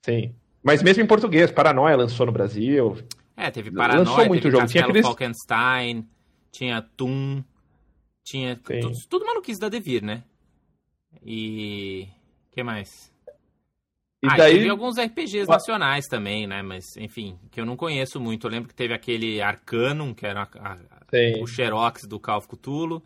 sim. 0.02 0.34
Mas 0.62 0.82
mesmo 0.82 1.02
em 1.02 1.06
português, 1.06 1.50
Paranoia 1.50 1.96
lançou 1.96 2.24
no 2.24 2.32
Brasil. 2.32 2.96
É, 3.40 3.50
teve 3.50 3.70
Paranoia, 3.70 4.04
lançou 4.06 4.26
muito 4.26 4.42
teve 4.42 4.52
jogo. 4.52 4.62
Castelo 4.64 4.68
tinha 4.68 4.84
aqueles... 4.84 5.06
Falkenstein, 5.06 6.08
tinha 6.52 6.82
Toon, 6.82 7.42
tinha 8.22 8.56
tudo, 8.56 8.92
tudo 9.08 9.26
maluquice 9.26 9.58
da 9.58 9.70
Devir, 9.70 10.04
né? 10.04 10.22
E... 11.24 12.06
que 12.52 12.62
mais? 12.62 13.10
E 14.22 14.28
ah, 14.28 14.36
daí... 14.36 14.58
teve 14.58 14.68
alguns 14.68 14.98
RPGs 14.98 15.48
nacionais 15.48 16.06
também, 16.06 16.46
né? 16.46 16.60
Mas, 16.60 16.94
enfim, 16.98 17.38
que 17.50 17.58
eu 17.58 17.64
não 17.64 17.76
conheço 17.76 18.20
muito. 18.20 18.46
Eu 18.46 18.50
lembro 18.50 18.68
que 18.68 18.74
teve 18.74 18.92
aquele 18.92 19.40
Arcanum, 19.40 20.12
que 20.12 20.26
era 20.26 20.42
a, 20.42 20.72
a, 20.74 20.78
o 21.40 21.46
Xerox 21.46 22.02
do 22.06 22.20
Call 22.20 22.38
of 22.38 22.46
Cthulhu. 22.46 23.02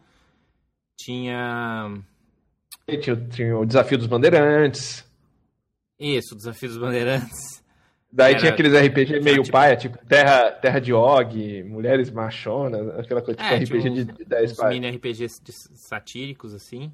Tinha... 0.99 1.97
Tinha, 3.01 3.17
tinha 3.31 3.57
o 3.57 3.65
Desafio 3.65 3.99
dos 3.99 4.09
Bandeirantes. 4.09 5.09
Isso, 5.99 6.35
o 6.35 6.37
Desafio 6.37 6.69
dos 6.69 6.79
Bandeirantes. 6.79 7.64
Daí 8.15 8.31
era, 8.31 8.39
tinha 8.39 8.53
aqueles 8.53 8.73
RPG 8.73 9.21
meio 9.21 9.43
tipo, 9.43 9.51
paia, 9.51 9.77
tipo 9.77 9.99
Terra, 10.07 10.53
Terra 10.53 10.79
de 10.79 10.93
Og, 10.93 11.65
Mulheres 11.65 12.13
Machonas, 12.13 12.97
aquela 12.97 13.21
coisa, 13.21 13.41
tipo 13.41 13.53
é, 13.53 13.57
RPG 13.57 13.91
de, 13.91 14.05
de 14.05 14.25
10 14.25 14.57
mini 14.69 14.89
RPGs 14.89 15.43
satíricos, 15.75 16.55
assim. 16.55 16.93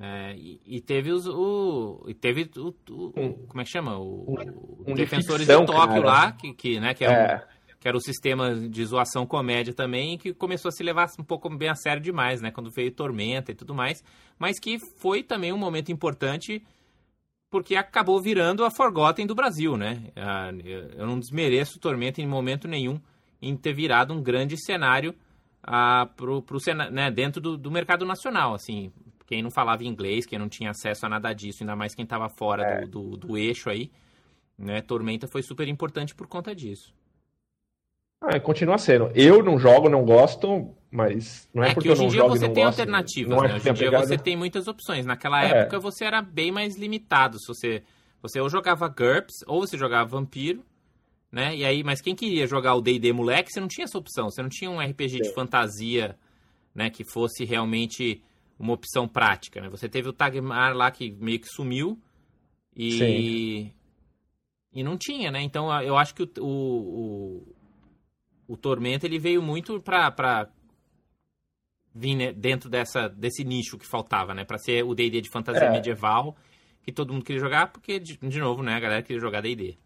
É, 0.00 0.34
e, 0.34 0.60
e, 0.64 0.80
teve 0.80 1.12
os. 1.12 1.26
O, 1.26 2.06
e 2.08 2.14
teve 2.14 2.48
o, 2.56 2.74
o 2.90 3.12
um, 3.20 3.32
Como 3.46 3.60
é 3.60 3.64
que 3.64 3.70
chama? 3.70 3.98
O, 3.98 4.38
um, 4.86 4.94
Defensores 4.94 5.46
de, 5.46 5.52
ficção, 5.52 5.66
de 5.66 5.72
Tóquio 5.72 6.02
cara. 6.02 6.06
lá, 6.06 6.32
que, 6.32 6.54
que, 6.54 6.80
né, 6.80 6.94
que, 6.94 7.04
é, 7.04 7.08
é. 7.08 7.36
Um, 7.36 7.78
que 7.78 7.86
era 7.86 7.96
o 7.96 8.00
sistema 8.00 8.54
de 8.54 8.84
zoação 8.86 9.26
comédia 9.26 9.74
também, 9.74 10.16
que 10.16 10.32
começou 10.32 10.70
a 10.70 10.72
se 10.72 10.82
levar 10.82 11.08
um 11.18 11.24
pouco 11.24 11.50
bem 11.50 11.68
a 11.68 11.74
sério 11.74 12.00
demais, 12.00 12.40
né? 12.40 12.50
Quando 12.50 12.70
veio 12.70 12.90
Tormenta 12.92 13.52
e 13.52 13.54
tudo 13.54 13.74
mais. 13.74 14.02
Mas 14.38 14.58
que 14.58 14.78
foi 14.78 15.22
também 15.22 15.52
um 15.52 15.58
momento 15.58 15.92
importante 15.92 16.62
porque 17.50 17.76
acabou 17.76 18.20
virando 18.20 18.64
a 18.64 18.70
Forgotten 18.70 19.26
do 19.26 19.34
Brasil, 19.34 19.76
né? 19.76 20.04
Ah, 20.16 20.50
eu 20.96 21.06
não 21.06 21.18
desmereço 21.18 21.78
Tormenta 21.78 22.20
em 22.20 22.26
momento 22.26 22.68
nenhum 22.68 23.00
em 23.40 23.56
ter 23.56 23.72
virado 23.72 24.12
um 24.12 24.22
grande 24.22 24.56
cenário 24.56 25.14
ah, 25.62 26.08
pro, 26.16 26.42
pro, 26.42 26.58
né, 26.90 27.10
dentro 27.10 27.40
do, 27.40 27.56
do, 27.56 27.70
mercado 27.70 28.04
nacional, 28.04 28.54
assim. 28.54 28.92
Quem 29.26 29.42
não 29.42 29.50
falava 29.50 29.84
inglês, 29.84 30.26
quem 30.26 30.38
não 30.38 30.48
tinha 30.48 30.70
acesso 30.70 31.04
a 31.04 31.08
nada 31.08 31.32
disso, 31.32 31.62
ainda 31.62 31.76
mais 31.76 31.94
quem 31.94 32.02
estava 32.02 32.28
fora 32.28 32.62
é. 32.62 32.80
do, 32.86 33.10
do, 33.10 33.16
do, 33.16 33.38
eixo 33.38 33.68
aí, 33.68 33.90
né? 34.58 34.80
Tormenta 34.80 35.28
foi 35.28 35.42
super 35.42 35.68
importante 35.68 36.14
por 36.14 36.26
conta 36.26 36.54
disso. 36.54 36.94
Ah, 38.20 38.38
continua 38.40 38.78
sendo. 38.78 39.10
Eu 39.14 39.42
não 39.42 39.58
jogo, 39.58 39.88
não 39.88 40.04
gosto, 40.04 40.74
mas 40.90 41.48
não 41.54 41.62
é, 41.62 41.70
é 41.70 41.74
porque 41.74 41.90
hoje 41.90 42.04
em 42.04 42.08
dia 42.08 42.24
você 42.24 42.48
tem 42.48 42.64
gosto, 42.64 42.80
alternativas, 42.80 43.30
né? 43.30 43.54
Hoje 43.54 43.56
em 43.56 43.60
dia 43.60 43.74
pegada... 43.74 44.06
você 44.06 44.18
tem 44.18 44.36
muitas 44.36 44.66
opções. 44.66 45.06
Naquela 45.06 45.42
é. 45.42 45.60
época 45.60 45.78
você 45.78 46.04
era 46.04 46.20
bem 46.20 46.50
mais 46.50 46.76
limitado. 46.76 47.38
Se 47.38 47.46
você, 47.46 47.82
você 48.20 48.40
ou 48.40 48.48
jogava 48.48 48.88
GURPS, 48.88 49.44
ou 49.46 49.60
você 49.60 49.78
jogava 49.78 50.08
Vampiro, 50.08 50.64
né? 51.30 51.54
E 51.54 51.64
aí, 51.64 51.84
mas 51.84 52.00
quem 52.00 52.16
queria 52.16 52.46
jogar 52.46 52.74
o 52.74 52.80
D&D 52.80 53.12
moleque, 53.12 53.52
você 53.52 53.60
não 53.60 53.68
tinha 53.68 53.84
essa 53.84 53.98
opção. 53.98 54.30
Você 54.30 54.42
não 54.42 54.48
tinha 54.48 54.70
um 54.70 54.80
RPG 54.80 55.10
Sim. 55.10 55.22
de 55.22 55.34
fantasia, 55.34 56.16
né? 56.74 56.90
Que 56.90 57.04
fosse 57.04 57.44
realmente 57.44 58.20
uma 58.58 58.72
opção 58.72 59.06
prática, 59.06 59.60
né? 59.60 59.68
Você 59.68 59.88
teve 59.88 60.08
o 60.08 60.12
Tagmar 60.12 60.74
lá 60.74 60.90
que 60.90 61.12
meio 61.12 61.38
que 61.38 61.48
sumiu 61.48 61.98
e... 62.74 62.92
Sim. 62.92 63.72
E 64.70 64.82
não 64.82 64.98
tinha, 64.98 65.30
né? 65.30 65.40
Então 65.42 65.72
eu 65.82 65.96
acho 65.96 66.14
que 66.14 66.22
o, 66.22 66.28
o, 66.40 67.56
o, 68.48 68.56
Tormenta 68.56 69.06
ele 69.06 69.18
veio 69.18 69.42
muito 69.42 69.80
para 69.80 70.48
vir 71.94 72.16
né, 72.16 72.32
dentro 72.32 72.68
dessa, 72.68 73.08
desse 73.08 73.44
nicho 73.44 73.78
que 73.78 73.86
faltava, 73.86 74.34
né? 74.34 74.44
Pra 74.44 74.58
ser 74.58 74.82
o 74.84 74.94
D&D 74.94 75.20
de 75.20 75.28
fantasia 75.28 75.64
é. 75.64 75.70
medieval, 75.70 76.36
que 76.82 76.90
todo 76.90 77.12
mundo 77.12 77.24
queria 77.24 77.40
jogar, 77.40 77.68
porque, 77.72 78.00
de, 78.00 78.16
de 78.16 78.40
novo, 78.40 78.62
né? 78.62 78.74
A 78.74 78.80
galera 78.80 79.02
queria 79.02 79.20
jogar 79.20 79.40
D&D. 79.40 79.76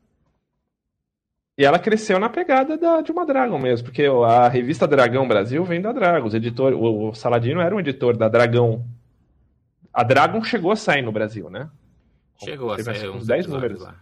E 1.57 1.65
ela 1.65 1.79
cresceu 1.79 2.19
na 2.19 2.31
pegada 2.31 2.79
da, 2.79 3.03
de 3.03 3.13
uma 3.13 3.27
Dragon 3.27 3.59
mesmo, 3.59 3.87
porque 3.87 4.05
a 4.05 4.49
revista 4.49 4.87
Dragão 4.87 5.29
Brasil 5.29 5.63
vem 5.65 5.83
da 5.83 5.93
Dragon. 5.93 6.27
Os 6.27 6.35
editor, 6.35 6.73
o, 6.73 7.11
o 7.11 7.15
Saladino 7.15 7.61
era 7.61 7.75
um 7.75 7.81
editor 7.81 8.17
da 8.17 8.29
Dragão. 8.29 8.87
A 9.93 10.03
Dragon 10.03 10.43
chegou 10.43 10.73
a 10.73 10.77
sair 10.77 11.03
no 11.03 11.13
Brasil, 11.13 11.51
né? 11.51 11.69
Chegou 12.43 12.73
a 12.73 12.83
sair 12.83 13.11
uns 13.11 13.27
10 13.27 13.47
números. 13.47 13.83
Lá. 13.83 13.95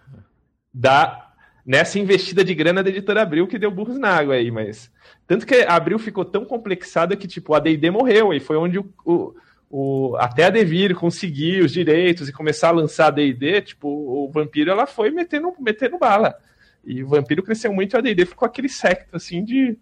Da, 0.72 1.29
nessa 1.64 1.98
investida 1.98 2.44
de 2.44 2.54
grana 2.54 2.82
da 2.82 2.90
editora 2.90 3.22
Abril 3.22 3.46
que 3.46 3.58
deu 3.58 3.70
burros 3.70 3.98
na 3.98 4.10
água 4.10 4.34
aí, 4.34 4.50
mas. 4.50 4.90
Tanto 5.26 5.46
que 5.46 5.54
a 5.54 5.74
Abril 5.74 5.98
ficou 5.98 6.24
tão 6.24 6.44
complexada 6.44 7.16
que, 7.16 7.28
tipo, 7.28 7.54
a 7.54 7.60
DD 7.60 7.90
morreu, 7.90 8.34
e 8.34 8.40
foi 8.40 8.56
onde 8.56 8.78
o, 8.78 8.92
o, 9.04 9.34
o, 9.70 10.16
até 10.16 10.44
a 10.44 10.50
Devir 10.50 10.94
conseguir 10.94 11.62
os 11.62 11.72
direitos 11.72 12.28
e 12.28 12.32
começar 12.32 12.68
a 12.68 12.72
lançar 12.72 13.06
a 13.06 13.10
DD, 13.10 13.62
tipo, 13.62 13.88
o 13.88 14.30
Vampiro 14.30 14.70
ela 14.70 14.86
foi 14.86 15.10
metendo, 15.10 15.52
metendo 15.60 15.98
bala. 15.98 16.36
E 16.84 17.04
o 17.04 17.08
Vampiro 17.08 17.42
cresceu 17.42 17.72
muito 17.72 17.94
e 17.94 17.98
a 17.98 18.00
DD 18.00 18.26
ficou 18.26 18.46
aquele 18.46 18.68
secto 18.68 19.16
assim 19.16 19.44
de. 19.44 19.78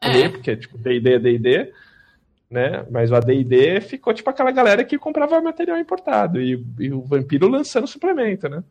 É. 0.00 0.28
Porque, 0.28 0.56
tipo, 0.56 0.78
DD 0.78 1.14
é 1.14 1.18
DD, 1.18 1.72
né? 2.50 2.86
Mas 2.90 3.10
o 3.10 3.14
ADD 3.14 3.80
ficou 3.82 4.14
tipo 4.14 4.28
aquela 4.30 4.50
galera 4.50 4.84
que 4.84 4.98
comprava 4.98 5.40
material 5.40 5.78
importado 5.78 6.40
e, 6.40 6.64
e 6.78 6.92
o 6.92 7.02
Vampiro 7.02 7.48
lançando 7.48 7.86
suplemento, 7.86 8.48
né? 8.48 8.62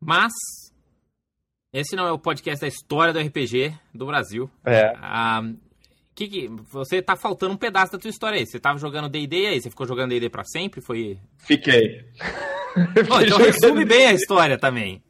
Mas 0.00 0.32
esse 1.72 1.94
não 1.94 2.06
é 2.06 2.12
o 2.12 2.18
podcast 2.18 2.60
da 2.60 2.68
história 2.68 3.12
do 3.12 3.20
RPG 3.20 3.78
do 3.94 4.06
Brasil. 4.06 4.50
É. 4.64 4.92
Ah, 4.96 5.42
que, 6.20 6.28
que 6.28 6.48
você 6.70 7.00
tá 7.00 7.16
faltando 7.16 7.54
um 7.54 7.56
pedaço 7.56 7.92
da 7.92 7.98
tua 7.98 8.10
história 8.10 8.38
aí. 8.38 8.46
Você 8.46 8.58
tava 8.58 8.78
jogando 8.78 9.08
D&D 9.08 9.46
aí, 9.46 9.60
você 9.60 9.70
ficou 9.70 9.86
jogando 9.86 10.10
D&D 10.10 10.28
para 10.28 10.44
sempre? 10.44 10.80
Foi 10.80 11.18
Fiquei. 11.38 12.04
Pô, 13.08 13.20
então 13.20 13.38
resume 13.38 13.84
bem 13.84 14.06
a 14.06 14.12
história 14.12 14.58
também. 14.58 15.02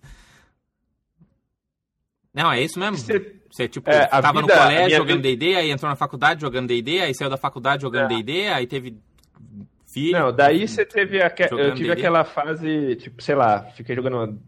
Não, 2.32 2.52
é 2.52 2.62
isso 2.62 2.78
mesmo? 2.78 2.96
Você, 2.96 3.40
você 3.50 3.68
tipo, 3.68 3.90
é, 3.90 4.06
tava 4.06 4.40
vida, 4.40 4.54
no 4.54 4.60
colégio 4.60 4.96
jogando 4.98 5.22
D&D, 5.22 5.56
aí 5.56 5.70
entrou 5.70 5.90
na 5.90 5.96
faculdade 5.96 6.40
jogando 6.40 6.68
D&D, 6.68 7.00
aí 7.00 7.14
saiu 7.14 7.28
da 7.28 7.36
faculdade 7.36 7.82
jogando 7.82 8.08
D&D, 8.08 8.42
é. 8.42 8.52
aí 8.52 8.66
teve 8.66 8.96
filho. 9.92 10.12
Não, 10.12 10.32
daí 10.32 10.68
você 10.68 10.84
teve 10.84 11.20
aque... 11.20 11.48
eu 11.50 11.74
tive 11.74 11.90
aquela 11.90 12.24
fase, 12.24 12.94
tipo, 12.96 13.20
sei 13.20 13.34
lá, 13.34 13.64
fiquei 13.74 13.96
jogando 13.96 14.40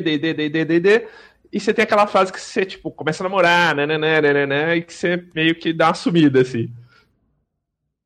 D, 0.00 0.18
D, 0.18 0.34
D, 0.34 0.64
D, 0.64 0.80
D, 0.80 1.08
e 1.52 1.60
você 1.60 1.72
tem 1.72 1.84
aquela 1.84 2.06
fase 2.06 2.32
que 2.32 2.40
você, 2.40 2.64
tipo, 2.66 2.90
começa 2.90 3.22
a 3.22 3.28
namorar, 3.28 3.74
né, 3.76 3.86
né, 3.86 3.98
né, 3.98 4.20
né, 4.20 4.46
né, 4.46 4.76
e 4.76 4.82
que 4.82 4.92
você 4.92 5.24
meio 5.34 5.54
que 5.54 5.72
dá 5.72 5.88
uma 5.88 5.94
sumida, 5.94 6.40
assim. 6.40 6.68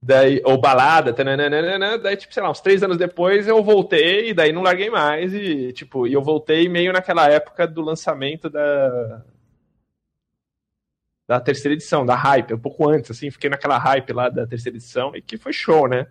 Daí, 0.01 0.40
ou 0.44 0.61
balada, 0.61 1.12
tananana, 1.12 1.98
daí, 1.98 2.16
tipo, 2.16 2.33
sei 2.33 2.42
lá, 2.42 2.51
uns 2.51 2.61
três 2.61 2.83
anos 2.83 2.96
depois 2.96 3.48
eu 3.48 3.62
voltei, 3.64 4.31
e 4.31 4.35
daí 4.35 4.53
não 4.53 4.62
larguei 4.62 4.90
mais, 4.90 5.35
e, 5.35 5.72
tipo, 5.72 6.07
e 6.07 6.12
eu 6.12 6.22
voltei 6.22 6.68
meio 6.68 6.92
naquela 6.92 7.29
época 7.29 7.66
do 7.66 7.81
lançamento 7.81 8.48
da, 8.48 9.24
da 11.27 11.40
terceira 11.40 11.74
edição, 11.74 12.07
da 12.07 12.14
hype, 12.14 12.55
um 12.55 12.59
pouco 12.59 12.88
antes, 12.88 13.11
assim, 13.11 13.31
fiquei 13.31 13.51
naquela 13.51 13.77
hype 13.77 14.12
lá 14.12 14.29
da 14.29 14.46
terceira 14.46 14.77
edição, 14.79 15.16
e 15.16 15.20
que 15.20 15.37
foi 15.37 15.53
show, 15.53 15.88
né? 15.88 16.07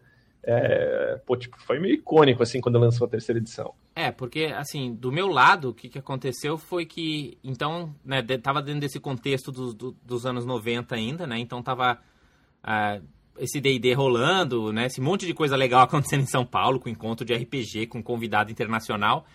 É, 0.50 1.20
pô, 1.26 1.36
tipo, 1.36 1.60
foi 1.60 1.78
meio 1.78 1.96
icônico, 1.96 2.42
assim, 2.42 2.62
quando 2.62 2.80
lançou 2.80 3.06
a 3.06 3.10
terceira 3.10 3.38
edição. 3.38 3.74
É, 3.94 4.12
porque, 4.12 4.46
assim, 4.46 4.94
do 4.94 5.12
meu 5.12 5.28
lado, 5.28 5.72
o 5.72 5.74
que, 5.74 5.90
que 5.90 6.00
aconteceu 6.00 6.58
foi 6.58 6.86
que, 6.86 7.38
então, 7.44 7.94
né, 8.04 8.22
de, 8.22 8.38
tava 8.38 8.62
dentro 8.62 8.80
desse 8.80 8.98
contexto 8.98 9.52
do, 9.52 9.74
do, 9.74 9.98
dos 10.02 10.26
anos 10.26 10.46
90 10.46 10.96
ainda, 10.96 11.28
né, 11.28 11.38
então 11.38 11.62
tava 11.62 12.00
uh, 12.64 13.06
esse 13.38 13.60
D&D 13.60 13.94
rolando, 13.94 14.72
né, 14.72 14.86
esse 14.86 15.02
monte 15.02 15.26
de 15.26 15.34
coisa 15.34 15.58
legal 15.58 15.82
acontecendo 15.84 16.22
em 16.22 16.28
São 16.28 16.46
Paulo, 16.46 16.80
com 16.80 16.88
encontro 16.88 17.26
de 17.26 17.34
RPG, 17.34 17.88
com 17.88 18.02
convidado 18.02 18.50
internacional. 18.50 19.26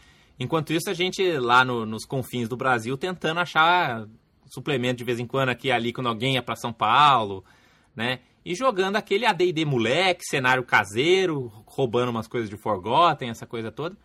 Enquanto 0.41 0.73
isso, 0.73 0.89
a 0.89 0.95
gente 0.95 1.23
lá 1.37 1.63
no, 1.63 1.85
nos 1.85 2.07
confins 2.07 2.49
do 2.49 2.57
Brasil 2.57 2.97
tentando 2.97 3.39
achar 3.39 4.09
suplemento 4.47 4.97
de 4.97 5.05
vez 5.05 5.19
em 5.21 5.27
quando 5.27 5.51
aqui 5.51 5.71
ali 5.71 5.93
quando 5.93 6.09
alguém 6.09 6.35
ia 6.35 6.43
para 6.43 6.57
São 6.57 6.73
Paulo, 6.73 7.45
né? 7.95 8.21
E 8.45 8.55
jogando 8.55 8.97
aquele 8.97 9.25
AD&D 9.25 9.65
moleque, 9.65 10.25
cenário 10.25 10.65
caseiro, 10.65 11.53
roubando 11.67 12.11
umas 12.11 12.27
coisas 12.27 12.51
de 12.51 12.57
Forgotten, 12.57 13.31
essa 13.31 13.47
coisa 13.47 13.71
toda. 13.71 13.97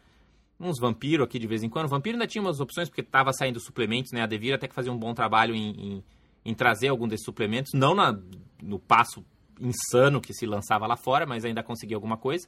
Uns 0.59 0.79
vampiros 0.79 1.25
aqui 1.25 1.39
de 1.39 1.47
vez 1.47 1.63
em 1.63 1.69
quando. 1.69 1.87
Vampiro 1.87 2.15
ainda 2.15 2.27
tinha 2.27 2.41
umas 2.41 2.59
opções, 2.59 2.89
porque 2.89 3.01
estava 3.01 3.31
saindo 3.33 3.59
suplementos, 3.59 4.11
né? 4.11 4.21
A 4.21 4.25
Devir 4.25 4.53
até 4.53 4.67
que 4.67 4.73
fazia 4.73 4.91
um 4.91 4.97
bom 4.97 5.13
trabalho 5.13 5.55
em, 5.55 5.69
em, 5.69 6.03
em 6.45 6.53
trazer 6.53 6.87
algum 6.87 7.07
desses 7.07 7.25
suplementos. 7.25 7.71
Não 7.73 7.93
na, 7.93 8.17
no 8.61 8.79
passo 8.79 9.23
insano 9.59 10.21
que 10.21 10.33
se 10.33 10.45
lançava 10.45 10.87
lá 10.87 10.95
fora, 10.95 11.25
mas 11.25 11.45
ainda 11.45 11.61
conseguia 11.61 11.97
alguma 11.97 12.17
coisa. 12.17 12.47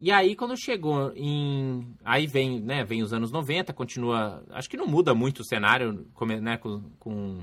E 0.00 0.10
aí, 0.10 0.34
quando 0.34 0.56
chegou 0.56 1.12
em. 1.14 1.94
Aí 2.04 2.26
vem, 2.26 2.60
né? 2.60 2.84
Vem 2.84 3.02
os 3.02 3.12
anos 3.12 3.30
90, 3.30 3.72
continua. 3.72 4.44
Acho 4.50 4.68
que 4.68 4.76
não 4.76 4.86
muda 4.86 5.14
muito 5.14 5.40
o 5.40 5.44
cenário, 5.44 6.06
né? 6.42 6.56
Com. 6.56 6.82
com, 6.98 7.40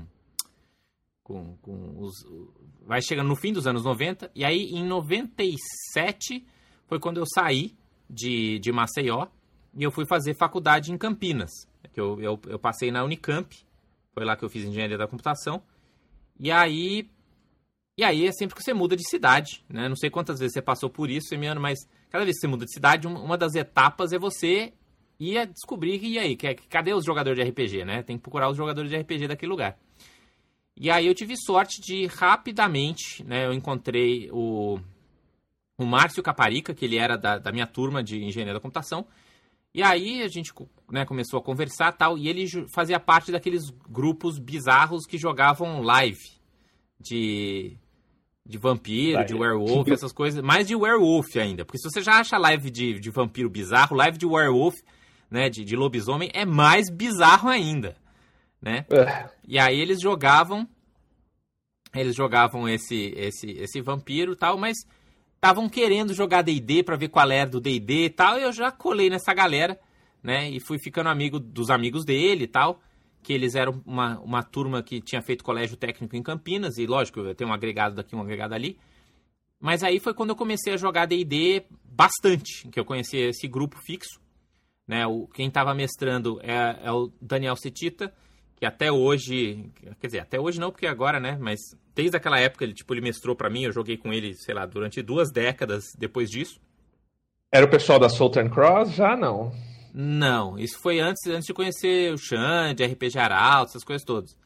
com, 1.22 1.56
com 1.62 1.94
os 1.98 2.24
vai 2.86 3.00
chegando 3.00 3.28
no 3.28 3.36
fim 3.36 3.52
dos 3.52 3.66
anos 3.66 3.84
90, 3.84 4.30
e 4.34 4.44
aí 4.44 4.70
em 4.72 4.84
97 4.84 6.46
foi 6.86 6.98
quando 6.98 7.18
eu 7.18 7.24
saí 7.26 7.74
de, 8.08 8.58
de 8.58 8.70
Maceió 8.70 9.26
e 9.74 9.82
eu 9.82 9.90
fui 9.90 10.04
fazer 10.06 10.34
faculdade 10.34 10.92
em 10.92 10.98
Campinas. 10.98 11.50
Que 11.92 12.00
eu, 12.00 12.20
eu, 12.20 12.40
eu 12.46 12.58
passei 12.58 12.90
na 12.90 13.04
Unicamp, 13.04 13.54
foi 14.14 14.24
lá 14.24 14.36
que 14.36 14.44
eu 14.44 14.48
fiz 14.48 14.64
engenharia 14.64 14.98
da 14.98 15.06
computação. 15.06 15.62
E 16.38 16.50
aí. 16.50 17.08
E 17.96 18.04
aí 18.04 18.26
é 18.26 18.32
sempre 18.32 18.54
que 18.56 18.62
você 18.62 18.72
muda 18.72 18.96
de 18.96 19.06
cidade, 19.06 19.62
né? 19.68 19.86
Não 19.86 19.96
sei 19.96 20.08
quantas 20.08 20.38
vezes 20.38 20.54
você 20.54 20.62
passou 20.62 20.88
por 20.88 21.10
isso, 21.10 21.28
Semiano, 21.28 21.60
mas 21.60 21.78
cada 22.10 22.24
vez 22.24 22.36
que 22.36 22.40
você 22.40 22.46
muda 22.46 22.64
de 22.64 22.72
cidade, 22.72 23.06
uma 23.06 23.36
das 23.36 23.54
etapas 23.54 24.12
é 24.12 24.18
você 24.18 24.72
ir 25.20 25.46
descobrir, 25.46 26.02
e 26.02 26.18
aí, 26.18 26.34
cadê 26.70 26.94
os 26.94 27.04
jogadores 27.04 27.38
de 27.38 27.50
RPG, 27.50 27.84
né? 27.84 28.02
Tem 28.02 28.16
que 28.16 28.22
procurar 28.22 28.48
os 28.48 28.56
jogadores 28.56 28.90
de 28.90 28.96
RPG 28.96 29.28
daquele 29.28 29.50
lugar. 29.50 29.78
E 30.76 30.90
aí 30.90 31.06
eu 31.06 31.14
tive 31.14 31.36
sorte 31.36 31.80
de 31.80 32.06
rapidamente, 32.06 33.22
né? 33.24 33.46
Eu 33.46 33.52
encontrei 33.52 34.30
o, 34.32 34.78
o 35.78 35.84
Márcio 35.84 36.22
Caparica, 36.22 36.74
que 36.74 36.84
ele 36.84 36.96
era 36.96 37.16
da, 37.16 37.38
da 37.38 37.52
minha 37.52 37.66
turma 37.66 38.02
de 38.02 38.24
engenharia 38.24 38.54
da 38.54 38.60
computação. 38.60 39.06
E 39.74 39.82
aí 39.82 40.22
a 40.22 40.28
gente 40.28 40.52
né, 40.90 41.04
começou 41.06 41.38
a 41.38 41.42
conversar 41.42 41.92
tal, 41.92 42.18
e 42.18 42.28
ele 42.28 42.46
fazia 42.74 43.00
parte 43.00 43.32
daqueles 43.32 43.70
grupos 43.88 44.38
bizarros 44.38 45.06
que 45.06 45.16
jogavam 45.16 45.80
live 45.80 46.20
de, 47.00 47.76
de 48.44 48.58
vampiro, 48.58 49.16
live. 49.16 49.28
de 49.28 49.34
werewolf, 49.34 49.88
essas 49.92 50.12
coisas. 50.12 50.42
Mais 50.42 50.66
de 50.66 50.76
werewolf 50.76 51.36
ainda. 51.36 51.64
Porque 51.64 51.78
se 51.78 51.88
você 51.88 52.02
já 52.02 52.18
acha 52.18 52.36
live 52.36 52.70
de, 52.70 53.00
de 53.00 53.10
vampiro 53.10 53.48
bizarro, 53.48 53.96
live 53.96 54.18
de 54.18 54.26
werewolf, 54.26 54.76
né, 55.30 55.48
de, 55.48 55.64
de 55.64 55.74
lobisomem, 55.74 56.30
é 56.34 56.44
mais 56.44 56.90
bizarro 56.90 57.48
ainda. 57.48 57.96
Né? 58.62 58.86
É. 58.88 59.28
E 59.46 59.58
aí 59.58 59.78
eles 59.78 60.00
jogavam. 60.00 60.66
Eles 61.92 62.14
jogavam 62.14 62.66
esse, 62.68 63.12
esse, 63.16 63.50
esse 63.50 63.80
vampiro 63.82 64.34
tal, 64.34 64.56
mas 64.56 64.78
estavam 65.42 65.68
querendo 65.68 66.14
jogar 66.14 66.42
D&D 66.42 66.84
para 66.84 66.96
ver 66.96 67.08
qual 67.08 67.28
era 67.28 67.50
do 67.50 67.60
D&D 67.60 68.04
e 68.04 68.10
tal, 68.10 68.38
e 68.38 68.44
eu 68.44 68.52
já 68.52 68.70
colei 68.70 69.10
nessa 69.10 69.34
galera, 69.34 69.76
né, 70.22 70.48
e 70.48 70.60
fui 70.60 70.78
ficando 70.78 71.08
amigo 71.08 71.40
dos 71.40 71.68
amigos 71.68 72.04
dele 72.04 72.44
e 72.44 72.46
tal, 72.46 72.80
que 73.24 73.32
eles 73.32 73.56
eram 73.56 73.82
uma, 73.84 74.20
uma 74.20 74.42
turma 74.44 74.84
que 74.84 75.00
tinha 75.00 75.20
feito 75.20 75.42
colégio 75.42 75.76
técnico 75.76 76.14
em 76.14 76.22
Campinas, 76.22 76.78
e 76.78 76.86
lógico, 76.86 77.18
eu 77.18 77.34
tenho 77.34 77.50
um 77.50 77.52
agregado 77.52 77.96
daqui, 77.96 78.14
um 78.14 78.22
agregado 78.22 78.54
ali, 78.54 78.78
mas 79.58 79.82
aí 79.82 79.98
foi 79.98 80.14
quando 80.14 80.30
eu 80.30 80.36
comecei 80.36 80.74
a 80.74 80.76
jogar 80.76 81.06
D&D 81.06 81.64
bastante, 81.84 82.68
que 82.68 82.78
eu 82.78 82.84
conheci 82.84 83.16
esse 83.16 83.48
grupo 83.48 83.76
fixo, 83.84 84.20
né, 84.86 85.04
o, 85.08 85.26
quem 85.26 85.48
estava 85.48 85.74
mestrando 85.74 86.40
é, 86.40 86.78
é 86.84 86.92
o 86.92 87.12
Daniel 87.20 87.56
Cetita, 87.56 88.14
que 88.62 88.66
até 88.66 88.92
hoje, 88.92 89.72
quer 89.98 90.06
dizer, 90.06 90.20
até 90.20 90.38
hoje 90.38 90.60
não, 90.60 90.70
porque 90.70 90.86
agora, 90.86 91.18
né, 91.18 91.36
mas 91.40 91.58
desde 91.96 92.16
aquela 92.16 92.38
época 92.38 92.62
ele, 92.62 92.72
tipo, 92.72 92.94
ele 92.94 93.00
mestrou 93.00 93.34
para 93.34 93.50
mim, 93.50 93.64
eu 93.64 93.72
joguei 93.72 93.96
com 93.96 94.12
ele, 94.12 94.34
sei 94.34 94.54
lá, 94.54 94.64
durante 94.66 95.02
duas 95.02 95.32
décadas 95.32 95.82
depois 95.98 96.30
disso. 96.30 96.60
Era 97.50 97.66
o 97.66 97.68
pessoal 97.68 97.98
da 97.98 98.08
Southern 98.08 98.48
Cross? 98.48 98.92
Já 98.92 99.16
não. 99.16 99.52
Não, 99.92 100.56
isso 100.56 100.78
foi 100.80 101.00
antes, 101.00 101.26
antes 101.26 101.46
de 101.48 101.52
conhecer 101.52 102.14
o 102.14 102.16
Xande, 102.16 102.84
RPG 102.84 103.18
Arauto, 103.18 103.70
essas 103.70 103.82
coisas 103.82 104.04
todas. 104.04 104.36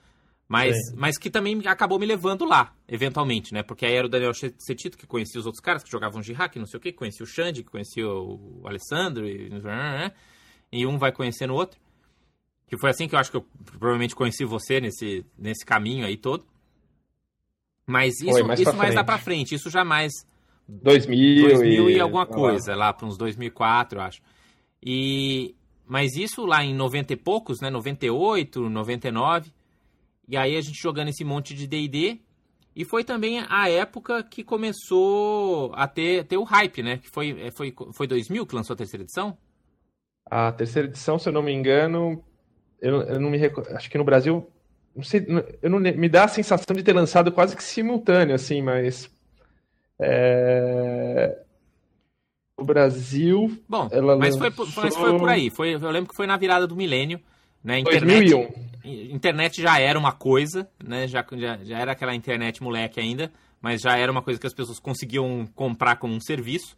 Mas, 0.49 0.75
mas 0.95 1.19
que 1.19 1.29
também 1.29 1.61
acabou 1.67 1.99
me 1.99 2.07
levando 2.07 2.47
lá, 2.47 2.73
eventualmente, 2.89 3.53
né? 3.53 3.63
Porque 3.63 3.85
aí 3.85 3.97
era 3.97 4.07
o 4.07 4.11
Daniel 4.11 4.33
Cetito 4.33 4.97
que 4.97 5.07
conhecia 5.07 5.39
os 5.39 5.45
outros 5.45 5.63
caras 5.63 5.85
que 5.85 5.91
jogavam 5.91 6.23
de 6.23 6.33
hack, 6.33 6.57
não 6.57 6.65
sei 6.65 6.79
o 6.79 6.81
que, 6.81 6.91
conhecia 6.91 7.23
o 7.23 7.29
Xande, 7.29 7.63
que 7.63 7.71
conhecia 7.71 8.09
o 8.09 8.63
Alessandro, 8.65 9.29
e, 9.29 9.51
e 10.73 10.87
um 10.87 10.97
vai 10.97 11.13
conhecendo 11.13 11.53
o 11.53 11.57
outro. 11.57 11.79
Que 12.67 12.77
foi 12.77 12.91
assim 12.91 13.07
que 13.09 13.15
eu 13.15 13.19
acho 13.19 13.31
que 13.31 13.37
eu 13.37 13.47
provavelmente 13.65 14.15
conheci 14.15 14.45
você 14.45 14.81
nesse, 14.81 15.25
nesse 15.39 15.65
caminho 15.65 16.05
aí 16.05 16.17
todo. 16.17 16.45
Mas 17.87 18.21
isso, 18.21 18.35
Oi, 18.35 18.43
mais, 18.43 18.59
isso 18.59 18.75
mais 18.75 18.95
dá 18.95 19.05
pra 19.05 19.19
frente, 19.19 19.55
isso 19.55 19.71
jamais. 19.71 20.13
2000, 20.69 21.49
2000 21.49 21.91
e, 21.91 21.95
e 21.95 22.01
alguma 22.01 22.27
coisa, 22.27 22.73
lá, 22.73 22.87
lá 22.87 22.93
para 22.93 23.07
uns 23.07 23.17
2004, 23.17 23.99
eu 23.99 24.03
acho. 24.03 24.21
E, 24.83 25.55
mas 25.87 26.17
isso 26.17 26.45
lá 26.45 26.65
em 26.65 26.75
90 26.75 27.13
e 27.13 27.17
poucos, 27.17 27.61
né? 27.61 27.71
98, 27.71 28.69
99. 28.69 29.53
E 30.29 30.37
aí 30.37 30.57
a 30.57 30.61
gente 30.61 30.81
jogando 30.81 31.09
esse 31.09 31.25
monte 31.25 31.55
de 31.55 31.67
DD. 31.67 32.21
E 32.75 32.85
foi 32.85 33.05
também 33.05 33.43
a 33.49 33.71
época 33.71 34.23
que 34.23 34.45
começou 34.45 35.73
a 35.75 35.89
ter, 35.89 36.25
ter 36.25 36.37
o 36.37 36.43
hype, 36.43 36.83
né? 36.83 36.99
Que 36.99 37.09
foi, 37.09 37.31
é, 37.41 37.51
foi, 37.51 37.75
foi 37.95 38.07
2000 38.07 38.45
que 38.47 38.55
lançou 38.55 38.75
a 38.75 38.77
terceira 38.77 39.03
edição? 39.03 39.39
A 40.29 40.53
terceira 40.53 40.89
edição, 40.89 41.19
se 41.19 41.29
eu 41.29 41.33
não 41.33 41.43
me 41.43 41.53
engano, 41.53 42.23
eu, 42.81 43.03
eu 43.03 43.21
não 43.21 43.31
me 43.31 43.39
recordo, 43.39 43.75
acho 43.75 43.91
que 43.91 43.99
no 43.99 44.05
Brasil, 44.05 44.49
não 44.95 45.03
sei, 45.03 45.27
eu 45.63 45.71
não, 45.71 45.79
me 45.79 46.09
dá 46.09 46.25
a 46.25 46.29
sensação 46.29 46.75
de 46.75 46.83
ter 46.83 46.93
lançado 46.93 47.33
quase 47.33 47.57
que 47.57 47.63
simultâneo, 47.63 48.35
assim, 48.35 48.63
mas 48.63 49.11
é, 49.99 51.39
o 52.57 52.65
Brasil. 52.65 53.57
Bom, 53.69 53.89
mas, 54.19 54.37
lançou... 54.37 54.67
foi, 54.67 54.85
mas 54.85 54.97
foi 54.97 55.19
por 55.19 55.29
aí. 55.29 55.51
Foi, 55.51 55.75
eu 55.75 55.91
lembro 55.91 56.11
que 56.11 56.17
foi 56.17 56.27
na 56.27 56.37
virada 56.37 56.67
do 56.67 56.77
milênio. 56.77 57.21
Né? 57.63 57.81
Internet, 57.81 58.31
2001. 58.31 59.13
Internet 59.13 59.61
já 59.61 59.81
era 59.81 59.99
uma 59.99 60.13
coisa, 60.13 60.71
né? 60.83 61.09
já, 61.09 61.25
já, 61.33 61.59
já 61.65 61.79
era 61.79 61.93
aquela 61.93 62.15
internet 62.15 62.63
moleque 62.63 63.01
ainda, 63.01 63.33
mas 63.61 63.81
já 63.81 63.97
era 63.97 64.13
uma 64.13 64.23
coisa 64.23 64.39
que 64.39 64.47
as 64.47 64.55
pessoas 64.55 64.79
conseguiam 64.79 65.49
comprar 65.55 65.97
como 65.97 66.15
um 66.15 66.21
serviço. 66.21 66.77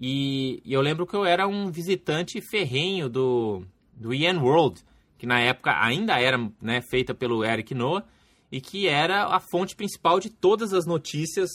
E, 0.00 0.62
e 0.64 0.72
eu 0.72 0.80
lembro 0.80 1.06
que 1.06 1.14
eu 1.14 1.24
era 1.24 1.46
um 1.46 1.70
visitante 1.70 2.40
ferrenho 2.40 3.08
do, 3.08 3.62
do 3.92 4.14
Ian 4.14 4.40
World, 4.40 4.82
que 5.18 5.26
na 5.26 5.40
época 5.40 5.72
ainda 5.80 6.20
era 6.20 6.38
né, 6.60 6.80
feita 6.90 7.14
pelo 7.14 7.44
Eric 7.44 7.74
Noah 7.74 8.04
e 8.50 8.60
que 8.60 8.88
era 8.88 9.26
a 9.26 9.40
fonte 9.40 9.74
principal 9.74 10.20
de 10.20 10.30
todas 10.30 10.72
as 10.72 10.86
notícias 10.86 11.50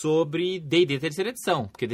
sobre 0.00 0.58
D&D 0.58 0.98
terceira 0.98 1.30
edição, 1.30 1.68
porque 1.68 1.86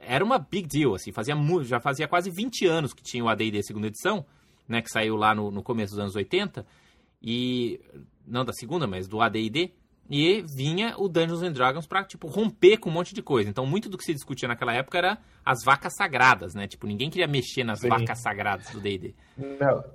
era 0.00 0.24
uma 0.24 0.38
big 0.38 0.68
deal, 0.68 0.94
assim, 0.94 1.10
fazia 1.10 1.34
já 1.64 1.80
fazia 1.80 2.06
quase 2.06 2.30
20 2.30 2.66
anos 2.66 2.94
que 2.94 3.02
tinha 3.02 3.24
o 3.24 3.28
AD&D 3.28 3.62
segunda 3.64 3.88
edição, 3.88 4.24
né, 4.68 4.80
que 4.80 4.90
saiu 4.90 5.16
lá 5.16 5.34
no, 5.34 5.50
no 5.50 5.62
começo 5.62 5.94
dos 5.94 5.98
anos 6.00 6.14
80, 6.14 6.64
e 7.20 7.80
não 8.24 8.44
da 8.44 8.52
segunda, 8.52 8.86
mas 8.86 9.08
do 9.08 9.20
AD&D, 9.20 9.72
e 10.10 10.42
vinha 10.42 10.94
o 10.98 11.08
Dungeons 11.08 11.42
and 11.42 11.52
Dragons 11.52 11.86
para 11.86 12.04
tipo 12.04 12.28
romper 12.28 12.78
com 12.78 12.90
um 12.90 12.92
monte 12.92 13.14
de 13.14 13.22
coisa. 13.22 13.48
Então 13.48 13.66
muito 13.66 13.88
do 13.88 13.98
que 13.98 14.04
se 14.04 14.14
discutia 14.14 14.48
naquela 14.48 14.72
época 14.72 14.98
era 14.98 15.18
as 15.44 15.62
vacas 15.62 15.94
sagradas, 15.94 16.56
né? 16.56 16.66
Tipo, 16.66 16.88
ninguém 16.88 17.08
queria 17.08 17.28
mexer 17.28 17.62
nas 17.62 17.78
Sim. 17.78 17.88
vacas 17.88 18.18
sagradas 18.18 18.68
do 18.70 18.80
D&D. 18.80 19.14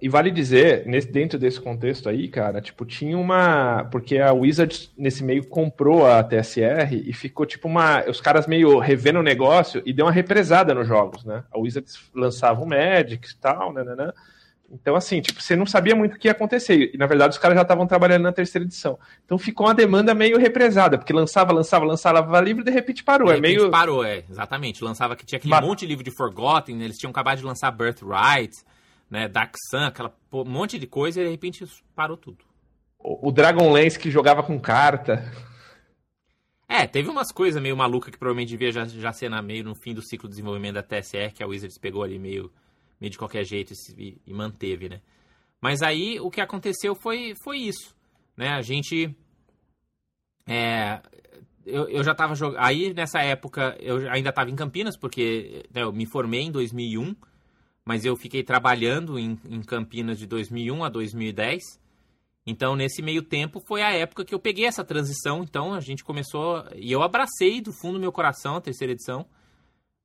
E 0.01 0.07
vale 0.07 0.31
dizer, 0.31 0.85
nesse, 0.85 1.11
dentro 1.11 1.37
desse 1.37 1.59
contexto 1.59 2.07
aí, 2.07 2.29
cara, 2.29 2.61
tipo, 2.61 2.85
tinha 2.85 3.17
uma, 3.17 3.83
porque 3.91 4.17
a 4.17 4.31
Wizards 4.31 4.89
nesse 4.97 5.23
meio 5.23 5.45
comprou 5.45 6.07
a 6.07 6.23
TSR 6.23 7.03
e 7.05 7.11
ficou 7.11 7.45
tipo 7.45 7.67
uma, 7.67 8.01
os 8.09 8.21
caras 8.21 8.47
meio 8.47 8.79
revendo 8.79 9.19
o 9.19 9.23
negócio 9.23 9.81
e 9.85 9.91
deu 9.91 10.05
uma 10.05 10.11
represada 10.11 10.73
nos 10.73 10.87
jogos, 10.87 11.25
né? 11.25 11.43
A 11.51 11.59
Wizards 11.59 11.99
lançava 12.15 12.61
o 12.61 12.65
Magic 12.65 13.29
e 13.29 13.35
tal, 13.35 13.73
né, 13.73 13.83
né, 13.83 13.95
né 13.95 14.13
então, 14.73 14.95
assim, 14.95 15.19
tipo, 15.19 15.41
você 15.41 15.55
não 15.55 15.65
sabia 15.65 15.95
muito 15.95 16.15
o 16.15 16.19
que 16.19 16.27
ia 16.27 16.31
acontecer. 16.31 16.91
E, 16.93 16.97
na 16.97 17.05
verdade, 17.05 17.33
os 17.33 17.37
caras 17.37 17.55
já 17.55 17.61
estavam 17.63 17.85
trabalhando 17.85 18.23
na 18.23 18.31
terceira 18.31 18.65
edição. 18.65 18.97
Então 19.25 19.37
ficou 19.37 19.67
uma 19.67 19.75
demanda 19.75 20.13
meio 20.13 20.37
represada, 20.37 20.97
porque 20.97 21.11
lançava, 21.11 21.51
lançava, 21.51 21.83
lançava 21.83 22.39
livro 22.39 22.61
e 22.61 22.65
de 22.65 22.71
repente 22.71 23.03
parou. 23.03 23.27
De 23.27 23.35
repente 23.35 23.55
é 23.55 23.59
meio. 23.59 23.71
parou, 23.71 24.03
é, 24.03 24.23
exatamente. 24.29 24.83
Lançava 24.83 25.15
que 25.15 25.25
tinha 25.25 25.37
aquele 25.37 25.51
Mas... 25.51 25.65
monte 25.65 25.81
de 25.81 25.87
livro 25.87 26.03
de 26.03 26.11
Forgotten, 26.11 26.77
né? 26.77 26.85
eles 26.85 26.97
tinham 26.97 27.11
acabado 27.11 27.39
de 27.39 27.43
lançar 27.43 27.69
Birthright, 27.71 28.57
né? 29.09 29.27
Dark 29.27 29.55
Sun, 29.69 29.85
aquela 29.85 30.13
um 30.31 30.45
monte 30.45 30.79
de 30.79 30.87
coisa, 30.87 31.19
e 31.19 31.25
de 31.25 31.31
repente 31.31 31.65
parou 31.93 32.15
tudo. 32.15 32.45
O, 32.97 33.27
o 33.27 33.31
Dragonlance 33.31 33.99
que 33.99 34.09
jogava 34.09 34.41
com 34.41 34.59
carta. 34.59 35.29
É, 36.67 36.87
teve 36.87 37.09
umas 37.09 37.33
coisas 37.33 37.61
meio 37.61 37.75
malucas 37.75 38.11
que 38.11 38.17
provavelmente 38.17 38.47
devia 38.47 38.71
já, 38.71 38.85
já 38.85 39.11
ser 39.11 39.27
na, 39.27 39.41
meio 39.41 39.65
no 39.65 39.75
fim 39.75 39.93
do 39.93 40.01
ciclo 40.01 40.29
de 40.29 40.35
desenvolvimento 40.35 40.75
da 40.75 40.83
TSR, 40.83 41.33
que 41.33 41.43
a 41.43 41.47
Wizards 41.47 41.77
pegou 41.77 42.01
ali 42.01 42.17
meio 42.17 42.49
meio 43.01 43.09
de 43.09 43.17
qualquer 43.17 43.43
jeito 43.43 43.73
e, 43.97 44.21
e, 44.25 44.33
manteve, 44.33 44.87
né? 44.87 45.01
Mas 45.59 45.81
aí 45.81 46.19
o 46.19 46.29
que 46.29 46.39
aconteceu 46.39 46.93
foi, 46.93 47.33
foi 47.43 47.57
isso, 47.57 47.95
né? 48.37 48.49
A 48.49 48.61
gente... 48.61 49.15
É, 50.47 51.01
eu, 51.65 51.89
eu 51.89 52.03
já 52.03 52.11
estava 52.11 52.35
jogando... 52.35 52.59
Aí, 52.59 52.93
nessa 52.93 53.19
época, 53.19 53.75
eu 53.79 54.09
ainda 54.11 54.29
estava 54.29 54.51
em 54.51 54.55
Campinas, 54.55 54.95
porque 54.95 55.65
né, 55.73 55.81
eu 55.81 55.91
me 55.91 56.05
formei 56.05 56.41
em 56.41 56.51
2001, 56.51 57.15
mas 57.83 58.05
eu 58.05 58.15
fiquei 58.15 58.43
trabalhando 58.43 59.17
em, 59.17 59.39
em 59.49 59.61
Campinas 59.61 60.19
de 60.19 60.27
2001 60.27 60.83
a 60.83 60.89
2010. 60.89 61.81
Então, 62.45 62.75
nesse 62.75 63.01
meio 63.01 63.21
tempo, 63.23 63.61
foi 63.67 63.81
a 63.81 63.91
época 63.91 64.25
que 64.25 64.33
eu 64.33 64.39
peguei 64.39 64.65
essa 64.65 64.83
transição. 64.83 65.43
Então, 65.43 65.73
a 65.73 65.79
gente 65.79 66.03
começou... 66.03 66.63
E 66.75 66.91
eu 66.91 67.01
abracei 67.01 67.61
do 67.61 67.71
fundo 67.71 67.93
do 67.93 68.01
meu 68.01 68.11
coração 68.11 68.55
a 68.55 68.61
terceira 68.61 68.93
edição. 68.93 69.25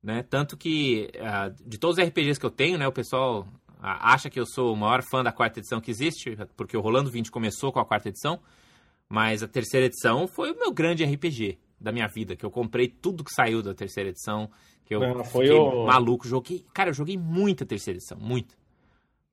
Né? 0.02 0.22
Tanto 0.22 0.56
que, 0.56 1.10
uh, 1.16 1.68
de 1.68 1.78
todos 1.78 1.98
os 1.98 2.04
RPGs 2.04 2.38
que 2.38 2.46
eu 2.46 2.50
tenho, 2.50 2.78
né, 2.78 2.86
o 2.86 2.92
pessoal 2.92 3.40
uh, 3.40 3.76
acha 3.80 4.30
que 4.30 4.38
eu 4.38 4.46
sou 4.46 4.72
o 4.72 4.76
maior 4.76 5.02
fã 5.02 5.22
da 5.22 5.32
quarta 5.32 5.58
edição 5.58 5.80
que 5.80 5.90
existe, 5.90 6.36
porque 6.56 6.76
o 6.76 6.80
Rolando 6.80 7.10
20 7.10 7.30
começou 7.30 7.72
com 7.72 7.80
a 7.80 7.84
quarta 7.84 8.08
edição, 8.08 8.40
mas 9.08 9.42
a 9.42 9.48
terceira 9.48 9.86
edição 9.86 10.26
foi 10.28 10.52
o 10.52 10.58
meu 10.58 10.72
grande 10.72 11.04
RPG 11.04 11.58
da 11.80 11.92
minha 11.92 12.08
vida, 12.08 12.36
que 12.36 12.44
eu 12.44 12.50
comprei 12.50 12.88
tudo 12.88 13.24
que 13.24 13.32
saiu 13.32 13.62
da 13.62 13.74
terceira 13.74 14.10
edição, 14.10 14.50
que 14.84 14.94
eu 14.94 15.00
Não, 15.00 15.24
foi 15.24 15.50
o... 15.50 15.86
maluco, 15.86 16.26
joguei, 16.26 16.64
cara, 16.72 16.90
eu 16.90 16.94
joguei 16.94 17.16
muita 17.16 17.66
terceira 17.66 17.98
edição, 17.98 18.18
muita. 18.18 18.54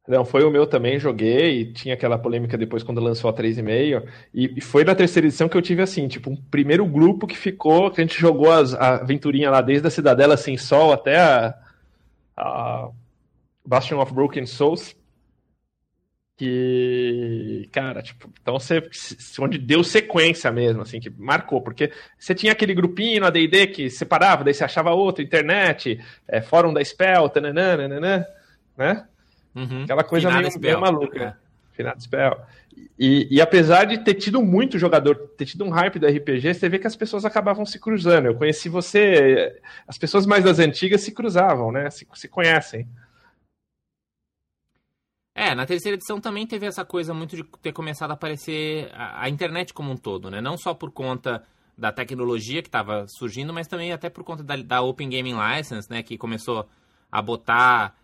Não, 0.05 0.25
foi 0.25 0.43
o 0.43 0.51
meu 0.51 0.67
também, 0.67 0.99
joguei, 0.99 1.71
tinha 1.71 1.93
aquela 1.93 2.17
polêmica 2.17 2.57
depois 2.57 2.83
quando 2.83 2.99
lançou 2.99 3.29
a 3.29 3.33
3,5, 3.33 4.05
e, 4.33 4.53
e 4.57 4.61
foi 4.61 4.83
na 4.83 4.93
terceira 4.93 5.27
edição 5.27 5.47
que 5.47 5.55
eu 5.55 5.61
tive 5.61 5.81
assim, 5.81 6.09
tipo, 6.09 6.29
um 6.29 6.35
primeiro 6.35 6.85
grupo 6.85 7.25
que 7.25 7.37
ficou, 7.37 7.89
que 7.89 8.01
a 8.01 8.03
gente 8.03 8.19
jogou 8.19 8.51
as, 8.51 8.73
a 8.73 8.95
aventurinha 8.95 9.49
lá 9.49 9.61
desde 9.61 9.87
a 9.87 9.91
Cidadela 9.91 10.35
Sem 10.35 10.57
Sol 10.57 10.91
até 10.91 11.17
a, 11.17 11.55
a 12.35 12.89
Bastion 13.65 14.01
of 14.01 14.13
Broken 14.13 14.45
Souls, 14.45 14.93
que, 16.35 17.69
cara, 17.71 18.01
tipo, 18.01 18.29
então 18.41 18.59
você, 18.59 18.83
onde 19.39 19.57
deu 19.57 19.85
sequência 19.85 20.51
mesmo, 20.51 20.81
assim, 20.81 20.99
que 20.99 21.09
marcou, 21.09 21.61
porque 21.61 21.93
você 22.19 22.35
tinha 22.35 22.51
aquele 22.51 22.73
grupinho 22.73 23.21
na 23.21 23.29
D&D 23.29 23.67
que 23.67 23.89
separava, 23.89 24.43
daí 24.43 24.53
você 24.53 24.65
achava 24.65 24.91
outro, 24.91 25.23
internet, 25.23 25.97
é, 26.27 26.41
fórum 26.41 26.73
da 26.73 26.83
Spell, 26.83 27.29
tananã, 27.29 27.77
né? 28.77 29.07
Uhum. 29.55 29.83
Aquela 29.83 30.03
coisa 30.03 30.31
meio, 30.31 30.59
meio, 30.59 30.81
maluca. 30.81 31.37
É. 31.39 31.43
Finado 31.73 32.01
Spell. 32.01 32.39
E, 32.97 33.27
e, 33.35 33.41
apesar 33.41 33.85
de 33.85 33.97
ter 33.97 34.13
tido 34.13 34.41
muito 34.41 34.77
jogador, 34.77 35.15
ter 35.37 35.45
tido 35.45 35.63
um 35.65 35.69
hype 35.69 35.99
do 35.99 36.07
RPG, 36.07 36.53
você 36.53 36.69
vê 36.69 36.77
que 36.77 36.87
as 36.87 36.95
pessoas 36.95 37.25
acabavam 37.25 37.65
se 37.65 37.79
cruzando. 37.79 38.27
Eu 38.27 38.35
conheci 38.35 38.69
você, 38.69 39.59
as 39.87 39.97
pessoas 39.97 40.25
mais 40.25 40.43
das 40.43 40.59
antigas 40.59 41.01
se 41.01 41.11
cruzavam, 41.11 41.71
né? 41.71 41.89
Se, 41.89 42.07
se 42.13 42.27
conhecem. 42.27 42.87
É, 45.35 45.55
na 45.55 45.65
terceira 45.65 45.95
edição 45.95 46.21
também 46.21 46.45
teve 46.45 46.67
essa 46.67 46.85
coisa 46.85 47.13
muito 47.13 47.35
de 47.35 47.43
ter 47.61 47.73
começado 47.73 48.11
a 48.11 48.13
aparecer 48.13 48.91
a, 48.93 49.23
a 49.23 49.29
internet 49.29 49.73
como 49.73 49.91
um 49.91 49.97
todo, 49.97 50.29
né? 50.29 50.39
Não 50.39 50.55
só 50.57 50.75
por 50.75 50.91
conta 50.91 51.43
da 51.75 51.91
tecnologia 51.91 52.61
que 52.61 52.67
estava 52.67 53.07
surgindo, 53.07 53.51
mas 53.51 53.67
também 53.67 53.91
até 53.91 54.09
por 54.09 54.23
conta 54.23 54.43
da, 54.43 54.55
da, 54.55 54.81
Open 54.81 55.09
Gaming 55.09 55.35
License, 55.35 55.89
né? 55.89 56.03
Que 56.03 56.19
começou 56.19 56.69
a 57.11 57.21
botar 57.21 57.97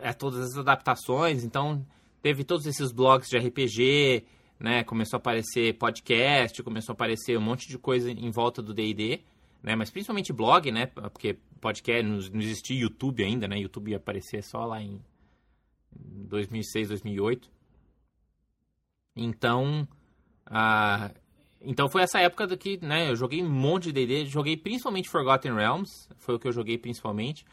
é, 0.00 0.12
todas 0.12 0.40
as 0.40 0.56
adaptações. 0.56 1.44
Então, 1.44 1.84
teve 2.22 2.44
todos 2.44 2.66
esses 2.66 2.92
blogs 2.92 3.28
de 3.28 3.38
RPG, 3.38 4.24
né? 4.58 4.84
Começou 4.84 5.16
a 5.16 5.20
aparecer 5.20 5.74
podcast, 5.74 6.62
começou 6.62 6.92
a 6.92 6.94
aparecer 6.94 7.38
um 7.38 7.42
monte 7.42 7.68
de 7.68 7.78
coisa 7.78 8.10
em 8.10 8.30
volta 8.30 8.62
do 8.62 8.74
D&D, 8.74 9.20
né? 9.62 9.76
Mas 9.76 9.90
principalmente 9.90 10.32
blog, 10.32 10.70
né? 10.70 10.86
Porque 10.86 11.38
podcast, 11.60 12.02
não, 12.02 12.18
existia 12.40 12.80
YouTube 12.80 13.24
ainda, 13.24 13.48
né? 13.48 13.58
YouTube 13.58 13.90
ia 13.90 13.96
aparecer 13.96 14.42
só 14.42 14.64
lá 14.64 14.82
em 14.82 15.00
2006, 15.92 16.88
2008. 16.88 17.50
Então, 19.16 19.88
ah, 20.46 21.10
então 21.60 21.88
foi 21.88 22.02
essa 22.02 22.20
época 22.20 22.46
do 22.46 22.56
que, 22.56 22.78
né, 22.84 23.10
eu 23.10 23.16
joguei 23.16 23.42
um 23.42 23.48
monte 23.48 23.84
de 23.84 23.92
D&D, 23.92 24.26
joguei 24.26 24.56
principalmente 24.56 25.08
Forgotten 25.08 25.54
Realms, 25.54 26.08
foi 26.18 26.34
o 26.34 26.38
que 26.38 26.46
eu 26.46 26.52
joguei 26.52 26.76
principalmente. 26.76 27.44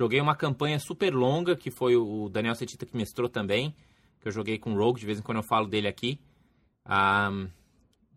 Joguei 0.00 0.18
uma 0.18 0.34
campanha 0.34 0.78
super 0.78 1.14
longa, 1.14 1.54
que 1.54 1.70
foi 1.70 1.94
o 1.94 2.30
Daniel 2.30 2.54
Setita 2.54 2.86
que 2.86 2.96
mestrou 2.96 3.28
também, 3.28 3.76
que 4.18 4.28
eu 4.28 4.32
joguei 4.32 4.58
com 4.58 4.72
o 4.72 4.74
Rogue, 4.78 4.98
de 4.98 5.04
vez 5.04 5.18
em 5.18 5.22
quando 5.22 5.36
eu 5.36 5.44
falo 5.46 5.66
dele 5.66 5.86
aqui. 5.86 6.18
Um, 6.88 7.50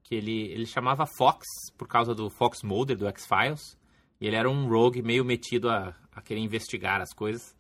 que 0.02 0.16
ele, 0.16 0.44
ele 0.44 0.66
chamava 0.66 1.06
Fox, 1.06 1.46
por 1.78 1.86
causa 1.86 2.16
do 2.16 2.30
Fox 2.30 2.64
Mulder, 2.64 2.98
do 2.98 3.06
X-Files. 3.08 3.78
E 4.22 4.26
ele 4.26 4.38
era 4.38 4.50
um 4.50 4.70
rogue 4.70 5.02
meio 5.02 5.26
metido 5.26 5.70
a, 5.70 5.94
a 6.14 6.22
querer 6.22 6.40
investigar 6.40 7.02
as 7.02 7.14
coisas. 7.14 7.54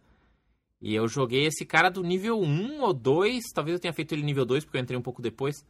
E 0.81 0.95
eu 0.95 1.05
joguei 1.05 1.45
esse 1.45 1.65
cara 1.65 1.89
do 1.89 2.01
nível 2.01 2.39
1 2.39 2.81
ou 2.81 2.93
2, 2.93 3.43
talvez 3.53 3.73
eu 3.73 3.81
tenha 3.81 3.93
feito 3.93 4.13
ele 4.13 4.23
nível 4.23 4.45
2, 4.45 4.63
porque 4.63 4.77
eu 4.77 4.81
entrei 4.81 4.97
um 4.97 5.03
pouco 5.03 5.21
depois. 5.21 5.67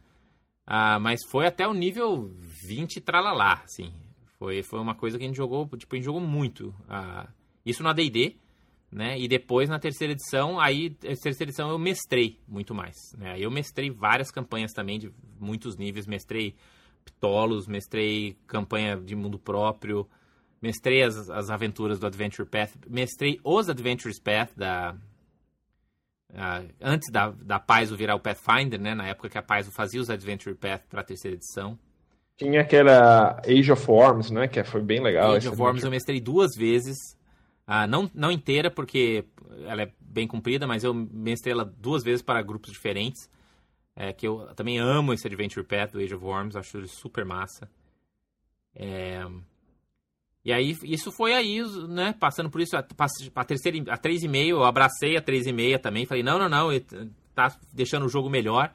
Ah, 0.64 1.00
mas 1.00 1.18
foi 1.28 1.48
até 1.48 1.66
o 1.66 1.74
nível 1.74 2.30
20 2.68 3.00
tralalá, 3.00 3.62
assim. 3.64 3.92
Foi, 4.38 4.62
foi 4.62 4.78
uma 4.78 4.94
coisa 4.94 5.18
que 5.18 5.24
a 5.24 5.26
gente 5.26 5.36
jogou, 5.36 5.66
tipo, 5.76 5.92
a 5.92 5.96
gente 5.96 6.04
jogou 6.04 6.20
muito. 6.20 6.72
Ah, 6.88 7.26
isso 7.66 7.82
na 7.82 7.92
D&D, 7.92 8.36
né? 8.94 9.18
E 9.18 9.26
depois 9.26 9.68
na 9.68 9.80
terceira 9.80 10.12
edição, 10.12 10.60
aí, 10.60 10.90
terceira 10.90 11.42
edição 11.42 11.68
eu 11.68 11.78
mestrei 11.78 12.38
muito 12.46 12.72
mais, 12.72 12.94
né? 13.18 13.32
Aí 13.32 13.42
eu 13.42 13.50
mestrei 13.50 13.90
várias 13.90 14.30
campanhas 14.30 14.72
também 14.72 15.00
de 15.00 15.12
muitos 15.40 15.76
níveis, 15.76 16.06
mestrei 16.06 16.54
Ptolos, 17.04 17.66
mestrei 17.66 18.38
campanha 18.46 18.96
de 18.96 19.16
mundo 19.16 19.36
próprio, 19.36 20.08
mestrei 20.62 21.02
as, 21.02 21.28
as 21.28 21.50
aventuras 21.50 21.98
do 21.98 22.06
Adventure 22.06 22.48
Path, 22.48 22.70
mestrei 22.88 23.40
os 23.42 23.68
Adventures 23.68 24.20
Path 24.20 24.50
da... 24.56 24.94
Antes 26.80 27.12
da, 27.12 27.30
da 27.30 27.60
Paizo 27.60 27.96
virar 27.96 28.14
o 28.14 28.20
Pathfinder, 28.20 28.80
né? 28.80 28.94
Na 28.94 29.06
época 29.06 29.28
que 29.28 29.38
a 29.38 29.42
Paizo 29.42 29.70
fazia 29.70 30.00
os 30.00 30.10
Adventure 30.10 30.54
Path 30.54 30.82
para 30.88 31.00
a 31.00 31.04
terceira 31.04 31.36
edição. 31.36 31.78
Tinha 32.36 32.60
aquela 32.60 33.40
Age 33.46 33.70
of 33.70 33.88
Worms, 33.88 34.30
né? 34.32 34.48
Que 34.48 34.64
foi 34.64 34.82
bem 34.82 35.00
legal. 35.00 35.32
Age 35.32 35.48
of 35.48 35.60
Worms 35.60 35.84
eu 35.84 35.90
mestrei 35.90 36.20
duas 36.20 36.56
vezes. 36.56 36.96
Uh, 37.66 37.86
não, 37.88 38.10
não 38.14 38.30
inteira, 38.30 38.70
porque 38.70 39.24
ela 39.66 39.82
é 39.82 39.92
bem 40.00 40.26
comprida, 40.26 40.66
mas 40.66 40.84
eu 40.84 40.92
mestrei 40.92 41.52
ela 41.52 41.64
duas 41.64 42.02
vezes 42.02 42.22
para 42.22 42.42
grupos 42.42 42.70
diferentes. 42.70 43.30
É, 43.96 44.12
que 44.12 44.26
eu 44.26 44.52
também 44.56 44.78
amo 44.78 45.12
esse 45.12 45.26
Adventure 45.26 45.64
Path 45.64 45.92
do 45.92 46.00
Age 46.00 46.14
of 46.14 46.24
Worms, 46.24 46.56
acho 46.56 46.76
ele 46.76 46.88
super 46.88 47.24
massa. 47.24 47.70
É, 48.74 49.24
e 50.44 50.52
aí, 50.52 50.76
isso 50.82 51.10
foi 51.10 51.32
aí, 51.32 51.62
né, 51.88 52.14
passando 52.20 52.50
por 52.50 52.60
isso, 52.60 52.76
a, 52.76 52.84
a 53.34 53.44
terceira, 53.44 53.78
a 53.90 53.96
3,5, 53.96 54.48
eu 54.48 54.64
abracei 54.64 55.16
a 55.16 55.22
3,5 55.22 55.78
também, 55.78 56.04
falei, 56.04 56.22
não, 56.22 56.38
não, 56.38 56.50
não, 56.50 56.68
tá 57.34 57.56
deixando 57.72 58.04
o 58.04 58.10
jogo 58.10 58.28
melhor. 58.28 58.70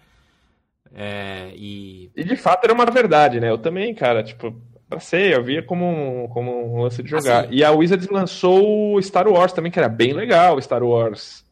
É, 0.91 1.53
e... 1.55 2.09
e 2.15 2.23
de 2.23 2.35
fato 2.35 2.63
era 2.63 2.73
uma 2.73 2.85
verdade, 2.85 3.39
né? 3.39 3.51
Eu 3.51 3.59
também, 3.59 3.93
cara, 3.93 4.23
tipo, 4.23 4.59
abracei, 4.89 5.33
eu 5.33 5.43
via 5.43 5.61
como 5.61 5.85
um, 5.85 6.27
como 6.27 6.75
um 6.75 6.81
lance 6.81 7.03
de 7.03 7.09
jogar. 7.09 7.45
Assim, 7.45 7.53
e 7.53 7.63
a 7.63 7.71
Wizards 7.71 8.09
lançou 8.09 8.95
o 8.95 9.01
Star 9.01 9.27
Wars 9.27 9.53
também, 9.53 9.71
que 9.71 9.77
era 9.77 9.87
bem 9.87 10.13
legal, 10.13 10.57
o 10.57 10.61
Star 10.61 10.83
Wars. 10.83 11.45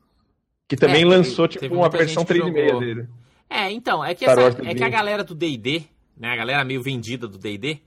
Que 0.68 0.76
também 0.76 1.04
é, 1.04 1.06
lançou, 1.06 1.48
tipo, 1.48 1.74
uma 1.74 1.90
versão 1.90 2.26
3,5 2.26 2.80
dele. 2.80 3.08
É, 3.50 3.72
então, 3.72 4.04
é 4.04 4.14
que, 4.14 4.26
essa, 4.26 4.62
é 4.66 4.76
que 4.76 4.84
a 4.84 4.90
galera 4.90 5.24
do 5.24 5.34
D&D, 5.34 5.84
né, 6.18 6.30
a 6.32 6.36
galera 6.36 6.66
meio 6.66 6.84
vendida 6.84 7.28
do 7.28 7.38
D&D, 7.38 7.80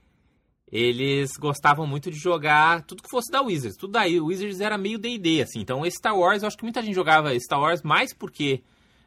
eles 0.71 1.31
gostavam 1.37 1.85
muito 1.85 2.09
de 2.09 2.17
jogar 2.17 2.83
tudo 2.83 3.03
que 3.03 3.09
fosse 3.09 3.29
da 3.31 3.41
Wizards. 3.41 3.77
Tudo 3.77 3.91
daí, 3.91 4.19
o 4.19 4.27
Wizards 4.27 4.61
era 4.61 4.77
meio 4.77 4.97
D&D, 4.97 5.41
assim. 5.41 5.59
Então, 5.59 5.83
Star 5.91 6.17
Wars, 6.17 6.41
eu 6.41 6.47
acho 6.47 6.57
que 6.57 6.63
muita 6.63 6.81
gente 6.81 6.95
jogava 6.95 7.37
Star 7.39 7.59
Wars 7.59 7.83
mais 7.83 8.13
porque 8.13 8.63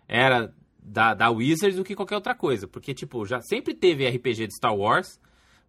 era 0.07 0.53
da, 0.81 1.15
da 1.15 1.31
Wizards 1.31 1.77
do 1.77 1.85
que 1.85 1.97
qualquer 1.97 2.17
outra 2.17 2.35
coisa. 2.35 2.69
Porque, 2.69 2.93
tipo, 2.93 3.25
já 3.25 3.41
sempre 3.41 3.75
teve 3.75 4.07
RPG 4.07 4.47
de 4.47 4.55
Star 4.55 4.77
Wars, 4.77 5.19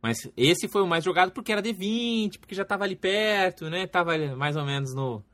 mas 0.05 0.29
esse 0.37 0.67
foi 0.67 0.83
o 0.83 0.87
mais 0.87 1.03
jogado 1.03 1.31
porque 1.31 1.51
era 1.51 1.63
D20, 1.63 2.37
porque 2.37 2.53
já 2.53 2.63
tava 2.63 2.83
ali 2.83 2.95
perto, 2.95 3.71
né? 3.71 3.87
Tava 3.87 4.15
mais 4.35 4.55
ou 4.55 4.63
menos 4.63 4.93
no, 4.93 5.25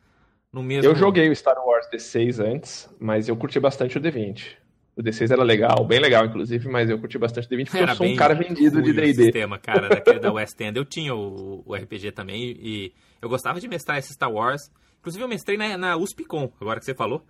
no 0.50 0.64
mesmo... 0.64 0.90
Eu 0.90 0.96
joguei 0.96 1.30
o 1.30 1.36
Star 1.36 1.58
Wars 1.62 1.88
D6 1.94 2.40
antes, 2.40 2.90
mas 2.98 3.28
eu 3.28 3.36
curti 3.36 3.60
bastante 3.60 3.98
o 3.98 4.02
D20. 4.02 4.56
O 4.96 5.04
D6 5.04 5.30
era 5.30 5.44
legal, 5.44 5.84
bem 5.84 6.00
legal, 6.00 6.26
inclusive, 6.26 6.70
mas 6.70 6.90
eu 6.90 6.98
curti 6.98 7.18
bastante 7.18 7.48
o 7.48 7.50
D20 7.50 7.66
porque 7.66 7.78
era 7.80 7.92
eu 7.92 7.96
sou 7.98 8.08
um 8.08 8.16
cara 8.16 8.34
vendido 8.34 8.82
de 8.82 8.94
D&D. 8.94 9.14
sistema, 9.14 9.60
cara, 9.60 9.90
daquele 9.90 10.20
da 10.20 10.32
West 10.32 10.58
End. 10.62 10.78
Eu 10.78 10.86
tinha 10.86 11.14
o, 11.14 11.64
o, 11.66 11.76
RPG 11.76 12.14
também 12.14 12.42
e 12.42 12.94
eu 13.22 13.28
gostava 13.28 13.60
de 13.60 13.68
mestrar 13.68 13.98
esse 13.98 14.14
Star 14.14 14.32
Wars. 14.32 14.72
Inclusive, 15.02 15.22
eu 15.22 15.28
mestrei 15.28 15.58
na, 15.58 15.78
na 15.78 15.98
USPCOM, 15.98 16.50
agora 16.62 16.80
que 16.80 16.86
você 16.86 16.96
falou. 16.96 17.26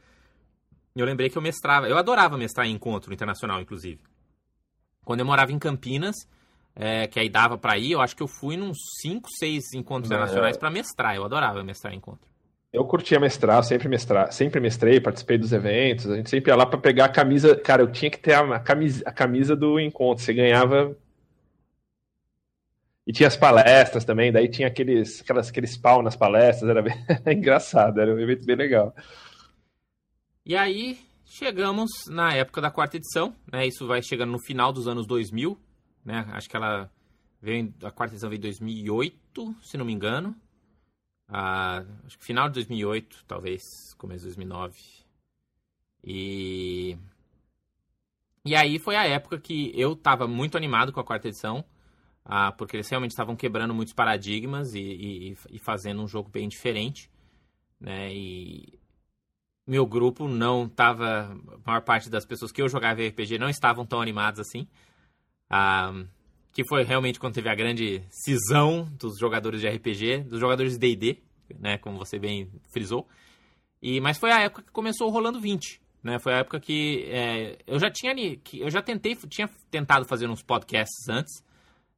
Eu 0.96 1.08
lembrei 1.08 1.28
que 1.28 1.39
eu 1.39 1.42
mestrava... 1.42 1.89
Eu 1.89 1.98
adorava 1.98 2.38
mestrar 2.38 2.68
em 2.68 2.72
encontro 2.72 3.12
internacional, 3.12 3.60
inclusive. 3.60 4.00
Quando 5.04 5.22
eu 5.22 5.26
morava 5.26 5.52
em 5.52 5.58
Campinas, 5.58 6.28
é, 6.76 7.07
que 7.07 7.19
aí 7.19 7.30
dava 7.30 7.57
para 7.57 7.78
ir, 7.78 7.91
eu 7.91 8.01
acho 8.01 8.15
que 8.15 8.24
eu 8.24 8.28
fui 8.28 8.55
nos 8.55 8.78
5, 9.01 9.30
6 9.38 9.74
encontros 9.74 10.09
Não, 10.09 10.17
internacionais 10.17 10.55
é... 10.55 10.59
para 10.59 10.69
mestrar. 10.69 11.15
Eu 11.15 11.26
adorava 11.26 11.63
mestrar 11.63 11.93
em 11.93 11.97
encontro. 11.97 12.30
Eu 12.72 12.86
curtia 12.86 13.19
mestrar, 13.19 13.61
sempre 13.65 13.89
mestrar, 13.89 14.32
sempre 14.32 14.61
mestrei, 14.61 15.01
participei 15.01 15.38
dos 15.38 15.51
eventos, 15.51 16.09
a 16.09 16.15
gente 16.15 16.30
sempre 16.30 16.51
ia 16.51 16.55
lá 16.55 16.65
para 16.65 16.80
pegar 16.80 17.05
a 17.05 17.09
camisa. 17.09 17.53
Cara, 17.53 17.82
eu 17.82 17.91
tinha 17.91 18.09
que 18.09 18.17
ter 18.17 18.34
a 18.34 18.59
camisa, 18.59 19.03
a 19.05 19.11
camisa 19.11 19.55
do 19.57 19.78
encontro, 19.78 20.24
você 20.24 20.34
ganhava. 20.34 20.95
E 23.05 23.11
tinha 23.11 23.28
as 23.28 23.36
palestras 23.36 24.05
também, 24.05 24.32
daí 24.32 24.47
tinha 24.47 24.69
aqueles, 24.69 25.19
aquelas, 25.22 25.49
aqueles 25.49 25.76
pau 25.76 26.01
nas 26.01 26.15
palestras, 26.15 26.69
era 26.69 26.82
bem 26.82 26.95
engraçado, 27.28 27.99
era 27.99 28.13
um 28.13 28.19
evento 28.19 28.45
bem 28.45 28.55
legal. 28.55 28.95
E 30.45 30.55
aí, 30.55 30.97
chegamos 31.26 31.89
na 32.07 32.34
época 32.34 32.61
da 32.61 32.72
quarta 32.72 32.95
edição, 32.95 33.36
né? 33.51 33.67
Isso 33.67 33.86
vai 33.86 34.01
chegando 34.01 34.32
no 34.32 34.39
final 34.39 34.72
dos 34.72 34.88
anos 34.88 35.05
2000, 35.05 35.57
né? 36.04 36.26
Acho 36.32 36.49
que 36.49 36.56
ela 36.56 36.91
veio, 37.41 37.74
a 37.84 37.91
quarta 37.91 38.14
edição 38.16 38.30
veio 38.30 38.39
em 38.39 38.41
2008, 38.41 39.56
se 39.62 39.78
não 39.78 39.86
me 39.86 39.93
engano. 39.93 40.36
Ah, 41.28 41.84
acho 42.06 42.18
que 42.18 42.26
final 42.26 42.47
de 42.49 42.56
2008, 42.56 43.26
talvez, 43.28 43.93
começo 43.97 44.22
de 44.22 44.36
2009. 44.36 44.80
E 46.04 46.97
e 48.43 48.56
aí 48.56 48.80
foi 48.80 48.95
a 48.95 49.06
época 49.06 49.39
que 49.39 49.72
eu 49.76 49.93
estava 49.93 50.28
muito 50.28 50.58
animado 50.58 50.91
com 50.91 50.99
a 50.99 51.04
quarta 51.04 51.28
edição, 51.28 51.64
ah, 52.26 52.52
porque 52.52 52.76
eles 52.76 52.89
realmente 52.89 53.12
estavam 53.12 53.36
quebrando 53.36 53.74
muitos 53.74 53.93
paradigmas 53.93 54.74
e, 54.74 54.80
e, 54.80 55.38
e, 55.52 55.60
fazendo 55.60 56.02
um 56.02 56.08
jogo 56.08 56.30
bem 56.30 56.47
diferente, 56.47 57.10
né? 57.80 58.14
E 58.14 58.80
meu 59.68 59.86
grupo 59.86 60.28
não 60.28 60.66
estava, 60.66 61.32
a 61.32 61.70
maior 61.70 61.82
parte 61.82 62.10
das 62.10 62.26
pessoas 62.26 62.52
que 62.52 62.62
eu 62.62 62.70
jogava 62.70 63.02
RPG 63.02 63.38
não 63.39 63.49
estavam 63.49 63.86
tão 63.86 64.02
animadas 64.02 64.39
assim. 64.39 64.68
Ah, 65.52 65.93
que 66.54 66.64
foi 66.66 66.84
realmente 66.84 67.20
quando 67.20 67.34
teve 67.34 67.49
a 67.49 67.56
grande 67.56 68.02
cisão 68.10 68.88
dos 68.97 69.18
jogadores 69.18 69.62
de 69.62 69.68
RPG, 69.68 70.24
dos 70.24 70.39
jogadores 70.39 70.74
de 70.74 70.80
D&D, 70.80 71.18
né, 71.60 71.78
como 71.78 71.97
você 71.97 72.18
bem 72.18 72.49
frisou. 72.72 73.08
E 73.82 73.99
mas 73.99 74.18
foi 74.18 74.32
a 74.32 74.41
época 74.41 74.64
que 74.64 74.72
começou 74.72 75.08
o 75.08 75.12
Rolando 75.12 75.39
20, 75.39 75.82
Né? 76.04 76.20
Foi 76.20 76.34
a 76.34 76.38
época 76.38 76.60
que 76.60 77.06
é, 77.10 77.58
eu 77.66 77.80
já 77.80 77.89
tinha 77.89 78.14
que 78.38 78.60
eu 78.60 78.70
já 78.70 78.82
tentei 78.82 79.16
tinha 79.30 79.49
tentado 79.70 80.06
fazer 80.06 80.30
uns 80.30 80.43
podcasts 80.43 81.08
antes, 81.10 81.43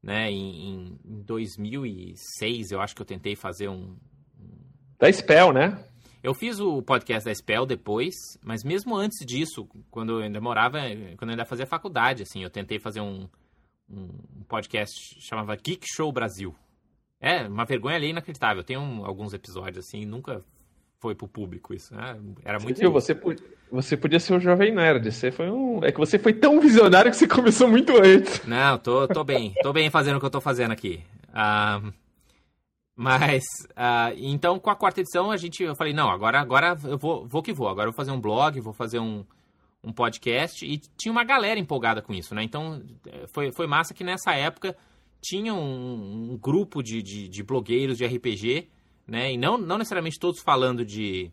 né? 0.01 0.31
Em, 0.31 0.97
em 1.05 1.21
2006 1.23 2.71
eu 2.71 2.81
acho 2.81 2.95
que 2.95 3.01
eu 3.01 3.05
tentei 3.05 3.35
fazer 3.35 3.69
um 3.69 3.95
da 4.97 5.11
Spell, 5.11 5.51
né? 5.51 5.83
Eu 6.23 6.33
fiz 6.33 6.57
o 6.59 6.81
podcast 6.81 7.25
da 7.25 7.35
Spell 7.35 7.65
depois, 7.65 8.15
mas 8.41 8.63
mesmo 8.63 8.95
antes 8.95 9.25
disso, 9.25 9.67
quando 9.91 10.13
eu 10.13 10.23
ainda 10.23 10.39
morava, 10.39 10.79
quando 11.17 11.31
eu 11.31 11.33
ainda 11.33 11.43
fazia 11.43 11.65
faculdade, 11.65 12.23
assim, 12.23 12.41
eu 12.41 12.49
tentei 12.49 12.79
fazer 12.79 13.01
um, 13.01 13.27
um 13.95 14.43
podcast 14.47 15.21
chamava 15.21 15.55
Geek 15.55 15.85
Show 15.87 16.11
Brasil. 16.11 16.55
É, 17.19 17.47
uma 17.47 17.65
vergonha 17.65 17.95
ali 17.95 18.09
inacreditável. 18.09 18.63
Tem 18.63 18.77
um, 18.77 19.05
alguns 19.05 19.33
episódios 19.33 19.85
assim, 19.85 20.05
nunca 20.05 20.43
foi 20.99 21.15
pro 21.15 21.27
público 21.27 21.73
isso, 21.73 21.93
né? 21.95 22.17
Era 22.43 22.59
muito. 22.59 22.79
Viu, 22.79 22.91
você, 22.91 23.17
você 23.71 23.97
podia 23.97 24.19
ser 24.19 24.33
um 24.33 24.39
jovem 24.39 24.73
nerd. 24.73 25.11
Você 25.11 25.31
foi 25.31 25.49
um. 25.49 25.83
É 25.83 25.91
que 25.91 25.99
você 25.99 26.17
foi 26.17 26.33
tão 26.33 26.59
visionário 26.59 27.11
que 27.11 27.17
você 27.17 27.27
começou 27.27 27.67
muito 27.67 27.91
antes. 27.97 28.45
Não, 28.45 28.77
tô, 28.77 29.07
tô 29.07 29.23
bem. 29.23 29.53
tô 29.61 29.71
bem 29.73 29.89
fazendo 29.89 30.17
o 30.17 30.19
que 30.19 30.25
eu 30.25 30.29
tô 30.29 30.41
fazendo 30.41 30.71
aqui. 30.71 31.03
Uh, 31.29 31.93
mas, 32.95 33.43
uh, 33.71 34.13
então, 34.17 34.59
com 34.59 34.69
a 34.69 34.75
quarta 34.75 35.01
edição, 35.01 35.31
a 35.31 35.37
gente, 35.37 35.63
eu 35.63 35.75
falei, 35.75 35.93
não, 35.93 36.09
agora, 36.09 36.39
agora 36.39 36.77
eu 36.83 36.97
vou, 36.97 37.25
vou 37.25 37.41
que 37.41 37.51
vou. 37.51 37.67
Agora 37.67 37.87
eu 37.87 37.91
vou 37.91 37.97
fazer 37.97 38.11
um 38.11 38.21
blog, 38.21 38.59
vou 38.61 38.73
fazer 38.73 38.99
um, 38.99 39.25
um 39.83 39.91
podcast. 39.91 40.65
E 40.65 40.77
tinha 40.97 41.11
uma 41.11 41.23
galera 41.23 41.59
empolgada 41.59 42.01
com 42.01 42.13
isso, 42.13 42.33
né? 42.33 42.43
Então, 42.43 42.81
foi, 43.33 43.51
foi 43.51 43.67
massa 43.67 43.93
que 43.93 44.03
nessa 44.03 44.33
época 44.33 44.75
tinha 45.21 45.53
um, 45.53 46.31
um 46.33 46.37
grupo 46.37 46.81
de, 46.81 47.01
de, 47.01 47.27
de 47.27 47.43
blogueiros 47.43 47.97
de 47.97 48.05
RPG 48.05 48.69
né? 49.07 49.33
E 49.33 49.37
não, 49.37 49.57
não 49.57 49.77
necessariamente 49.77 50.19
todos 50.19 50.41
falando 50.41 50.85
de 50.85 51.31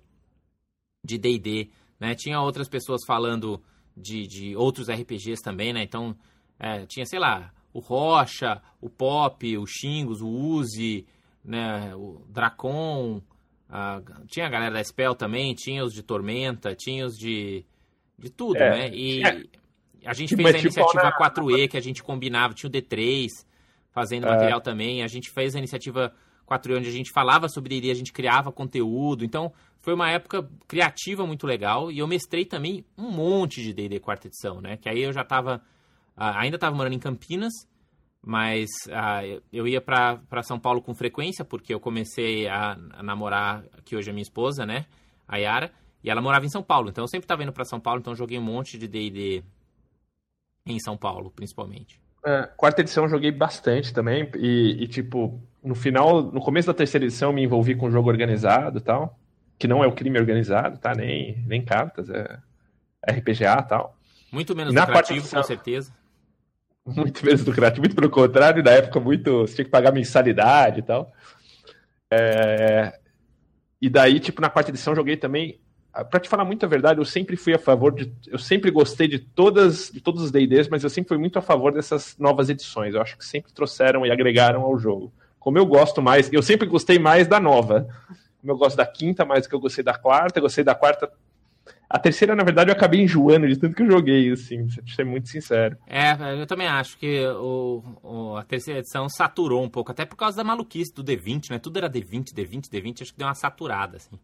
de 1.03 1.17
D&D, 1.17 1.71
né? 1.99 2.15
Tinha 2.15 2.41
outras 2.41 2.69
pessoas 2.69 3.03
falando 3.07 3.63
de, 3.97 4.27
de 4.27 4.55
outros 4.55 4.91
RPGs 4.91 5.43
também, 5.43 5.73
né? 5.73 5.83
Então, 5.83 6.15
é, 6.59 6.85
tinha, 6.85 7.07
sei 7.07 7.19
lá, 7.19 7.55
o 7.73 7.79
Rocha, 7.79 8.61
o 8.83 8.91
Pop, 8.91 9.57
o 9.57 9.67
Xingos, 9.67 10.21
o 10.21 10.29
Uzi, 10.29 11.07
né? 11.43 11.95
O 11.97 12.23
Dracon, 12.29 13.23
a, 13.67 14.03
tinha 14.27 14.47
a 14.47 14.51
galera 14.51 14.75
da 14.75 14.85
Spell 14.85 15.15
também, 15.15 15.55
tinha 15.55 15.83
os 15.83 15.95
de 15.95 16.03
Tormenta, 16.03 16.75
tinha 16.75 17.07
os 17.07 17.17
de, 17.17 17.65
de 18.21 18.31
tudo, 18.31 18.57
é, 18.57 18.71
né? 18.71 18.91
E 18.93 19.23
é. 19.23 19.45
a 20.05 20.13
gente 20.13 20.37
fez 20.37 20.49
a 20.49 20.53
tipo 20.53 20.67
iniciativa 20.67 21.13
4E, 21.13 21.69
que 21.69 21.77
a 21.77 21.81
gente 21.81 22.03
combinava, 22.03 22.55
tinha 22.55 22.69
o 22.69 22.73
D3 22.73 23.27
fazendo 23.91 24.27
é. 24.27 24.31
material 24.31 24.61
também, 24.61 25.03
a 25.03 25.09
gente 25.09 25.31
fez 25.31 25.55
a 25.55 25.59
iniciativa 25.59 26.15
4 26.51 26.79
onde 26.79 26.89
a 26.89 26.93
gente 26.93 27.13
falava 27.13 27.49
sobre 27.49 27.81
D&D, 27.81 27.93
a 27.93 27.95
gente 27.95 28.13
criava 28.13 28.51
conteúdo. 28.51 29.25
Então, 29.25 29.53
foi 29.81 29.95
uma 29.95 30.11
época 30.11 30.51
criativa 30.67 31.25
muito 31.25 31.47
legal. 31.47 31.93
E 31.93 32.01
eu 32.01 32.09
mestrei 32.09 32.45
também 32.45 32.85
um 32.99 33.09
monte 33.09 33.63
de 33.63 33.73
D&D 33.73 34.01
quarta 34.01 34.27
edição, 34.27 34.61
né? 34.61 34.77
Que 34.77 34.89
aí 34.89 35.01
eu 35.01 35.13
já 35.13 35.23
estava... 35.23 35.63
ainda 36.17 36.57
estava 36.57 36.75
morando 36.75 36.95
em 36.95 36.99
Campinas, 36.99 37.53
mas 38.21 38.69
eu 39.53 39.69
ia 39.69 39.81
para 39.81 40.43
São 40.43 40.59
Paulo 40.59 40.83
com 40.83 40.93
frequência, 40.93 41.45
porque 41.45 41.73
eu 41.73 41.79
comecei 41.79 42.49
a, 42.49 42.77
a, 42.95 43.03
namorar, 43.03 43.63
que 43.85 43.95
hoje 43.95 44.11
é 44.11 44.13
minha 44.13 44.23
esposa, 44.23 44.67
né? 44.67 44.87
A 45.29 45.37
Yara. 45.37 45.73
E 46.03 46.11
ela 46.11 46.21
morava 46.21 46.47
em 46.47 46.49
São 46.49 46.63
Paulo. 46.63 46.91
Então, 46.91 47.05
eu 47.05 47.09
sempre 47.09 47.25
estava 47.25 47.43
indo 47.43 47.53
para 47.53 47.65
São 47.65 47.81
Paulo. 47.81 48.01
Então, 48.01 48.15
joguei 48.15 48.39
um 48.39 48.43
monte 48.43 48.79
de 48.79 48.89
D&D 48.89 49.45
em 50.67 50.79
São 50.81 50.97
Paulo, 50.97 51.31
principalmente. 51.31 52.01
É, 52.25 52.49
quarta 52.57 52.81
edição 52.81 53.05
eu 53.05 53.11
joguei 53.11 53.31
bastante 53.31 53.93
também. 53.93 54.31
E, 54.37 54.83
e, 54.83 54.89
tipo, 54.89 55.41
no 55.63 55.75
final, 55.75 56.23
no 56.23 56.41
começo 56.41 56.67
da 56.67 56.75
terceira 56.75 57.05
edição, 57.05 57.33
me 57.33 57.43
envolvi 57.43 57.75
com 57.75 57.87
o 57.87 57.91
jogo 57.91 58.09
organizado 58.09 58.79
e 58.79 58.83
tal. 58.83 59.19
Que 59.59 59.69
não 59.69 59.85
é 59.85 59.87
o 59.87 59.93
crime 59.93 60.19
organizado, 60.19 60.79
tá? 60.79 60.95
Nem, 60.95 61.43
nem 61.47 61.63
cartas, 61.63 62.09
é 62.09 62.39
RPGA 63.07 63.59
e 63.61 63.69
tal. 63.69 63.97
Muito 64.33 64.55
menos 64.55 64.75
lucrativo, 64.75 65.19
edição, 65.19 65.41
com 65.41 65.47
certeza. 65.47 65.93
Muito 66.87 67.25
menos 67.25 67.45
lucrativo, 67.45 67.83
muito 67.83 67.95
pelo 67.95 68.11
contrário, 68.11 68.65
na 68.65 68.71
época 68.71 68.99
muito. 68.99 69.43
Você 69.43 69.57
tinha 69.57 69.65
que 69.67 69.71
pagar 69.71 69.93
mensalidade 69.93 70.81
e 70.81 70.83
tal. 70.83 71.13
É... 72.11 72.99
E 73.81 73.89
daí, 73.89 74.19
tipo, 74.19 74.41
na 74.41 74.49
quarta 74.49 74.71
edição 74.71 74.97
joguei 74.97 75.17
também. 75.17 75.60
Pra 76.09 76.21
te 76.21 76.29
falar 76.29 76.45
muito 76.45 76.65
a 76.65 76.69
verdade, 76.69 77.01
eu 77.01 77.05
sempre 77.05 77.37
fui 77.37 77.53
a 77.53 77.59
favor 77.59 77.93
de. 77.93 78.13
Eu 78.29 78.39
sempre 78.39 78.71
gostei 78.71 79.09
de 79.09 79.19
todas 79.19 79.91
de 79.93 80.01
todos 80.01 80.23
os 80.23 80.31
DDs, 80.31 80.69
mas 80.69 80.85
eu 80.85 80.91
sempre 80.91 81.09
fui 81.09 81.19
muito 81.19 81.39
a 81.39 81.43
favor 81.43 81.73
dessas 81.73 82.17
novas 82.17 82.49
edições. 82.49 82.95
Eu 82.95 83.03
acho 83.03 83.19
que 83.19 83.25
sempre 83.25 83.53
trouxeram 83.53 84.07
e 84.07 84.11
agregaram 84.11 84.63
ao 84.63 84.79
jogo. 84.79 85.13
Como 85.39 85.59
eu 85.59 85.67
gosto 85.67 86.01
mais, 86.01 86.33
eu 86.33 86.43
sempre 86.43 86.69
gostei 86.69 86.99
mais 86.99 87.27
da 87.27 87.41
nova. 87.41 87.89
Como 88.41 88.53
eu 88.53 88.57
gosto 88.57 88.77
da 88.77 88.87
quinta 88.87 89.25
mais 89.25 89.45
do 89.45 89.49
que 89.49 89.55
eu 89.55 89.61
gostei 89.61 89.83
da 89.83 89.99
quarta, 89.99 90.39
eu 90.39 90.43
gostei 90.43 90.63
da 90.63 90.75
quarta. 90.75 91.11
A 91.89 91.99
terceira, 91.99 92.37
na 92.37 92.45
verdade, 92.45 92.71
eu 92.71 92.75
acabei 92.75 93.01
enjoando 93.01 93.49
de 93.49 93.57
tanto 93.57 93.75
que 93.75 93.83
eu 93.83 93.91
joguei, 93.91 94.31
assim, 94.31 94.69
pra 94.69 94.95
ser 94.95 95.05
muito 95.05 95.29
sincero. 95.29 95.77
É, 95.89 96.13
eu 96.41 96.47
também 96.47 96.69
acho 96.69 96.97
que 96.97 97.27
o, 97.27 97.83
o, 98.03 98.37
a 98.37 98.45
terceira 98.45 98.79
edição 98.79 99.09
saturou 99.09 99.63
um 99.63 99.69
pouco, 99.69 99.91
até 99.91 100.05
por 100.05 100.15
causa 100.15 100.37
da 100.37 100.45
maluquice 100.45 100.95
do 100.95 101.03
D20, 101.03 101.51
né? 101.51 101.59
Tudo 101.59 101.79
era 101.79 101.91
D20, 101.91 102.33
D20, 102.33 102.71
D20, 102.71 103.03
acho 103.03 103.13
que 103.13 103.19
deu 103.19 103.27
uma 103.27 103.35
saturada, 103.35 103.97
assim. 103.97 104.17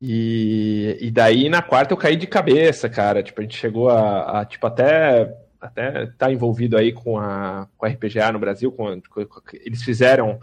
E, 0.00 0.98
e 1.00 1.10
daí 1.10 1.48
na 1.48 1.62
quarta 1.62 1.92
eu 1.92 1.98
caí 1.98 2.16
de 2.16 2.26
cabeça, 2.26 2.88
cara. 2.88 3.22
Tipo, 3.22 3.40
a 3.40 3.44
gente 3.44 3.56
chegou 3.56 3.88
a, 3.88 4.40
a 4.40 4.44
tipo, 4.44 4.66
até 4.66 5.34
até 5.60 6.06
tá 6.18 6.30
envolvido 6.30 6.76
aí 6.76 6.92
com 6.92 7.18
a, 7.18 7.68
com 7.76 7.86
a 7.86 7.88
RPGA 7.88 8.32
no 8.32 8.38
Brasil, 8.38 8.70
com, 8.70 9.00
com, 9.00 9.26
eles 9.54 9.82
fizeram 9.82 10.38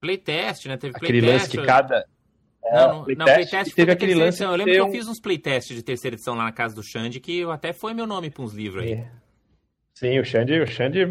playtest, 0.00 0.66
né? 0.66 0.76
Teve 0.76 0.96
aquele 0.96 1.20
lance 1.20 1.48
que 1.48 1.62
cada 1.62 2.06
é, 2.64 2.80
não, 2.80 2.98
não, 2.98 3.04
playtest, 3.04 3.18
não, 3.18 3.34
playtest 3.34 3.74
teve 3.74 3.92
aquele 3.92 4.14
lance. 4.14 4.42
Eu 4.42 4.50
lembro 4.50 4.72
que 4.72 4.80
eu 4.80 4.90
fiz 4.90 5.08
uns 5.08 5.20
playtests 5.20 5.76
de 5.76 5.82
terceira 5.82 6.14
edição 6.14 6.34
lá 6.34 6.44
na 6.44 6.52
casa 6.52 6.74
do 6.74 6.82
Xande, 6.82 7.18
que 7.18 7.42
até 7.44 7.72
foi 7.72 7.92
meu 7.92 8.06
nome 8.06 8.30
para 8.30 8.42
uns 8.42 8.52
livros 8.52 8.84
aí. 8.84 8.92
É. 8.92 9.10
Sim, 9.94 10.18
o 10.18 10.24
Xande, 10.24 10.60
o 10.60 10.66
Xande 10.66 11.04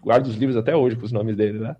guarda 0.00 0.28
os 0.28 0.36
livros 0.36 0.56
até 0.56 0.76
hoje 0.76 0.96
com 0.96 1.04
os 1.04 1.12
nomes 1.12 1.36
dele, 1.36 1.58
né? 1.58 1.76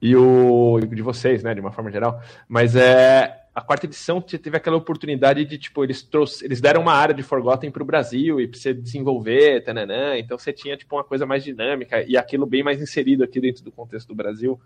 E 0.00 0.14
o 0.14 0.78
de 0.80 1.02
vocês, 1.02 1.42
né, 1.42 1.52
de 1.52 1.60
uma 1.60 1.72
forma 1.72 1.90
geral. 1.90 2.22
Mas 2.48 2.76
é 2.76 3.43
a 3.54 3.60
quarta 3.60 3.86
edição 3.86 4.20
teve 4.20 4.56
aquela 4.56 4.76
oportunidade 4.76 5.44
de, 5.44 5.56
tipo, 5.56 5.84
eles 5.84 6.02
trouxe, 6.02 6.44
eles 6.44 6.60
deram 6.60 6.82
uma 6.82 6.92
área 6.92 7.14
de 7.14 7.22
Forgotten 7.22 7.70
para 7.70 7.82
o 7.82 7.86
Brasil 7.86 8.40
e 8.40 8.48
para 8.48 8.58
você 8.58 8.74
desenvolver, 8.74 9.62
tananã, 9.62 10.18
então 10.18 10.36
você 10.36 10.52
tinha, 10.52 10.76
tipo, 10.76 10.96
uma 10.96 11.04
coisa 11.04 11.24
mais 11.24 11.44
dinâmica 11.44 12.02
e 12.02 12.16
aquilo 12.16 12.46
bem 12.46 12.64
mais 12.64 12.82
inserido 12.82 13.22
aqui 13.22 13.40
dentro 13.40 13.62
do 13.62 13.70
contexto 13.70 14.08
do 14.08 14.14
Brasil. 14.14 14.60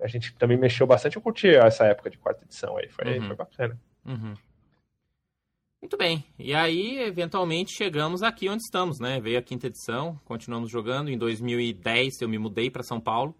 A 0.00 0.06
gente 0.06 0.34
também 0.34 0.56
mexeu 0.56 0.86
bastante, 0.86 1.16
eu 1.16 1.22
curti 1.22 1.48
essa 1.48 1.84
época 1.84 2.08
de 2.08 2.16
quarta 2.16 2.42
edição 2.42 2.78
aí, 2.78 2.88
foi, 2.88 3.18
uhum. 3.18 3.26
foi 3.26 3.36
bacana. 3.36 3.78
Uhum. 4.06 4.34
Muito 5.82 5.98
bem, 5.98 6.24
e 6.38 6.54
aí, 6.54 6.98
eventualmente, 7.00 7.76
chegamos 7.76 8.22
aqui 8.22 8.48
onde 8.48 8.62
estamos, 8.62 8.98
né? 8.98 9.20
Veio 9.20 9.38
a 9.38 9.42
quinta 9.42 9.66
edição, 9.66 10.18
continuamos 10.24 10.70
jogando, 10.70 11.10
em 11.10 11.18
2010 11.18 12.22
eu 12.22 12.28
me 12.30 12.38
mudei 12.38 12.70
para 12.70 12.82
São 12.82 12.98
Paulo, 12.98 13.36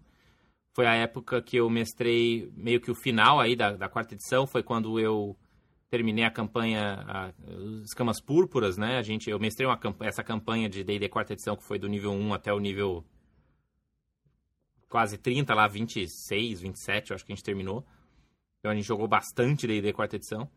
foi 0.77 0.85
a 0.85 0.93
época 0.93 1.41
que 1.41 1.57
eu 1.57 1.67
mestrei 1.71 2.51
meio 2.55 2.79
que 2.79 2.91
o 2.91 2.95
final 2.95 3.39
aí 3.39 3.55
da, 3.55 3.71
da 3.71 3.89
quarta 3.89 4.13
edição, 4.13 4.45
foi 4.45 4.61
quando 4.61 4.99
eu 4.99 5.35
terminei 5.89 6.23
a 6.23 6.29
campanha 6.29 7.03
a, 7.07 7.33
Escamas 7.83 8.21
Púrpuras, 8.21 8.77
né? 8.77 8.99
A 8.99 9.01
gente, 9.01 9.27
eu 9.27 9.39
mestrei 9.39 9.67
uma, 9.67 9.79
essa 10.01 10.23
campanha 10.23 10.69
de 10.69 10.83
D&D 10.83 11.09
quarta 11.09 11.33
edição 11.33 11.55
que 11.55 11.63
foi 11.63 11.79
do 11.79 11.87
nível 11.87 12.11
1 12.11 12.31
até 12.31 12.53
o 12.53 12.59
nível 12.59 13.03
quase 14.87 15.17
30, 15.17 15.51
lá 15.55 15.67
26, 15.67 16.61
27, 16.61 17.09
eu 17.09 17.15
acho 17.15 17.25
que 17.25 17.31
a 17.31 17.35
gente 17.35 17.43
terminou. 17.43 17.83
Então 18.59 18.71
a 18.71 18.75
gente 18.75 18.85
jogou 18.85 19.07
bastante 19.07 19.65
D&D 19.65 19.91
quarta 19.93 20.17
edição. 20.17 20.47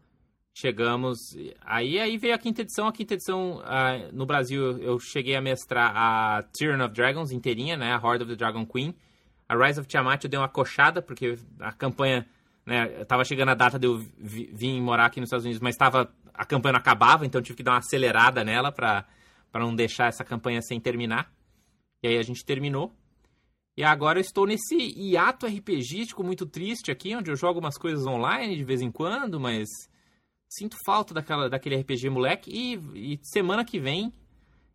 Chegamos, 0.52 1.16
aí 1.62 1.98
aí 1.98 2.18
veio 2.18 2.34
a 2.34 2.38
quinta 2.38 2.60
edição, 2.60 2.86
a 2.86 2.92
quinta 2.92 3.14
edição 3.14 3.60
uh, 3.60 4.12
no 4.12 4.26
Brasil 4.26 4.76
eu 4.80 5.00
cheguei 5.00 5.34
a 5.34 5.40
mestrar 5.40 5.96
a 5.96 6.42
Tyrion 6.42 6.84
of 6.84 6.92
Dragons 6.92 7.30
inteirinha, 7.30 7.74
né? 7.74 7.94
A 7.94 7.96
Horde 7.96 8.24
of 8.24 8.32
the 8.32 8.36
Dragon 8.36 8.66
Queen 8.66 8.94
a 9.50 9.56
Rise 9.56 9.80
of 9.80 9.88
Tiamat 9.88 10.22
eu 10.22 10.30
dei 10.30 10.38
uma 10.38 10.48
coxada, 10.48 11.02
porque 11.02 11.36
a 11.58 11.72
campanha, 11.72 12.24
né, 12.64 13.04
tava 13.04 13.24
chegando 13.24 13.48
a 13.48 13.54
data 13.54 13.80
de 13.80 13.88
eu 13.88 13.98
vir 14.16 14.80
morar 14.80 15.06
aqui 15.06 15.18
nos 15.18 15.26
Estados 15.26 15.44
Unidos, 15.44 15.60
mas 15.60 15.76
tava, 15.76 16.08
a 16.32 16.44
campanha 16.44 16.74
não 16.74 16.78
acabava, 16.78 17.26
então 17.26 17.42
tive 17.42 17.56
que 17.56 17.62
dar 17.64 17.72
uma 17.72 17.78
acelerada 17.78 18.44
nela 18.44 18.70
para 18.70 19.04
não 19.54 19.74
deixar 19.74 20.06
essa 20.06 20.22
campanha 20.22 20.62
sem 20.62 20.78
terminar. 20.78 21.32
E 22.00 22.06
aí 22.06 22.16
a 22.16 22.22
gente 22.22 22.44
terminou. 22.44 22.94
E 23.76 23.82
agora 23.82 24.20
eu 24.20 24.22
estou 24.22 24.46
nesse 24.46 24.76
hiato 24.76 25.46
RPGístico 25.46 26.22
muito 26.22 26.46
triste 26.46 26.92
aqui, 26.92 27.16
onde 27.16 27.32
eu 27.32 27.36
jogo 27.36 27.58
umas 27.58 27.76
coisas 27.76 28.06
online 28.06 28.56
de 28.56 28.62
vez 28.62 28.80
em 28.80 28.90
quando, 28.92 29.40
mas 29.40 29.68
sinto 30.48 30.76
falta 30.86 31.12
daquela, 31.12 31.50
daquele 31.50 31.76
RPG 31.80 32.08
moleque. 32.08 32.52
E, 32.52 33.14
e 33.14 33.20
semana 33.24 33.64
que 33.64 33.80
vem 33.80 34.12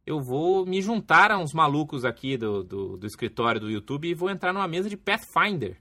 eu 0.06 0.22
vou 0.22 0.66
me 0.66 0.82
juntar 0.82 1.32
a 1.32 1.38
uns 1.38 1.54
malucos 1.54 2.06
aqui 2.06 2.38
do, 2.38 2.64
do, 2.64 2.98
do, 2.98 3.08
escritório 3.08 3.60
do 3.60 3.70
YouTube 3.70 4.08
e 4.08 4.14
vou 4.14 4.30
entrar 4.30 4.54
numa 4.54 4.68
mesa 4.68 4.88
de 4.88 4.96
Pathfinder. 4.96 5.78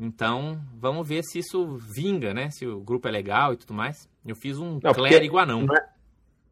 Então, 0.00 0.60
vamos 0.74 1.06
ver 1.06 1.22
se 1.22 1.38
isso 1.38 1.76
vinga, 1.76 2.32
né? 2.32 2.50
Se 2.50 2.66
o 2.66 2.80
grupo 2.80 3.06
é 3.08 3.10
legal 3.10 3.52
e 3.52 3.56
tudo 3.56 3.74
mais. 3.74 4.08
Eu 4.24 4.34
fiz 4.34 4.58
um 4.58 4.80
não, 4.82 4.92
clérigo 4.92 5.38
anão. 5.38 5.62
Não 5.62 5.76
é, 5.76 5.88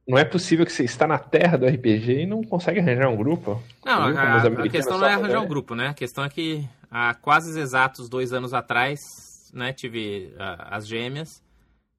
não 0.06 0.18
é 0.18 0.24
possível 0.24 0.66
que 0.66 0.72
você 0.72 0.84
está 0.84 1.06
na 1.06 1.18
terra 1.18 1.56
do 1.56 1.66
RPG 1.66 2.22
e 2.22 2.26
não 2.26 2.42
consegue 2.42 2.80
arranjar 2.80 3.08
um 3.08 3.16
grupo. 3.16 3.62
Não, 3.84 4.02
a, 4.16 4.36
a, 4.36 4.68
questão 4.68 4.98
não 4.98 5.06
é 5.06 5.14
arranjar 5.14 5.40
um 5.40 5.48
grupo, 5.48 5.74
né? 5.74 5.88
A 5.88 5.94
questão 5.94 6.24
é 6.24 6.28
que 6.28 6.68
há 6.90 7.14
quase 7.14 7.58
exatos 7.58 8.08
dois 8.08 8.32
anos 8.32 8.52
atrás, 8.52 8.98
né, 9.54 9.72
tive 9.72 10.34
as 10.38 10.86
gêmeas 10.86 11.42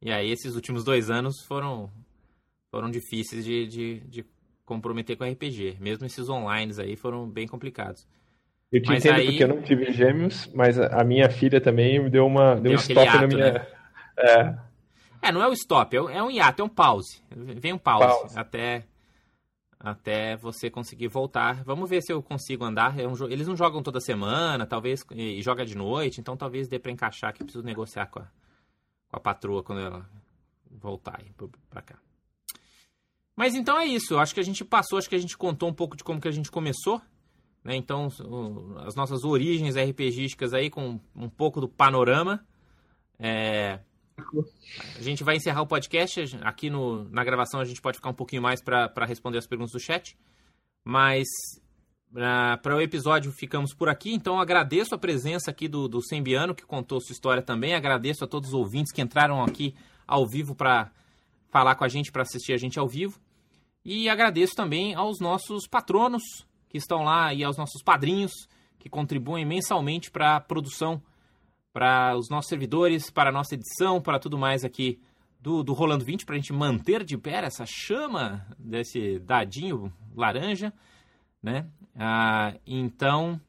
E 0.02 0.12
aí 0.12 0.32
esses 0.32 0.56
últimos 0.56 0.84
dois 0.84 1.10
anos 1.10 1.42
foram, 1.48 1.90
foram 2.70 2.90
difíceis 2.90 3.44
de, 3.44 3.68
de, 3.68 4.00
de 4.02 4.26
comprometer 4.72 5.18
com 5.18 5.30
RPG. 5.30 5.78
Mesmo 5.82 6.06
esses 6.06 6.30
online 6.30 6.74
aí 6.80 6.96
foram 6.96 7.28
bem 7.28 7.46
complicados. 7.46 8.08
Eu 8.72 8.82
te 8.82 8.88
mas 8.88 9.04
entendo 9.04 9.20
aí... 9.20 9.26
porque 9.26 9.44
eu 9.44 9.48
não 9.50 9.62
tive 9.62 9.92
gêmeos, 9.92 10.50
mas 10.54 10.80
a 10.80 11.04
minha 11.04 11.30
filha 11.30 11.60
também 11.60 12.02
me 12.02 12.10
deu 12.10 12.26
uma 12.26 12.56
deu, 12.56 12.64
deu 12.64 12.72
um 12.72 12.76
stop 12.76 13.06
hiato, 13.06 13.20
na 13.20 13.28
minha. 13.28 13.52
Né? 13.52 13.68
É. 14.18 14.56
é, 15.24 15.32
não 15.34 15.44
é 15.44 15.48
o 15.50 15.54
stop, 15.54 15.94
é 15.98 16.24
um 16.24 16.32
hiato, 16.32 16.62
é 16.62 16.66
um 16.66 16.70
pause. 16.70 17.22
Vem 17.30 17.74
um 17.74 17.78
pause, 17.78 18.08
pause. 18.08 18.40
até 18.40 18.86
até 19.78 20.38
você 20.38 20.70
conseguir 20.70 21.10
voltar. 21.10 21.66
Vamos 21.66 21.90
ver 21.90 22.02
se 22.02 22.14
eu 22.14 22.24
consigo 22.24 22.64
andar. 22.64 22.98
É 22.98 23.06
um 23.06 23.14
eles 23.30 23.48
não 23.50 23.58
jogam 23.58 23.84
toda 23.84 24.00
semana, 24.00 24.66
talvez 24.66 25.04
e 25.12 25.42
joga 25.42 25.66
de 25.66 25.76
noite, 25.76 26.22
então 26.22 26.38
talvez 26.38 26.70
dê 26.70 26.80
para 26.80 26.92
encaixar 26.92 27.34
que 27.34 27.44
preciso 27.44 27.66
negociar 27.66 28.06
com 28.06 28.20
a, 28.20 28.28
com 29.10 29.18
a 29.18 29.20
patroa 29.20 29.64
quando 29.64 29.82
ela 29.82 30.10
voltar 30.70 31.20
para 31.70 31.82
cá. 31.82 31.96
Mas 33.36 33.56
então 33.56 33.80
é 33.80 33.86
isso. 33.86 34.14
Eu 34.14 34.20
acho 34.20 34.34
que 34.34 34.40
a 34.40 34.44
gente 34.44 34.64
passou, 34.64 34.98
acho 34.98 35.10
que 35.10 35.16
a 35.16 35.20
gente 35.20 35.38
contou 35.38 35.70
um 35.70 35.74
pouco 35.74 35.96
de 35.96 36.04
como 36.04 36.22
que 36.22 36.28
a 36.28 36.32
gente 36.32 36.52
começou. 36.52 37.02
Né? 37.64 37.76
Então, 37.76 38.08
as 38.86 38.96
nossas 38.96 39.24
origens 39.24 39.76
RPGísticas 39.76 40.54
aí 40.54 40.70
com 40.70 41.00
um 41.16 41.30
pouco 41.30 41.62
do 41.62 41.70
panorama. 41.70 42.46
É... 43.20 43.80
A 44.98 45.02
gente 45.02 45.24
vai 45.24 45.38
encerrar 45.38 45.62
o 45.62 45.68
podcast. 45.68 46.38
Aqui 46.42 46.70
no, 46.70 47.06
na 47.10 47.24
gravação 47.24 47.60
a 47.60 47.66
gente 47.66 47.82
pode 47.82 47.98
ficar 47.98 48.10
um 48.10 48.16
pouquinho 48.16 48.42
mais 48.42 48.62
para 48.62 49.06
responder 49.06 49.38
as 49.38 49.48
perguntas 49.48 49.72
do 49.72 49.80
chat. 49.80 50.18
Mas 50.84 51.28
para 52.14 52.76
o 52.76 52.82
episódio 52.82 53.32
ficamos 53.32 53.74
por 53.74 53.90
aqui. 53.90 54.14
Então 54.14 54.40
agradeço 54.40 54.94
a 54.94 54.98
presença 54.98 55.50
aqui 55.50 55.68
do, 55.68 55.88
do 55.88 56.02
Sembiano, 56.04 56.54
que 56.54 56.66
contou 56.66 57.00
sua 57.00 57.14
história 57.14 57.42
também. 57.42 57.74
Agradeço 57.74 58.24
a 58.24 58.28
todos 58.28 58.50
os 58.50 58.54
ouvintes 58.54 58.92
que 58.92 59.02
entraram 59.02 59.42
aqui 59.44 59.76
ao 60.06 60.28
vivo 60.28 60.54
para 60.54 60.92
falar 61.52 61.76
com 61.76 61.84
a 61.84 61.88
gente, 61.88 62.12
para 62.12 62.24
assistir 62.24 62.54
a 62.54 62.58
gente 62.58 62.80
ao 62.80 62.88
vivo. 62.88 63.20
E 63.84 64.10
agradeço 64.10 64.56
também 64.56 64.96
aos 64.96 65.20
nossos 65.20 65.68
patronos 65.68 66.24
que 66.70 66.78
estão 66.78 67.04
lá 67.04 67.34
e 67.34 67.44
aos 67.44 67.58
nossos 67.58 67.84
padrinhos 67.84 68.32
que 68.80 68.90
contribuem 68.90 69.46
mensalmente 69.46 70.10
para 70.10 70.38
a 70.38 70.40
produção, 70.40 71.02
para 71.74 72.16
os 72.16 72.30
nossos 72.30 72.50
servidores, 72.50 73.12
para 73.12 73.30
a 73.30 73.34
nossa 73.34 73.54
edição, 73.54 74.02
para 74.02 74.18
tudo 74.18 74.38
mais 74.38 74.64
aqui 74.64 75.00
do, 75.40 75.64
do 75.64 75.74
Rolando 75.74 76.06
20, 76.06 76.26
para 76.26 76.36
a 76.36 76.38
gente 76.38 76.54
manter 76.54 77.04
de 77.04 77.18
pé 77.18 77.44
essa 77.44 77.66
chama 77.66 78.48
desse 78.58 79.20
dadinho 79.20 79.92
laranja, 80.16 80.74
né? 81.44 81.68
Ah, 81.96 82.56
então, 82.66 83.40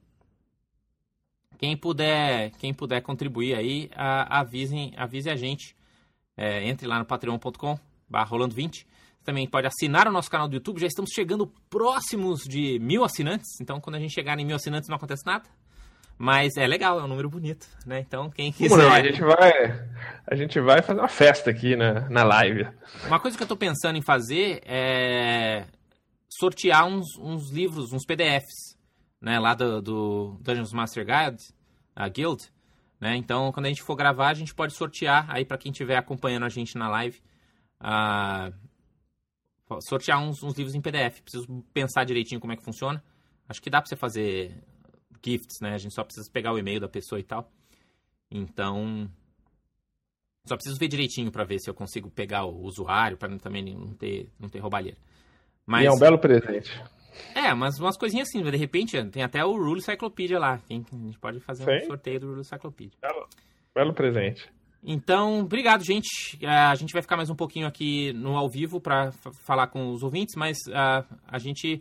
quem 1.59 1.77
puder, 1.77 2.51
quem 2.59 2.75
puder 2.75 3.01
contribuir 3.03 3.55
aí, 3.55 3.91
ah, 3.95 4.41
avisem, 4.41 4.93
avise 4.97 5.31
a 5.31 5.37
gente. 5.37 5.77
É, 6.35 6.67
entre 6.67 6.89
lá 6.89 6.99
no 6.99 7.05
patreon.com 7.05 7.79
rolando 8.27 8.55
20 8.55 8.87
também 9.25 9.49
pode 9.49 9.67
assinar 9.67 10.09
o 10.09 10.13
nosso 10.13 10.31
canal 10.31 10.49
do 10.49 10.55
YouTube. 10.55 10.81
Já 10.81 10.87
estamos 10.87 11.11
chegando 11.15 11.47
próximos 11.71 12.43
de 12.43 12.79
mil 12.81 13.05
assinantes. 13.05 13.61
Então, 13.61 13.81
quando 13.81 13.97
a 13.97 13.99
gente 13.99 14.13
chegar 14.13 14.39
em 14.39 14.45
mil 14.45 14.57
assinantes, 14.57 14.89
não 14.89 14.97
acontece 14.97 15.25
nada. 15.25 15.49
Mas 16.19 16.57
é 16.57 16.67
legal, 16.67 17.01
é 17.01 17.05
um 17.05 17.09
número 17.09 17.29
bonito, 17.29 17.67
né? 17.87 18.01
Então, 18.01 18.31
quem 18.31 18.53
quiser. 18.53 18.77
Não, 18.77 18.93
a 18.93 19.03
gente 19.03 19.21
vai, 19.21 19.89
a 20.27 20.35
gente 20.35 20.61
vai 20.61 20.83
fazer 20.83 21.01
uma 21.01 21.09
festa 21.09 21.51
aqui 21.51 21.75
na, 21.75 22.09
na 22.09 22.23
live. 22.23 22.69
Uma 23.07 23.19
coisa 23.19 23.37
que 23.37 23.43
eu 23.43 23.47
estou 23.47 23.57
pensando 23.57 23.97
em 23.97 24.03
fazer 24.03 24.61
é 24.65 25.65
sortear 26.29 26.87
uns, 26.87 27.17
uns 27.19 27.51
livros, 27.51 27.93
uns 27.93 28.05
PDFs, 28.05 28.77
né? 29.21 29.39
Lá 29.39 29.55
do, 29.55 29.81
do 29.81 30.39
Dungeons 30.41 30.73
Master 30.73 31.05
Guide, 31.05 31.43
a 31.97 32.09
Guild. 32.09 32.45
Né? 33.01 33.17
Então, 33.17 33.51
quando 33.51 33.67
a 33.67 33.69
gente 33.69 33.83
for 33.83 33.97
gravar, 33.97 34.29
a 34.29 34.35
gente 34.35 34.55
pode 34.55 34.75
sortear 34.75 35.27
aí 35.29 35.45
para 35.45 35.59
quem 35.59 35.73
estiver 35.73 35.97
acompanhando 35.97 36.45
a 36.45 36.49
gente 36.49 36.79
na 36.79 36.89
live. 36.89 37.21
Uh, 37.83 38.55
sortear 39.81 40.21
uns, 40.21 40.43
uns, 40.43 40.55
livros 40.57 40.75
em 40.75 40.81
PDF. 40.81 41.21
Preciso 41.21 41.47
pensar 41.75 42.05
direitinho 42.05 42.41
como 42.41 42.53
é 42.53 42.57
que 42.57 42.63
funciona. 42.63 43.03
Acho 43.49 43.61
que 43.61 43.69
dá 43.69 43.81
para 43.81 43.89
você 43.89 43.97
fazer 43.97 44.63
gifts, 45.25 45.61
né? 45.61 45.75
A 45.75 45.79
gente 45.79 45.95
só 45.95 46.05
precisa 46.05 46.31
pegar 46.31 46.53
o 46.53 46.59
e-mail 46.59 46.81
da 46.81 46.89
pessoa 46.89 47.19
e 47.19 47.25
tal. 47.25 47.51
Então, 48.31 49.11
só 50.47 50.57
preciso 50.57 50.79
ver 50.79 50.89
direitinho 50.89 51.31
para 51.31 51.45
ver 51.45 51.59
se 51.59 51.69
eu 51.69 51.75
consigo 51.75 52.11
pegar 52.11 52.45
o 52.45 52.63
usuário 52.63 53.17
para 53.17 53.37
também 53.39 53.75
não 53.75 53.95
ter, 53.95 54.31
não 54.39 54.49
ter 54.49 54.61
roubalheira. 54.61 54.99
Mas, 55.67 55.85
e 55.85 55.87
é 55.87 55.91
um 55.91 55.99
belo 55.99 56.19
presente. 56.19 56.71
É, 57.35 57.53
mas 57.55 57.79
umas 57.79 57.97
coisinhas 57.97 58.29
assim, 58.29 58.43
de 58.43 58.57
repente 58.57 59.03
tem 59.11 59.23
até 59.23 59.45
o 59.45 59.53
Rule 59.53 59.83
Cyclopedia 59.83 60.39
lá. 60.39 60.55
a 60.55 60.73
gente 60.73 61.19
pode 61.19 61.41
fazer 61.41 61.65
Sim. 61.65 61.85
um 61.85 61.87
sorteio 61.89 62.21
do 62.21 62.29
Rule 62.29 62.45
Cyclopedia. 62.45 62.99
Belo, 63.01 63.29
belo 63.75 63.95
presente. 63.95 64.51
Então, 64.85 65.41
obrigado, 65.41 65.85
gente. 65.85 66.39
É, 66.41 66.49
a 66.49 66.75
gente 66.75 66.93
vai 66.93 67.03
ficar 67.03 67.17
mais 67.17 67.31
um 67.31 67.37
pouquinho 67.37 67.67
aqui 67.67 68.13
no 68.15 68.37
ao 68.37 68.49
vivo 68.49 68.81
para 68.81 69.13
falar 69.13 69.69
com 69.69 69.93
os 69.93 70.03
ouvintes, 70.03 70.35
mas 70.37 70.59
uh, 70.69 71.07
a 71.27 71.39
gente 71.39 71.81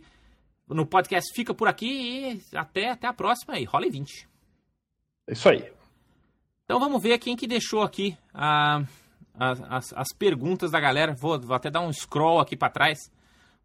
no 0.68 0.86
podcast 0.86 1.34
fica 1.34 1.52
por 1.52 1.66
aqui 1.66 2.40
e 2.52 2.56
até, 2.56 2.90
até 2.90 3.08
a 3.08 3.12
próxima 3.12 3.54
aí. 3.54 3.64
Rola 3.64 3.86
20. 3.90 4.28
É 5.28 5.32
isso 5.32 5.48
aí. 5.48 5.68
Então 6.64 6.78
vamos 6.78 7.02
ver 7.02 7.18
quem 7.18 7.36
que 7.36 7.46
deixou 7.46 7.82
aqui 7.82 8.16
uh, 8.34 8.86
as, 9.34 9.92
as, 9.92 10.08
perguntas 10.16 10.70
da 10.70 10.78
galera. 10.78 11.12
Vou, 11.12 11.40
vou 11.40 11.56
até 11.56 11.70
dar 11.70 11.80
um 11.80 11.92
scroll 11.92 12.38
aqui 12.38 12.56
para 12.56 12.70
trás 12.70 12.98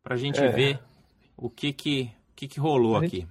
para 0.01 0.15
a 0.15 0.17
gente 0.17 0.39
é. 0.39 0.49
ver 0.49 0.79
o 1.35 1.47
que 1.47 1.71
que, 1.71 2.11
que, 2.35 2.47
que 2.47 2.59
rolou 2.59 2.97
aqui. 2.97 3.27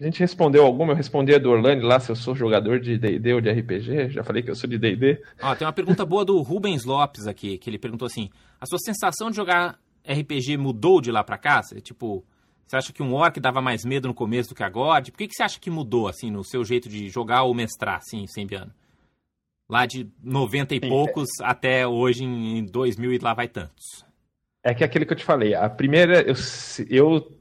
A 0.00 0.04
gente 0.04 0.18
respondeu 0.20 0.64
alguma, 0.64 0.92
eu 0.92 0.96
respondi 0.96 1.34
a 1.34 1.38
do 1.38 1.50
Orlando 1.50 1.86
lá, 1.86 2.00
se 2.00 2.10
eu 2.10 2.16
sou 2.16 2.34
jogador 2.34 2.80
de 2.80 2.96
D&D 2.96 3.34
ou 3.34 3.40
de 3.40 3.50
RPG, 3.50 4.08
já 4.08 4.24
falei 4.24 4.42
que 4.42 4.50
eu 4.50 4.56
sou 4.56 4.68
de 4.68 4.78
D&D. 4.78 5.22
Ó, 5.42 5.54
tem 5.54 5.66
uma 5.66 5.74
pergunta 5.74 6.06
boa 6.06 6.24
do 6.24 6.40
Rubens 6.40 6.86
Lopes 6.86 7.26
aqui, 7.26 7.58
que 7.58 7.68
ele 7.68 7.78
perguntou 7.78 8.06
assim, 8.06 8.30
a 8.58 8.64
sua 8.64 8.78
sensação 8.78 9.30
de 9.30 9.36
jogar 9.36 9.78
RPG 10.02 10.56
mudou 10.56 11.02
de 11.02 11.12
lá 11.12 11.22
pra 11.22 11.36
cá? 11.36 11.62
Você, 11.62 11.82
tipo, 11.82 12.24
você 12.66 12.76
acha 12.76 12.92
que 12.94 13.02
um 13.02 13.12
orc 13.12 13.38
dava 13.38 13.60
mais 13.60 13.84
medo 13.84 14.08
no 14.08 14.14
começo 14.14 14.48
do 14.48 14.54
que 14.54 14.62
agora? 14.62 15.04
Por 15.04 15.18
que, 15.18 15.28
que 15.28 15.34
você 15.34 15.42
acha 15.42 15.60
que 15.60 15.70
mudou, 15.70 16.08
assim, 16.08 16.30
no 16.30 16.42
seu 16.42 16.64
jeito 16.64 16.88
de 16.88 17.10
jogar 17.10 17.42
ou 17.42 17.52
mestrar, 17.52 17.96
assim, 17.96 18.26
Sembiano? 18.26 18.72
Lá 19.68 19.84
de 19.84 20.08
90 20.22 20.76
e 20.76 20.80
Sim, 20.80 20.88
poucos 20.88 21.28
é. 21.42 21.44
até 21.44 21.86
hoje 21.86 22.24
em 22.24 22.64
2000 22.64 23.12
e 23.12 23.18
lá 23.18 23.34
vai 23.34 23.48
tantos. 23.48 24.02
É 24.64 24.72
que 24.72 24.82
é 24.82 24.86
aquele 24.86 25.04
que 25.04 25.12
eu 25.12 25.16
te 25.16 25.24
falei, 25.24 25.54
a 25.54 25.68
primeira, 25.68 26.22
eu, 26.22 26.34
eu 26.88 27.39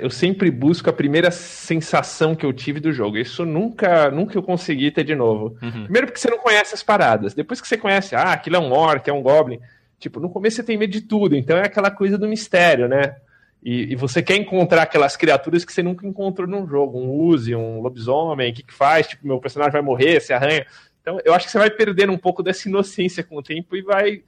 eu 0.00 0.08
sempre 0.08 0.50
busco 0.52 0.88
a 0.88 0.92
primeira 0.92 1.32
sensação 1.32 2.34
que 2.34 2.46
eu 2.46 2.52
tive 2.52 2.78
do 2.78 2.92
jogo. 2.92 3.18
Isso 3.18 3.44
nunca, 3.44 4.08
nunca 4.10 4.38
eu 4.38 4.42
consegui 4.42 4.90
ter 4.92 5.02
de 5.02 5.16
novo. 5.16 5.56
Uhum. 5.60 5.82
Primeiro 5.84 6.06
porque 6.06 6.20
você 6.20 6.30
não 6.30 6.38
conhece 6.38 6.74
as 6.74 6.82
paradas. 6.82 7.34
Depois 7.34 7.60
que 7.60 7.66
você 7.66 7.76
conhece, 7.76 8.14
ah, 8.14 8.32
aquilo 8.32 8.56
é 8.56 8.58
um 8.60 8.72
orc, 8.72 9.08
é 9.08 9.12
um 9.12 9.22
goblin. 9.22 9.58
Tipo, 9.98 10.20
no 10.20 10.30
começo 10.30 10.56
você 10.56 10.62
tem 10.62 10.78
medo 10.78 10.92
de 10.92 11.00
tudo. 11.00 11.34
Então 11.34 11.56
é 11.56 11.66
aquela 11.66 11.90
coisa 11.90 12.16
do 12.16 12.28
mistério, 12.28 12.88
né? 12.88 13.16
E, 13.60 13.92
e 13.92 13.96
você 13.96 14.22
quer 14.22 14.36
encontrar 14.36 14.82
aquelas 14.82 15.16
criaturas 15.16 15.64
que 15.64 15.72
você 15.72 15.82
nunca 15.82 16.06
encontrou 16.06 16.46
num 16.46 16.66
jogo. 16.66 16.96
Um 16.96 17.10
Uzi, 17.10 17.54
um 17.56 17.80
lobisomem, 17.80 18.52
o 18.52 18.54
que, 18.54 18.62
que 18.62 18.72
faz? 18.72 19.08
Tipo, 19.08 19.26
meu 19.26 19.40
personagem 19.40 19.72
vai 19.72 19.82
morrer, 19.82 20.20
se 20.20 20.32
arranha. 20.32 20.64
Então 21.02 21.18
eu 21.24 21.34
acho 21.34 21.46
que 21.46 21.50
você 21.50 21.58
vai 21.58 21.70
perdendo 21.70 22.12
um 22.12 22.18
pouco 22.18 22.44
dessa 22.44 22.68
inocência 22.68 23.24
com 23.24 23.36
o 23.36 23.42
tempo 23.42 23.76
e 23.76 23.82
vai... 23.82 24.22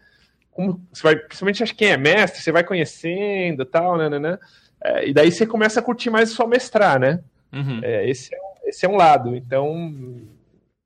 Como, 0.51 0.85
você 0.93 1.05
vai 1.05 1.15
principalmente 1.15 1.63
acho 1.63 1.73
que 1.73 1.85
quem 1.85 1.93
é 1.93 1.97
mestre, 1.97 2.43
você 2.43 2.51
vai 2.51 2.65
conhecendo 2.65 3.65
tal, 3.65 3.97
né, 3.97 4.09
né, 4.09 4.19
né? 4.19 4.39
É, 4.83 5.09
e 5.09 5.13
daí 5.13 5.31
você 5.31 5.47
começa 5.47 5.81
a 5.81 5.83
curtir 5.83 6.11
mais 6.11 6.31
só 6.31 6.47
mestrar, 6.47 6.99
né? 6.99 7.23
Uhum. 7.53 7.81
É, 7.83 8.09
esse, 8.09 8.35
é, 8.35 8.39
esse 8.65 8.87
é 8.87 8.89
um 8.89 8.97
lado. 8.97 9.37
Então, 9.37 10.21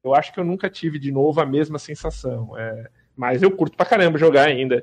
eu 0.02 0.14
acho 0.14 0.32
que 0.32 0.40
eu 0.40 0.44
nunca 0.44 0.68
tive 0.68 0.98
de 0.98 1.12
novo 1.12 1.40
a 1.40 1.46
mesma 1.46 1.78
sensação. 1.78 2.58
É, 2.58 2.90
mas 3.16 3.42
eu 3.42 3.50
curto 3.50 3.76
pra 3.76 3.86
caramba 3.86 4.18
jogar 4.18 4.48
ainda. 4.48 4.82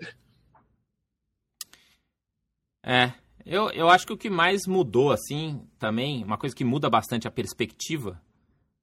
É, 2.84 3.12
eu, 3.46 3.70
eu 3.72 3.90
acho 3.90 4.08
que 4.08 4.14
o 4.14 4.18
que 4.18 4.30
mais 4.30 4.66
mudou, 4.66 5.12
assim, 5.12 5.62
também, 5.78 6.24
uma 6.24 6.38
coisa 6.38 6.56
que 6.56 6.64
muda 6.64 6.90
bastante 6.90 7.28
a 7.28 7.32
perspectiva, 7.32 8.22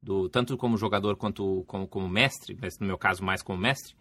do 0.02 0.28
tanto 0.28 0.56
como 0.56 0.76
jogador 0.76 1.16
quanto 1.16 1.64
como, 1.66 1.88
como 1.88 2.08
mestre, 2.08 2.56
mas 2.60 2.78
no 2.78 2.86
meu 2.86 2.98
caso 2.98 3.24
mais 3.24 3.42
como 3.42 3.58
mestre, 3.58 3.94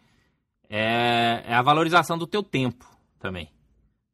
é, 0.69 1.43
é 1.45 1.53
a 1.53 1.61
valorização 1.61 2.17
do 2.17 2.27
teu 2.27 2.43
tempo 2.43 2.85
também. 3.19 3.49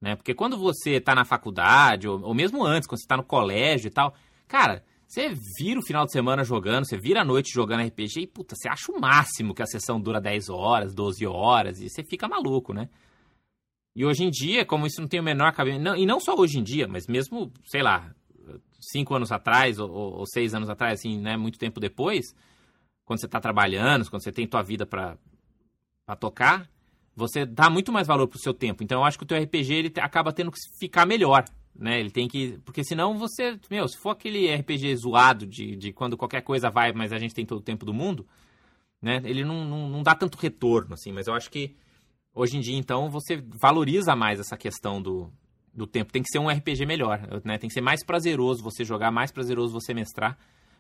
Né? 0.03 0.17
Porque 0.17 0.33
quando 0.33 0.57
você 0.57 0.95
está 0.95 1.15
na 1.15 1.23
faculdade, 1.23 2.09
ou, 2.09 2.21
ou, 2.21 2.33
mesmo 2.33 2.61
antes, 2.61 2.85
quando 2.85 2.99
você 2.99 3.05
está 3.05 3.15
no 3.15 3.23
colégio 3.23 3.87
e 3.87 3.89
tal, 3.89 4.13
cara, 4.49 4.83
você 5.07 5.29
vira 5.57 5.79
o 5.79 5.85
final 5.85 6.05
de 6.05 6.11
semana 6.11 6.43
jogando, 6.43 6.85
você 6.85 6.97
vira 6.97 7.21
a 7.21 7.23
noite 7.23 7.53
jogando 7.53 7.87
RPG 7.87 8.19
e, 8.19 8.27
puta, 8.27 8.53
você 8.53 8.67
acha 8.67 8.91
o 8.91 8.99
máximo 8.99 9.53
que 9.53 9.63
a 9.63 9.65
sessão 9.65 10.01
dura 10.01 10.19
10 10.19 10.49
horas, 10.49 10.93
12 10.93 11.25
horas, 11.25 11.79
e 11.79 11.89
você 11.89 12.03
fica 12.03 12.27
maluco, 12.27 12.73
né? 12.73 12.89
E 13.95 14.05
hoje 14.05 14.25
em 14.25 14.29
dia, 14.29 14.65
como 14.65 14.85
isso 14.85 14.99
não 14.99 15.07
tem 15.07 15.21
o 15.21 15.23
menor 15.23 15.53
cabimento, 15.53 15.95
e 15.95 16.05
não 16.05 16.19
só 16.19 16.35
hoje 16.35 16.59
em 16.59 16.63
dia, 16.63 16.85
mas 16.85 17.07
mesmo, 17.07 17.49
sei 17.63 17.81
lá, 17.81 18.13
cinco 18.81 19.15
anos 19.15 19.31
atrás, 19.31 19.79
ou, 19.79 19.89
ou 19.89 20.25
seis 20.25 20.53
anos 20.53 20.69
atrás, 20.69 20.99
assim, 20.99 21.17
né, 21.17 21.37
muito 21.37 21.57
tempo 21.57 21.79
depois, 21.79 22.35
quando 23.05 23.21
você 23.21 23.25
está 23.25 23.39
trabalhando, 23.39 24.09
quando 24.09 24.21
você 24.21 24.33
tem 24.33 24.45
tua 24.45 24.63
vida 24.63 24.85
para 24.85 25.17
tocar, 26.19 26.69
você 27.15 27.45
dá 27.45 27.69
muito 27.69 27.91
mais 27.91 28.07
valor 28.07 28.27
pro 28.27 28.39
seu 28.39 28.53
tempo. 28.53 28.83
Então 28.83 29.01
eu 29.01 29.05
acho 29.05 29.17
que 29.17 29.23
o 29.23 29.27
teu 29.27 29.41
RPG 29.41 29.73
ele 29.73 29.93
acaba 29.97 30.33
tendo 30.33 30.51
que 30.51 30.59
ficar 30.79 31.05
melhor, 31.05 31.45
né? 31.75 31.99
Ele 31.99 32.11
tem 32.11 32.27
que, 32.27 32.59
porque 32.65 32.83
senão 32.83 33.17
você, 33.17 33.59
meu, 33.69 33.87
se 33.87 33.97
for 33.97 34.11
aquele 34.11 34.53
RPG 34.53 34.95
zoado 34.97 35.45
de, 35.45 35.75
de 35.75 35.93
quando 35.93 36.17
qualquer 36.17 36.41
coisa 36.41 36.69
vai, 36.69 36.91
mas 36.91 37.11
a 37.11 37.17
gente 37.17 37.33
tem 37.33 37.45
todo 37.45 37.59
o 37.59 37.63
tempo 37.63 37.85
do 37.85 37.93
mundo, 37.93 38.25
né? 39.01 39.21
Ele 39.23 39.43
não, 39.43 39.65
não, 39.65 39.89
não 39.89 40.03
dá 40.03 40.15
tanto 40.15 40.37
retorno 40.37 40.93
assim, 40.93 41.11
mas 41.11 41.27
eu 41.27 41.33
acho 41.33 41.49
que 41.49 41.75
hoje 42.33 42.57
em 42.57 42.59
dia, 42.59 42.77
então, 42.77 43.09
você 43.09 43.37
valoriza 43.37 44.15
mais 44.15 44.39
essa 44.39 44.57
questão 44.57 45.01
do, 45.01 45.31
do 45.73 45.85
tempo. 45.85 46.11
Tem 46.11 46.23
que 46.23 46.29
ser 46.29 46.39
um 46.39 46.49
RPG 46.49 46.85
melhor, 46.85 47.21
né? 47.43 47.57
Tem 47.57 47.67
que 47.67 47.73
ser 47.73 47.81
mais 47.81 48.03
prazeroso 48.03 48.63
você 48.63 48.83
jogar, 48.83 49.11
mais 49.11 49.31
prazeroso 49.31 49.73
você 49.73 49.93
mestrar 49.93 50.37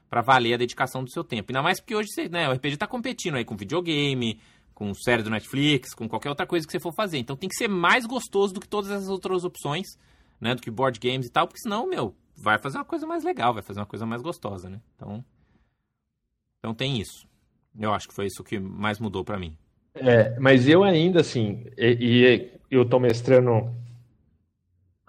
para 0.09 0.21
valer 0.21 0.55
a 0.55 0.57
dedicação 0.57 1.03
do 1.03 1.11
seu 1.11 1.23
tempo. 1.23 1.51
Ainda 1.51 1.61
mais 1.61 1.79
porque 1.79 1.95
hoje 1.95 2.09
né, 2.29 2.47
o 2.47 2.53
RPG 2.53 2.73
está 2.73 2.87
competindo 2.87 3.35
aí 3.35 3.45
com 3.45 3.55
videogame, 3.55 4.39
com 4.73 4.93
série 4.93 5.23
do 5.23 5.29
Netflix, 5.29 5.93
com 5.93 6.07
qualquer 6.07 6.29
outra 6.29 6.45
coisa 6.45 6.65
que 6.65 6.71
você 6.71 6.79
for 6.79 6.93
fazer. 6.93 7.17
Então 7.17 7.35
tem 7.35 7.49
que 7.49 7.55
ser 7.55 7.67
mais 7.67 8.05
gostoso 8.05 8.53
do 8.53 8.59
que 8.59 8.67
todas 8.67 8.91
as 8.91 9.07
outras 9.07 9.43
opções, 9.43 9.87
né? 10.39 10.55
Do 10.55 10.61
que 10.61 10.71
board 10.71 10.99
games 10.99 11.27
e 11.27 11.31
tal, 11.31 11.47
porque 11.47 11.61
senão, 11.61 11.87
meu, 11.87 12.15
vai 12.35 12.57
fazer 12.57 12.77
uma 12.77 12.85
coisa 12.85 13.05
mais 13.05 13.23
legal, 13.23 13.53
vai 13.53 13.63
fazer 13.63 13.79
uma 13.79 13.85
coisa 13.85 14.05
mais 14.05 14.21
gostosa, 14.21 14.69
né? 14.69 14.81
Então, 14.95 15.23
então 16.59 16.73
tem 16.73 16.99
isso. 16.99 17.27
Eu 17.79 17.93
acho 17.93 18.07
que 18.07 18.13
foi 18.13 18.27
isso 18.27 18.43
que 18.43 18.59
mais 18.59 18.99
mudou 18.99 19.23
para 19.23 19.37
mim. 19.37 19.57
É, 19.95 20.39
mas 20.39 20.67
eu 20.67 20.83
ainda, 20.83 21.21
assim, 21.21 21.65
e, 21.77 21.97
e 21.99 22.59
eu 22.69 22.83
tô 22.83 22.99
mestrando 22.99 23.71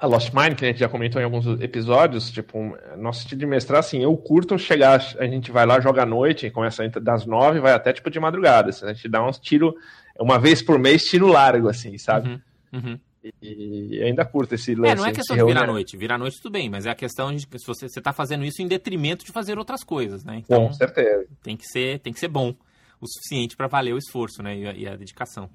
a 0.05 0.07
Lost 0.07 0.33
Mine, 0.33 0.55
que 0.55 0.65
a 0.65 0.69
gente 0.69 0.81
já 0.81 0.89
comentou 0.89 1.21
em 1.21 1.25
alguns 1.25 1.47
episódios, 1.61 2.31
tipo, 2.31 2.77
nosso 2.97 3.21
estilo 3.21 3.41
de 3.41 3.47
mestrar, 3.47 3.81
assim, 3.81 4.03
eu 4.03 4.17
curto 4.17 4.59
chegar, 4.59 5.01
a 5.19 5.27
gente 5.27 5.51
vai 5.51 5.65
lá, 5.67 5.81
joga 5.81 6.03
à 6.03 6.07
noite, 6.07 6.51
começa 6.51 6.87
das 6.89 7.25
nove, 7.27 7.61
vai 7.61 7.73
até, 7.73 7.93
tipo, 7.93 8.11
de 8.11 8.21
madrugada, 8.21 8.71
assim, 8.71 8.85
a 8.85 8.93
gente 8.93 9.09
dá 9.09 9.27
uns 9.27 9.39
tiro, 9.39 9.75
uma 10.19 10.39
vez 10.39 10.63
por 10.63 10.79
mês, 10.79 11.05
tiro 11.05 11.27
largo, 11.27 11.69
assim, 11.69 11.97
sabe? 11.99 12.29
Uhum, 12.29 12.41
uhum. 12.81 13.01
E, 13.41 13.97
e, 13.97 14.03
ainda 14.03 14.23
curto 14.27 14.55
esse 14.55 14.75
lance. 14.75 14.93
É, 14.93 14.95
não 14.95 15.07
é 15.07 15.13
questão 15.13 15.35
de 15.35 15.45
virar 15.45 15.65
à 15.65 15.67
noite, 15.67 15.97
virar 15.97 16.15
à 16.17 16.19
noite 16.19 16.37
tudo 16.43 16.53
bem, 16.53 16.69
mas 16.69 16.85
é 16.85 16.91
a 16.91 16.95
questão 16.95 17.35
de 17.35 17.47
que 17.47 17.59
se 17.59 17.67
você 17.67 17.87
está 17.87 18.13
fazendo 18.13 18.45
isso 18.45 18.61
em 18.61 18.69
detrimento 18.69 19.25
de 19.25 19.33
fazer 19.33 19.59
outras 19.59 19.83
coisas, 19.83 20.23
né? 20.23 20.43
Então, 20.45 20.67
Com 20.67 20.73
certeza. 20.75 21.27
Tem 21.43 21.57
que 21.57 21.65
ser, 21.67 22.01
tem 22.01 22.13
que 22.13 22.21
ser 22.21 22.29
bom 22.29 22.55
o 23.01 23.07
suficiente 23.07 23.57
para 23.57 23.67
valer 23.67 23.95
o 23.95 23.99
esforço, 23.99 24.43
né, 24.43 24.57
e 24.57 24.67
a, 24.67 24.73
e 24.73 24.87
a 24.87 24.97
dedicação. 24.97 25.49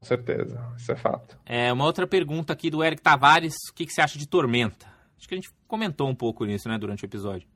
Com 0.00 0.06
certeza, 0.06 0.58
isso 0.78 0.90
é 0.90 0.96
fato. 0.96 1.38
É, 1.44 1.70
uma 1.72 1.84
outra 1.84 2.06
pergunta 2.06 2.52
aqui 2.52 2.70
do 2.70 2.82
Eric 2.82 3.02
Tavares: 3.02 3.54
o 3.70 3.74
que, 3.74 3.84
que 3.84 3.92
você 3.92 4.00
acha 4.00 4.18
de 4.18 4.26
Tormenta? 4.26 4.86
Acho 5.18 5.28
que 5.28 5.34
a 5.34 5.36
gente 5.36 5.50
comentou 5.68 6.08
um 6.08 6.14
pouco 6.14 6.46
nisso, 6.46 6.68
né, 6.68 6.78
durante 6.78 7.04
o 7.04 7.06
episódio. 7.06 7.46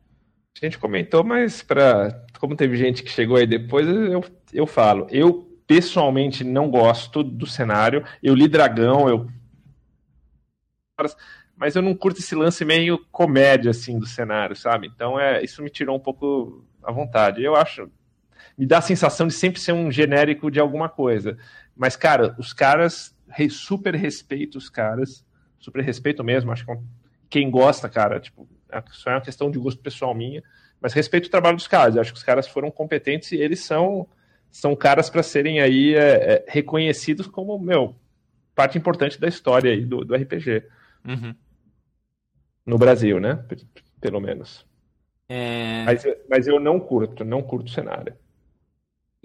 A 0.61 0.67
gente 0.67 0.79
comentou, 0.79 1.25
mas 1.25 1.63
para 1.63 2.25
como 2.39 2.55
teve 2.55 2.77
gente 2.77 3.03
que 3.03 3.11
chegou 3.11 3.37
aí 3.37 3.47
depois, 3.47 3.89
eu, 3.89 4.23
eu 4.53 4.67
falo. 4.67 5.07
Eu 5.11 5.51
pessoalmente 5.67 6.45
não 6.45 6.71
gosto 6.71 7.23
do 7.23 7.47
cenário. 7.47 8.05
Eu 8.23 8.35
li 8.35 8.47
Dragão, 8.47 9.09
eu 9.09 9.27
mas 11.57 11.75
eu 11.75 11.83
não 11.83 11.95
curto 11.95 12.21
esse 12.21 12.35
lance 12.35 12.65
meio 12.65 12.99
comédia 13.11 13.71
assim 13.71 13.99
do 13.99 14.07
cenário, 14.07 14.55
sabe? 14.55 14.87
Então 14.87 15.19
é, 15.19 15.43
isso 15.43 15.63
me 15.63 15.71
tirou 15.71 15.97
um 15.97 16.01
pouco 16.01 16.65
a 16.83 16.93
vontade. 16.93 17.43
Eu 17.43 17.57
acho 17.57 17.91
me 18.57 18.67
dá 18.67 18.79
a 18.79 18.83
sensação 18.83 19.27
de 19.27 19.35
sempre 19.35 19.61
ser 19.61 19.73
um 19.73 19.91
genérico 19.91 20.51
de 20.51 20.61
alguma 20.61 20.89
coisa. 20.89 21.37
Mas, 21.77 21.97
cara, 21.97 22.35
os 22.39 22.53
caras, 22.53 23.17
super 23.51 23.95
respeito 23.95 24.59
os 24.59 24.69
caras, 24.69 25.25
super 25.59 25.83
respeito 25.83 26.23
mesmo, 26.23 26.53
acho 26.53 26.65
que 26.65 26.73
é 26.73 26.79
quem 27.29 27.51
gosta, 27.51 27.89
cara, 27.89 28.21
tipo, 28.21 28.49
isso 28.93 29.09
é 29.09 29.13
uma 29.13 29.21
questão 29.21 29.51
de 29.51 29.59
gosto 29.59 29.83
pessoal 29.83 30.15
minha, 30.15 30.43
mas 30.81 30.93
respeito 30.93 31.27
o 31.27 31.31
trabalho 31.31 31.57
dos 31.57 31.67
caras, 31.67 31.97
acho 31.97 32.13
que 32.13 32.19
os 32.19 32.25
caras 32.25 32.47
foram 32.47 32.71
competentes 32.71 33.33
e 33.33 33.37
eles 33.37 33.61
são, 33.61 34.07
são 34.51 34.77
caras 34.77 35.11
para 35.11 35.23
serem 35.23 35.61
aí 35.61 35.95
é, 35.95 36.35
é, 36.35 36.45
reconhecidos 36.47 37.27
como, 37.27 37.59
meu, 37.59 37.97
parte 38.55 38.79
importante 38.79 39.21
da 39.21 39.27
história 39.27 39.73
aí 39.73 39.85
do, 39.85 40.05
do 40.05 40.15
RPG. 40.15 40.65
Uhum. 41.05 41.35
No 42.65 42.79
Brasil, 42.79 43.19
né? 43.19 43.45
Pelo 44.01 44.21
menos. 44.21 44.65
É... 45.29 45.85
Mas, 45.85 46.05
mas 46.29 46.47
eu 46.47 46.61
não 46.61 46.79
curto, 46.79 47.25
não 47.25 47.43
curto 47.43 47.67
o 47.67 47.71
cenário. 47.71 48.15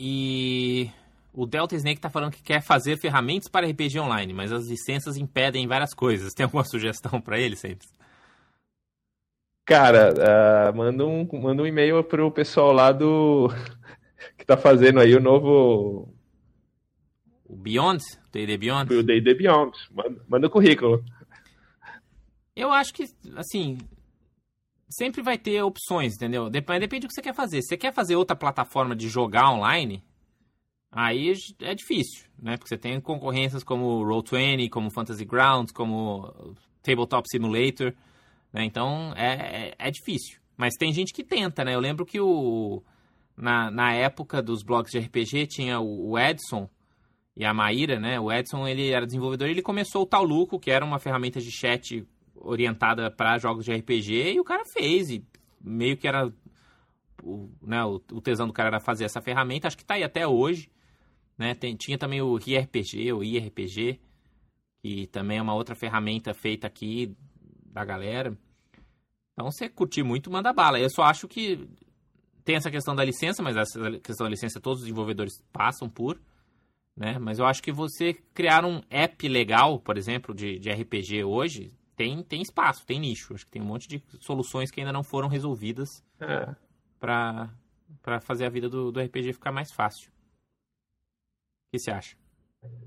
E 0.01 0.89
o 1.33 1.45
Delta 1.45 1.75
Snake 1.75 1.99
tá 1.99 2.09
falando 2.09 2.31
que 2.31 2.41
quer 2.41 2.61
fazer 2.61 2.97
ferramentas 2.97 3.49
para 3.49 3.67
RPG 3.67 3.99
online, 3.99 4.31
mas 4.31 4.49
as 4.49 4.69
licenças 4.69 5.17
impedem 5.17 5.67
várias 5.67 5.93
coisas. 5.93 6.33
Tem 6.33 6.45
alguma 6.45 6.63
sugestão 6.65 7.19
para 7.19 7.37
ele, 7.37 7.57
sempre? 7.57 7.85
Cara, 9.65 10.13
uh, 10.13 10.75
manda 10.75 11.05
um, 11.05 11.27
manda 11.33 11.61
um 11.61 11.67
e-mail 11.67 12.01
pro 12.01 12.31
pessoal 12.31 12.71
lá 12.71 12.93
do. 12.93 13.49
que 14.37 14.45
tá 14.45 14.55
fazendo 14.55 15.01
aí 15.01 15.13
o 15.13 15.19
novo. 15.19 16.13
O 17.45 17.57
Beyond? 17.57 18.01
O 18.01 18.31
D&D 18.31 18.57
Beyond? 18.57 18.93
O 18.93 19.03
D&D 19.03 19.33
Beyond. 19.33 19.77
Manda, 19.91 20.25
manda 20.29 20.47
o 20.47 20.49
currículo. 20.49 21.03
Eu 22.55 22.71
acho 22.71 22.93
que, 22.93 23.03
assim, 23.35 23.77
sempre 24.89 25.21
vai 25.21 25.37
ter 25.37 25.61
opções, 25.61 26.15
entendeu? 26.15 26.49
Mas 26.67 26.79
depende 26.79 27.01
do 27.01 27.07
que 27.07 27.13
você 27.13 27.21
quer 27.21 27.33
fazer. 27.33 27.61
Se 27.61 27.69
você 27.69 27.77
quer 27.77 27.93
fazer 27.93 28.15
outra 28.15 28.35
plataforma 28.35 28.95
de 28.95 29.07
jogar 29.07 29.51
online, 29.51 30.03
aí 30.91 31.33
é 31.61 31.75
difícil, 31.75 32.25
né? 32.41 32.57
Porque 32.57 32.69
você 32.69 32.77
tem 32.77 32.99
concorrências 32.99 33.63
como 33.63 34.01
Roll20, 34.03 34.69
como 34.69 34.89
Fantasy 34.89 35.23
Grounds, 35.25 35.71
como 35.71 36.33
Tabletop 36.81 37.27
Simulator, 37.29 37.93
né? 38.51 38.65
Então 38.65 39.13
é, 39.15 39.69
é, 39.69 39.75
é, 39.77 39.91
difícil. 39.91 40.39
Mas 40.57 40.73
tem 40.75 40.91
gente 40.91 41.13
que 41.13 41.23
tenta, 41.23 41.63
né? 41.63 41.75
Eu 41.75 41.79
lembro 41.79 42.05
que 42.05 42.19
o 42.19 42.83
na, 43.37 43.71
na 43.71 43.93
época 43.93 44.41
dos 44.41 44.63
blogs 44.63 44.91
de 44.91 44.99
RPG 44.99 45.47
tinha 45.47 45.79
o, 45.79 46.11
o 46.11 46.19
Edson 46.19 46.67
e 47.37 47.45
a 47.45 47.53
Maíra, 47.53 47.99
né? 47.99 48.19
O 48.19 48.31
Edson 48.31 48.67
ele 48.67 48.89
era 48.89 49.05
desenvolvedor, 49.05 49.47
ele 49.47 49.61
começou 49.61 50.01
o 50.01 50.05
Taluco, 50.05 50.59
que 50.59 50.71
era 50.71 50.83
uma 50.83 50.99
ferramenta 50.99 51.39
de 51.39 51.51
chat 51.51 52.05
orientada 52.41 53.11
para 53.11 53.37
jogos 53.37 53.65
de 53.65 53.73
RPG 53.73 54.33
e 54.33 54.39
o 54.39 54.43
cara 54.43 54.63
fez 54.65 55.09
e 55.09 55.25
meio 55.61 55.97
que 55.97 56.07
era 56.07 56.31
o, 57.23 57.49
né, 57.61 57.83
o, 57.83 58.01
o 58.11 58.21
tesão 58.21 58.47
do 58.47 58.53
cara 58.53 58.69
era 58.69 58.79
fazer 58.79 59.05
essa 59.05 59.21
ferramenta, 59.21 59.67
acho 59.67 59.77
que 59.77 59.83
está 59.83 59.95
aí 59.95 60.03
até 60.03 60.27
hoje. 60.27 60.71
Né? 61.37 61.55
Tem, 61.55 61.75
tinha 61.75 61.97
também 61.97 62.21
o 62.21 62.35
RPG, 62.35 63.13
o 63.13 63.23
IRPG, 63.23 63.99
que 64.81 65.07
também 65.07 65.37
é 65.37 65.41
uma 65.41 65.53
outra 65.53 65.75
ferramenta 65.75 66.33
feita 66.33 66.67
aqui 66.67 67.15
da 67.65 67.85
galera. 67.85 68.37
Então, 69.33 69.49
você 69.49 69.69
curtir 69.69 70.03
muito, 70.03 70.29
manda 70.29 70.51
bala. 70.51 70.79
Eu 70.79 70.89
só 70.89 71.03
acho 71.03 71.27
que 71.27 71.65
tem 72.43 72.55
essa 72.55 72.71
questão 72.71 72.95
da 72.95 73.05
licença, 73.05 73.41
mas 73.41 73.55
essa 73.55 73.99
questão 73.99 74.25
da 74.25 74.31
licença 74.31 74.59
todos 74.59 74.79
os 74.79 74.85
desenvolvedores 74.85 75.41
passam 75.51 75.89
por. 75.89 76.19
Né? 76.95 77.17
Mas 77.17 77.39
eu 77.39 77.45
acho 77.45 77.63
que 77.63 77.71
você 77.71 78.13
criar 78.33 78.65
um 78.65 78.81
app 78.89 79.27
legal, 79.29 79.79
por 79.79 79.97
exemplo, 79.97 80.35
de, 80.35 80.59
de 80.59 80.69
RPG 80.69 81.23
hoje, 81.23 81.71
tem, 81.99 82.23
tem 82.23 82.41
espaço, 82.41 82.85
tem 82.85 82.97
nicho. 82.97 83.33
Acho 83.33 83.45
que 83.45 83.51
tem 83.51 83.61
um 83.61 83.65
monte 83.65 83.89
de 83.89 84.01
soluções 84.21 84.71
que 84.71 84.79
ainda 84.79 84.93
não 84.93 85.03
foram 85.03 85.27
resolvidas 85.27 86.01
é. 86.21 86.47
para 86.97 88.21
fazer 88.21 88.45
a 88.45 88.49
vida 88.49 88.69
do, 88.69 88.89
do 88.89 89.01
RPG 89.01 89.33
ficar 89.33 89.51
mais 89.51 89.69
fácil. 89.69 90.09
O 90.09 91.73
que 91.73 91.79
você 91.79 91.91
acha? 91.91 92.15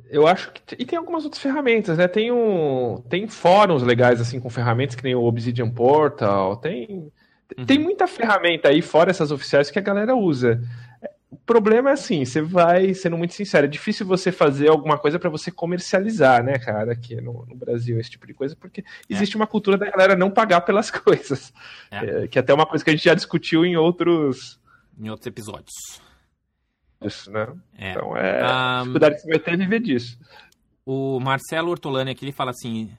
Eu 0.08 0.26
acho 0.26 0.50
que. 0.52 0.62
E 0.78 0.86
tem 0.86 0.98
algumas 0.98 1.24
outras 1.24 1.42
ferramentas, 1.42 1.98
né? 1.98 2.08
Tem, 2.08 2.32
um, 2.32 3.02
tem 3.10 3.28
fóruns 3.28 3.82
legais, 3.82 4.18
assim, 4.18 4.40
com 4.40 4.48
ferramentas 4.48 4.96
que 4.96 5.04
nem 5.04 5.14
o 5.14 5.24
Obsidian 5.24 5.70
Portal. 5.70 6.56
Tem, 6.56 7.12
uhum. 7.58 7.66
tem 7.66 7.78
muita 7.78 8.06
ferramenta 8.06 8.70
aí, 8.70 8.80
fora 8.80 9.10
essas 9.10 9.30
oficiais, 9.30 9.70
que 9.70 9.78
a 9.78 9.82
galera 9.82 10.16
usa. 10.16 10.58
O 11.33 11.37
problema 11.37 11.89
é 11.89 11.93
assim, 11.95 12.24
você 12.26 12.43
vai, 12.43 12.93
sendo 12.93 13.16
muito 13.16 13.33
sincero, 13.33 13.64
é 13.64 13.68
difícil 13.68 14.07
você 14.07 14.30
fazer 14.30 14.68
alguma 14.68 14.99
coisa 14.99 15.18
para 15.18 15.30
você 15.30 15.51
comercializar, 15.51 16.45
né, 16.45 16.59
cara, 16.59 16.93
aqui 16.93 17.16
no, 17.16 17.47
no, 17.47 17.57
Brasil, 17.57 17.99
esse 17.99 18.11
tipo 18.11 18.26
de 18.26 18.35
coisa, 18.35 18.55
porque 18.55 18.83
é. 18.83 18.85
existe 19.09 19.35
uma 19.35 19.47
cultura 19.47 19.78
da 19.78 19.91
galera 19.91 20.14
não 20.14 20.30
pagar 20.30 20.61
pelas 20.61 20.91
coisas. 20.93 21.51
É. 21.91 22.24
É, 22.24 22.28
que 22.28 22.39
é 22.39 22.41
até 22.41 22.53
uma 22.53 22.66
coisa 22.66 22.85
que 22.85 22.91
a 22.91 22.93
gente 22.93 23.05
já 23.05 23.14
discutiu 23.14 23.64
em 23.64 23.76
outros. 23.76 24.61
Em 25.01 25.09
outros 25.09 25.26
episódios 25.26 26.03
disso, 27.03 27.30
né? 27.30 27.49
É. 27.76 27.91
Então 27.91 28.16
é. 28.16 28.43
Um, 28.45 28.78
dificuldade 28.80 29.14
que 29.16 29.20
você 29.22 29.28
vai 29.28 29.39
ter 29.39 29.53
é 29.53 29.57
viver 29.57 29.80
disso. 29.80 30.18
O 30.85 31.20
Marcelo 31.20 31.70
Ortolani 31.70 32.11
aqui 32.11 32.24
ele 32.24 32.33
fala 32.33 32.51
assim: 32.51 32.91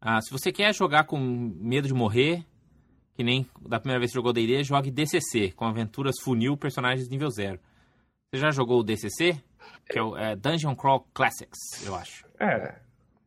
ah, 0.00 0.20
se 0.20 0.30
você 0.30 0.50
quer 0.50 0.74
jogar 0.74 1.04
com 1.04 1.18
medo 1.18 1.86
de 1.86 1.94
morrer, 1.94 2.44
que 3.16 3.24
nem 3.24 3.46
da 3.66 3.80
primeira 3.80 3.98
vez 3.98 4.10
que 4.10 4.16
jogou 4.16 4.32
DD, 4.32 4.62
jogue 4.62 4.90
DCC, 4.90 5.52
com 5.52 5.64
aventuras 5.64 6.16
funil, 6.22 6.56
personagens 6.56 7.08
nível 7.08 7.30
zero. 7.30 7.58
Você 8.30 8.40
já 8.40 8.50
jogou 8.50 8.80
o 8.80 8.84
DCC? 8.84 9.40
Que 9.88 9.98
é 9.98 10.02
o 10.02 10.16
é 10.16 10.36
Dungeon 10.36 10.74
Crawl 10.74 11.06
Classics, 11.14 11.86
eu 11.86 11.94
acho. 11.94 12.26
É, 12.38 12.74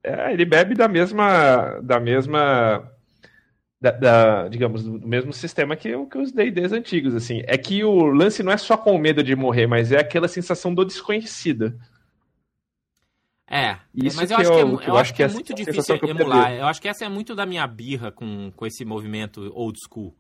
é, 0.04 0.34
ele 0.34 0.46
bebe 0.46 0.76
da 0.76 0.88
mesma, 0.88 1.80
da 1.82 2.00
mesma 2.00 2.90
da, 3.82 3.92
da, 3.92 4.48
digamos, 4.48 4.84
do 4.84 5.08
mesmo 5.08 5.34
sistema 5.34 5.76
que, 5.76 5.90
que 6.06 6.18
os 6.18 6.32
D&Ds 6.32 6.74
antigos, 6.74 7.16
assim. 7.16 7.42
É 7.46 7.58
que 7.58 7.84
o 7.84 8.06
lance 8.08 8.44
não 8.44 8.52
é 8.52 8.58
só 8.58 8.78
com 8.78 8.98
medo 8.98 9.24
de 9.24 9.36
morrer, 9.36 9.68
mas 9.68 9.92
é 9.92 10.00
aquela 10.00 10.28
sensação 10.28 10.74
do 10.74 10.86
desconhecido. 10.86 11.80
É, 13.50 13.80
Isso 13.96 14.16
mas 14.16 14.30
eu 14.30 14.38
acho 14.38 14.52
que, 14.52 14.58
é, 14.58 14.62
eu, 14.62 14.82
eu 14.82 14.98
acho 14.98 15.14
que 15.14 15.24
é, 15.24 15.26
é 15.26 15.30
muito 15.30 15.54
difícil 15.56 16.00
emular. 16.08 16.54
Eu 16.54 16.68
acho 16.68 16.80
que 16.82 16.88
essa 16.88 17.04
é 17.04 17.10
muito 17.10 17.34
da 17.34 17.46
minha 17.46 17.66
birra 17.66 18.12
com, 18.12 18.52
com 18.56 18.66
esse 18.66 18.86
movimento 18.86 19.52
old 19.56 19.78
school. 19.88 20.16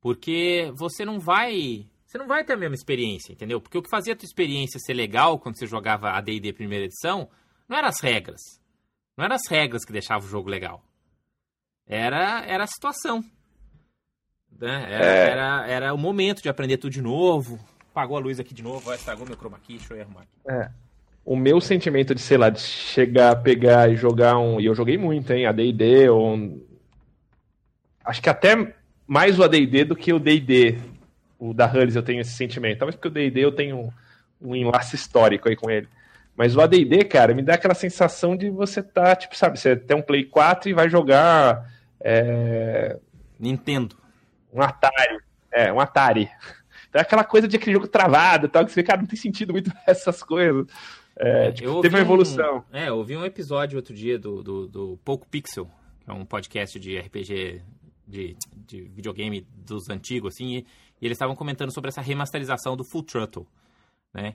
Porque 0.00 0.72
você 0.74 1.04
não 1.04 1.20
vai... 1.20 1.86
Você 2.06 2.16
não 2.16 2.26
vai 2.26 2.44
ter 2.44 2.52
a 2.52 2.56
mesma 2.56 2.74
experiência, 2.74 3.32
entendeu? 3.32 3.60
Porque 3.60 3.76
o 3.76 3.82
que 3.82 3.90
fazia 3.90 4.12
a 4.12 4.16
tua 4.16 4.24
experiência 4.24 4.78
ser 4.78 4.94
legal 4.94 5.38
quando 5.38 5.58
você 5.58 5.66
jogava 5.66 6.10
a 6.10 6.20
D&D 6.20 6.52
primeira 6.52 6.84
edição 6.84 7.28
não 7.68 7.76
eram 7.76 7.88
as 7.88 8.00
regras. 8.00 8.40
Não 9.16 9.24
eram 9.24 9.34
as 9.34 9.48
regras 9.50 9.84
que 9.84 9.92
deixavam 9.92 10.26
o 10.26 10.30
jogo 10.30 10.48
legal 10.48 10.82
era, 11.86 12.44
era 12.46 12.64
a 12.64 12.66
situação. 12.66 13.22
Né? 14.58 14.86
Era, 14.88 15.04
é. 15.04 15.30
era, 15.30 15.66
era, 15.66 15.94
o 15.94 15.98
momento 15.98 16.42
de 16.42 16.48
aprender 16.48 16.78
tudo 16.78 16.92
de 16.92 17.02
novo. 17.02 17.58
Apagou 17.90 18.16
a 18.16 18.20
luz 18.20 18.40
aqui 18.40 18.54
de 18.54 18.62
novo, 18.62 18.92
estragou 18.92 19.26
meu 19.26 19.36
chroma 19.36 19.58
key, 19.60 19.78
deixa 19.78 19.94
eu 19.94 20.02
arrumar 20.02 20.22
aqui. 20.22 20.40
É. 20.48 20.70
o 21.24 21.36
meu 21.36 21.60
sentimento 21.60 22.14
de, 22.14 22.20
sei 22.20 22.36
lá, 22.36 22.50
de 22.50 22.60
chegar, 22.60 23.36
pegar 23.36 23.90
e 23.90 23.96
jogar 23.96 24.38
um. 24.38 24.60
E 24.60 24.66
eu 24.66 24.74
joguei 24.74 24.98
muito, 24.98 25.32
hein? 25.32 25.46
ADD, 25.46 26.08
ou. 26.10 26.34
Um, 26.34 26.62
acho 28.04 28.20
que 28.20 28.28
até 28.28 28.74
mais 29.06 29.38
o 29.38 29.42
ADD 29.42 29.84
do 29.84 29.96
que 29.96 30.12
o 30.12 30.18
DD. 30.18 30.78
O 31.38 31.52
da 31.52 31.66
Hulls 31.66 31.96
eu 31.96 32.02
tenho 32.02 32.20
esse 32.20 32.32
sentimento. 32.32 32.78
Talvez 32.78 32.96
porque 32.96 33.08
o 33.08 33.10
DD 33.10 33.40
eu 33.40 33.52
tenho 33.52 33.76
um, 34.40 34.50
um 34.50 34.56
enlace 34.56 34.94
histórico 34.94 35.48
aí 35.48 35.56
com 35.56 35.70
ele. 35.70 35.88
Mas 36.36 36.56
o 36.56 36.60
ADD, 36.60 37.04
cara, 37.04 37.32
me 37.32 37.42
dá 37.42 37.54
aquela 37.54 37.74
sensação 37.74 38.36
de 38.36 38.50
você 38.50 38.82
tá, 38.82 39.14
tipo, 39.14 39.36
sabe, 39.36 39.58
você 39.58 39.76
tem 39.76 39.96
um 39.96 40.02
Play 40.02 40.24
4 40.24 40.68
e 40.68 40.74
vai 40.74 40.88
jogar. 40.88 41.70
É... 42.00 42.98
Nintendo. 43.38 43.96
Um 44.52 44.60
Atari. 44.60 45.18
É, 45.52 45.72
um 45.72 45.80
Atari. 45.80 46.28
Então 46.86 47.00
é 47.00 47.02
aquela 47.02 47.24
coisa 47.24 47.48
de 47.48 47.56
aquele 47.56 47.72
jogo 47.72 47.88
travado 47.88 48.48
tal, 48.48 48.64
que 48.64 48.70
você 48.70 48.76
vê, 48.80 48.86
cara, 48.86 49.00
não 49.00 49.08
tem 49.08 49.18
sentido 49.18 49.52
muito 49.52 49.68
essas 49.84 50.22
coisas. 50.22 50.64
É, 51.16 51.52
tipo, 51.52 51.80
teve 51.80 51.94
uma 51.94 52.02
evolução. 52.02 52.64
Um, 52.72 52.76
é, 52.76 52.88
eu 52.88 52.96
ouvi 52.96 53.16
um 53.16 53.24
episódio 53.24 53.76
outro 53.76 53.94
dia 53.94 54.18
do, 54.18 54.42
do, 54.42 54.66
do 54.66 54.98
Poco 55.04 55.28
Pixel, 55.28 55.70
que 56.00 56.10
é 56.10 56.12
um 56.12 56.24
podcast 56.24 56.78
de 56.78 56.98
RPG, 56.98 57.62
de, 58.06 58.36
de 58.54 58.82
videogame 58.82 59.46
dos 59.54 59.88
antigos, 59.88 60.34
assim, 60.34 60.56
e, 60.56 60.66
e 61.00 61.06
eles 61.06 61.16
estavam 61.16 61.36
comentando 61.36 61.72
sobre 61.72 61.88
essa 61.88 62.00
remasterização 62.00 62.76
do 62.76 62.84
Full 62.84 63.04
Throttle, 63.04 63.46
né? 64.12 64.34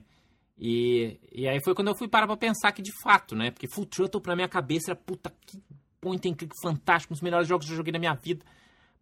E, 0.58 1.18
e 1.32 1.48
aí 1.48 1.58
foi 1.62 1.74
quando 1.74 1.88
eu 1.88 1.94
fui 1.94 2.06
parar 2.06 2.26
pra 2.26 2.36
pensar 2.36 2.72
que 2.72 2.82
de 2.82 2.92
fato, 3.02 3.34
né? 3.34 3.50
Porque 3.50 3.68
Full 3.68 3.86
Throttle 3.86 4.20
pra 4.20 4.36
minha 4.36 4.48
cabeça 4.48 4.92
era, 4.92 4.96
puta, 4.96 5.32
que 5.46 5.62
point 6.00 6.28
and 6.28 6.34
click 6.34 6.54
fantástico, 6.62 7.12
um 7.12 7.14
dos 7.14 7.22
melhores 7.22 7.46
jogos 7.46 7.66
que 7.66 7.72
eu 7.72 7.76
joguei 7.76 7.92
na 7.92 7.98
minha 7.98 8.14
vida. 8.14 8.44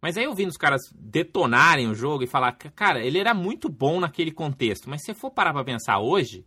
Mas 0.01 0.17
aí 0.17 0.23
eu 0.23 0.33
vi 0.33 0.45
os 0.45 0.55
caras 0.55 0.81
detonarem 0.95 1.89
o 1.89 1.95
jogo 1.95 2.23
e 2.23 2.27
falar, 2.27 2.53
cara, 2.53 3.03
ele 3.03 3.19
era 3.19 3.33
muito 3.33 3.67
bom 3.67 3.99
naquele 3.99 4.31
contexto, 4.31 4.89
mas 4.89 5.01
se 5.01 5.07
você 5.07 5.13
for 5.13 5.31
parar 5.31 5.51
pra 5.53 5.63
pensar 5.63 5.99
hoje, 5.99 6.45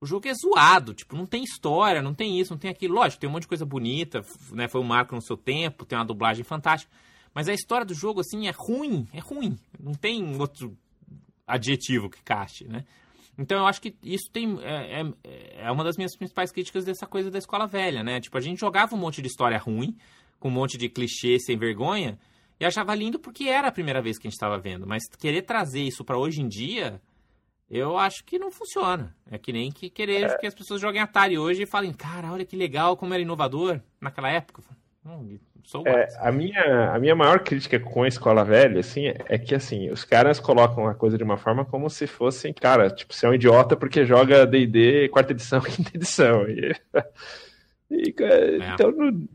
o 0.00 0.06
jogo 0.06 0.28
é 0.28 0.34
zoado, 0.34 0.92
tipo, 0.92 1.16
não 1.16 1.26
tem 1.26 1.42
história, 1.42 2.02
não 2.02 2.14
tem 2.14 2.38
isso, 2.38 2.52
não 2.52 2.58
tem 2.58 2.70
aquilo. 2.70 2.94
Lógico, 2.94 3.20
tem 3.20 3.28
um 3.28 3.32
monte 3.32 3.42
de 3.42 3.48
coisa 3.48 3.64
bonita, 3.64 4.22
né? 4.52 4.68
Foi 4.68 4.80
um 4.80 4.84
marco 4.84 5.14
no 5.14 5.22
seu 5.22 5.36
tempo, 5.36 5.86
tem 5.86 5.98
uma 5.98 6.04
dublagem 6.04 6.44
fantástica. 6.44 6.92
Mas 7.34 7.48
a 7.48 7.54
história 7.54 7.84
do 7.84 7.94
jogo, 7.94 8.20
assim, 8.20 8.46
é 8.46 8.50
ruim, 8.50 9.06
é 9.12 9.20
ruim. 9.20 9.58
Não 9.78 9.94
tem 9.94 10.38
outro 10.40 10.76
adjetivo 11.46 12.10
que 12.10 12.22
caste, 12.22 12.66
né? 12.66 12.84
Então 13.38 13.58
eu 13.58 13.66
acho 13.66 13.80
que 13.80 13.94
isso 14.02 14.30
tem 14.30 14.58
é, 14.62 15.02
é, 15.02 15.62
é, 15.64 15.70
uma 15.70 15.84
das 15.84 15.96
minhas 15.96 16.16
principais 16.16 16.50
críticas 16.50 16.84
dessa 16.84 17.06
coisa 17.06 17.30
da 17.30 17.38
escola 17.38 17.66
velha, 17.66 18.02
né? 18.02 18.20
Tipo, 18.20 18.38
a 18.38 18.40
gente 18.40 18.58
jogava 18.58 18.94
um 18.94 18.98
monte 18.98 19.20
de 19.20 19.28
história 19.28 19.58
ruim, 19.58 19.96
com 20.38 20.48
um 20.48 20.52
monte 20.52 20.78
de 20.78 20.88
clichê 20.88 21.38
sem 21.38 21.56
vergonha, 21.56 22.18
e 22.58 22.64
achava 22.64 22.94
lindo 22.94 23.18
porque 23.18 23.44
era 23.44 23.68
a 23.68 23.72
primeira 23.72 24.00
vez 24.00 24.18
que 24.18 24.26
a 24.26 24.30
gente 24.30 24.36
estava 24.36 24.58
vendo. 24.58 24.86
Mas 24.86 25.02
querer 25.18 25.42
trazer 25.42 25.82
isso 25.82 26.04
para 26.04 26.18
hoje 26.18 26.40
em 26.40 26.48
dia, 26.48 27.00
eu 27.70 27.98
acho 27.98 28.24
que 28.24 28.38
não 28.38 28.50
funciona. 28.50 29.14
É 29.30 29.38
que 29.38 29.52
nem 29.52 29.72
que 29.72 29.90
querer 29.90 30.24
é. 30.24 30.36
que 30.38 30.46
as 30.46 30.54
pessoas 30.54 30.80
joguem 30.80 31.00
Atari 31.00 31.38
hoje 31.38 31.62
e 31.62 31.66
falem, 31.66 31.92
cara, 31.92 32.32
olha 32.32 32.44
que 32.44 32.56
legal, 32.56 32.96
como 32.96 33.12
era 33.12 33.22
inovador 33.22 33.80
naquela 34.00 34.30
época. 34.30 34.62
Hum, 35.04 35.38
é, 35.84 36.08
a, 36.20 36.30
minha, 36.30 36.90
a 36.92 36.98
minha 36.98 37.14
maior 37.14 37.40
crítica 37.40 37.78
com 37.80 38.04
a 38.04 38.08
escola 38.08 38.44
velha, 38.44 38.78
assim, 38.78 39.06
é 39.06 39.36
que, 39.36 39.52
assim, 39.52 39.90
os 39.90 40.04
caras 40.04 40.38
colocam 40.38 40.86
a 40.86 40.94
coisa 40.94 41.18
de 41.18 41.24
uma 41.24 41.36
forma 41.36 41.64
como 41.64 41.90
se 41.90 42.06
fossem, 42.06 42.52
cara, 42.52 42.88
tipo, 42.88 43.12
você 43.12 43.26
é 43.26 43.28
um 43.28 43.34
idiota 43.34 43.76
porque 43.76 44.04
joga 44.04 44.46
D&D 44.46 45.08
quarta 45.08 45.32
edição, 45.32 45.60
quinta 45.66 45.90
edição. 45.92 46.48
E, 46.48 46.72
e 47.90 48.14
é. 48.20 48.74
Então, 48.74 48.92
não, 48.92 49.28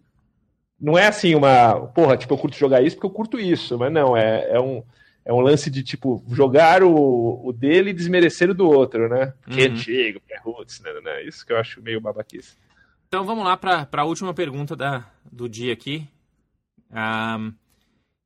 não 0.80 0.98
é 0.98 1.08
assim 1.08 1.36
uma, 1.36 1.88
porra, 1.88 2.16
tipo, 2.16 2.34
eu 2.34 2.38
curto 2.38 2.58
jogar 2.58 2.82
isso 2.82 2.96
porque 2.96 3.08
eu 3.08 3.12
curto 3.12 3.38
isso, 3.38 3.78
mas 3.78 3.92
não, 3.92 4.16
é, 4.16 4.52
é 4.52 4.60
um 4.60 4.82
é 5.24 5.32
um 5.32 5.40
lance 5.40 5.70
de, 5.70 5.84
tipo, 5.84 6.24
jogar 6.30 6.84
o, 6.84 7.48
o 7.48 7.54
dele 7.54 7.92
e 7.92 7.94
desmerecer 7.94 8.50
o 8.50 8.54
do 8.54 8.68
outro, 8.68 9.08
né? 9.08 9.34
Uhum. 9.48 9.54
Que 9.54 9.62
é 9.62 9.66
antigo, 9.66 10.22
é 10.30 10.40
roots, 10.40 10.80
né, 10.82 10.92
né, 10.94 11.02
né? 11.02 11.24
Isso 11.24 11.46
que 11.46 11.54
eu 11.54 11.58
acho 11.58 11.82
meio 11.82 12.02
babaquice. 12.02 12.56
Então 13.08 13.24
vamos 13.24 13.44
lá 13.44 13.56
para 13.56 13.88
a 13.92 14.06
última 14.06 14.34
pergunta 14.34 14.76
da, 14.76 15.06
do 15.32 15.48
dia 15.48 15.74
aqui. 15.74 16.08
Um, 16.92 17.54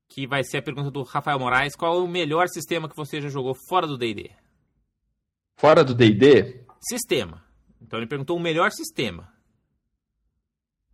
que 0.08 0.26
vai 0.26 0.44
ser 0.44 0.58
a 0.58 0.62
pergunta 0.62 0.90
do 0.90 1.04
Rafael 1.04 1.40
Moraes. 1.40 1.76
Qual 1.76 1.96
é 1.96 2.02
o 2.02 2.08
melhor 2.08 2.48
sistema 2.48 2.88
que 2.88 2.96
você 2.96 3.20
já 3.20 3.28
jogou 3.28 3.54
fora 3.68 3.86
do 3.86 3.98
D&D? 3.98 4.32
Fora 5.58 5.84
do 5.84 5.94
D&D? 5.94 6.64
Sistema. 6.80 7.44
Então 7.82 8.00
ele 8.00 8.08
perguntou 8.08 8.38
o 8.38 8.40
melhor 8.40 8.72
sistema. 8.72 9.34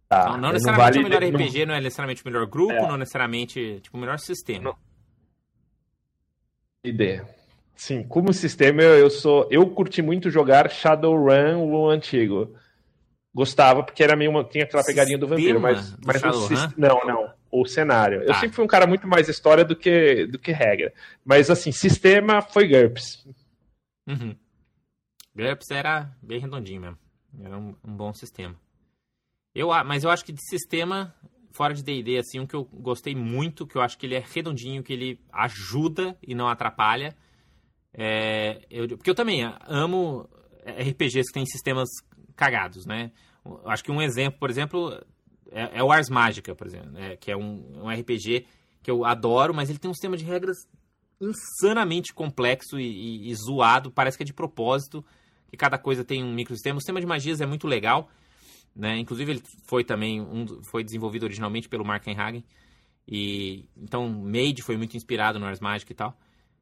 Tá, 0.07 0.29
não, 0.29 0.37
não 0.37 0.51
necessariamente 0.51 0.99
não 0.99 1.03
vale, 1.03 1.17
o 1.17 1.21
melhor 1.21 1.41
RPG, 1.41 1.59
não... 1.59 1.67
não... 1.67 1.75
é 1.75 1.81
necessariamente 1.81 2.23
o 2.23 2.27
melhor 2.27 2.45
grupo, 2.47 2.73
é. 2.73 2.87
não 2.87 2.97
necessariamente 2.97 3.79
tipo, 3.81 3.97
o 3.97 3.99
melhor 3.99 4.19
sistema. 4.19 4.63
Não 4.63 4.90
ideia. 6.83 7.27
Sim, 7.75 8.03
como 8.03 8.33
sistema 8.33 8.81
eu, 8.81 9.09
sou. 9.09 9.47
Eu 9.49 9.67
curti 9.69 10.01
muito 10.01 10.29
jogar 10.29 10.69
Shadowrun, 10.69 11.65
o 11.65 11.89
antigo. 11.89 12.55
Gostava, 13.33 13.81
porque 13.81 14.03
era 14.03 14.15
meio 14.15 14.29
uma, 14.29 14.43
tinha 14.43 14.65
aquela 14.65 14.83
pegadinha 14.83 15.17
do 15.17 15.27
vampiro, 15.27 15.59
mas, 15.59 15.95
mas 16.05 16.21
o, 16.21 16.49
não, 16.77 16.99
não. 17.05 17.33
O 17.49 17.65
cenário. 17.65 18.19
Tá. 18.19 18.25
Eu 18.25 18.33
sempre 18.35 18.55
fui 18.55 18.65
um 18.65 18.67
cara 18.67 18.85
muito 18.85 19.07
mais 19.07 19.29
história 19.29 19.63
do 19.63 19.75
que, 19.75 20.25
do 20.27 20.37
que 20.37 20.51
regra. 20.51 20.93
Mas 21.23 21.49
assim, 21.49 21.71
sistema 21.71 22.41
foi 22.41 22.67
GURPS. 22.67 23.25
Uhum. 24.07 24.35
GURPS 25.35 25.71
era 25.71 26.11
bem 26.21 26.39
redondinho 26.39 26.81
mesmo. 26.81 26.99
Era 27.41 27.57
um, 27.57 27.75
um 27.83 27.95
bom 27.95 28.13
sistema. 28.13 28.55
Eu, 29.55 29.69
mas 29.85 30.03
eu 30.03 30.09
acho 30.09 30.23
que 30.23 30.31
de 30.31 30.45
sistema, 30.47 31.13
fora 31.51 31.73
de 31.73 31.83
D&D, 31.83 32.17
assim, 32.17 32.39
um 32.39 32.47
que 32.47 32.55
eu 32.55 32.63
gostei 32.65 33.15
muito, 33.15 33.67
que 33.67 33.75
eu 33.75 33.81
acho 33.81 33.97
que 33.97 34.05
ele 34.05 34.15
é 34.15 34.23
redondinho, 34.25 34.83
que 34.83 34.93
ele 34.93 35.19
ajuda 35.31 36.17
e 36.25 36.33
não 36.33 36.47
atrapalha. 36.47 37.15
É, 37.93 38.65
eu, 38.69 38.87
porque 38.87 39.09
eu 39.09 39.15
também 39.15 39.43
amo 39.67 40.29
RPGs 40.65 41.27
que 41.27 41.33
têm 41.33 41.45
sistemas 41.45 41.89
cagados, 42.35 42.85
né? 42.85 43.11
Acho 43.65 43.83
que 43.83 43.91
um 43.91 44.01
exemplo, 44.01 44.39
por 44.39 44.49
exemplo, 44.49 44.93
é, 45.51 45.79
é 45.79 45.83
o 45.83 45.91
Ars 45.91 46.09
Mágica, 46.09 46.55
por 46.55 46.67
exemplo, 46.67 46.91
né? 46.91 47.17
que 47.17 47.31
é 47.31 47.37
um, 47.37 47.83
um 47.83 47.89
RPG 47.89 48.45
que 48.81 48.89
eu 48.89 49.05
adoro, 49.05 49.53
mas 49.53 49.69
ele 49.69 49.79
tem 49.79 49.91
um 49.91 49.93
sistema 49.93 50.17
de 50.17 50.23
regras 50.23 50.57
insanamente 51.19 52.13
complexo 52.13 52.79
e, 52.79 52.85
e, 52.85 53.29
e 53.29 53.35
zoado, 53.35 53.91
parece 53.91 54.17
que 54.17 54.23
é 54.23 54.25
de 54.25 54.33
propósito, 54.33 55.05
que 55.49 55.57
cada 55.57 55.77
coisa 55.77 56.03
tem 56.03 56.23
um 56.23 56.33
microsistema. 56.33 56.77
O 56.77 56.81
sistema 56.81 56.99
de 56.99 57.05
magias 57.05 57.41
é 57.41 57.45
muito 57.45 57.67
legal, 57.67 58.09
né? 58.75 58.97
Inclusive 58.97 59.31
ele 59.31 59.43
foi 59.65 59.83
também 59.83 60.21
um, 60.21 60.63
foi 60.63 60.83
desenvolvido 60.83 61.23
originalmente 61.23 61.69
pelo 61.69 61.85
Mark 61.85 62.07
Hagen 62.07 62.43
e 63.07 63.65
então 63.75 64.07
Made 64.09 64.61
foi 64.63 64.77
muito 64.77 64.95
inspirado 64.95 65.39
no 65.39 65.45
Ars 65.45 65.59
Magic 65.59 65.91
e 65.91 65.95
tal. 65.95 66.17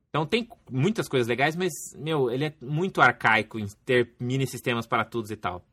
Então 0.09 0.25
tem 0.25 0.47
muitas 0.69 1.07
coisas 1.07 1.27
legais, 1.27 1.55
mas 1.55 1.71
meu, 1.95 2.31
ele 2.31 2.45
é 2.45 2.53
muito 2.61 3.01
arcaico 3.01 3.59
em 3.59 3.67
ter 3.85 4.13
mini 4.19 4.47
sistemas 4.47 4.87
para 4.87 5.05
todos 5.05 5.29
e 5.29 5.35
tal. 5.35 5.63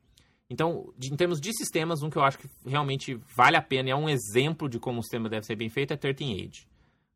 Então, 0.49 0.93
em 1.03 1.17
termos 1.17 1.41
de 1.41 1.53
sistemas, 1.57 2.03
um 2.03 2.11
que 2.11 2.17
eu 2.17 2.23
acho 2.23 2.39
que 2.39 2.49
realmente 2.65 3.19
vale 3.37 3.57
a 3.57 3.63
pena 3.63 3.89
e 3.89 3.93
é 3.93 3.97
um 3.97 4.09
exemplo 4.09 4.69
de 4.69 4.79
como 4.79 5.01
o 5.01 5.03
sistema 5.03 5.29
deve 5.29 5.45
ser 5.45 5.57
bem 5.57 5.69
feito 5.69 5.93
é 5.93 5.97
13 5.97 6.25
Age. 6.35 6.69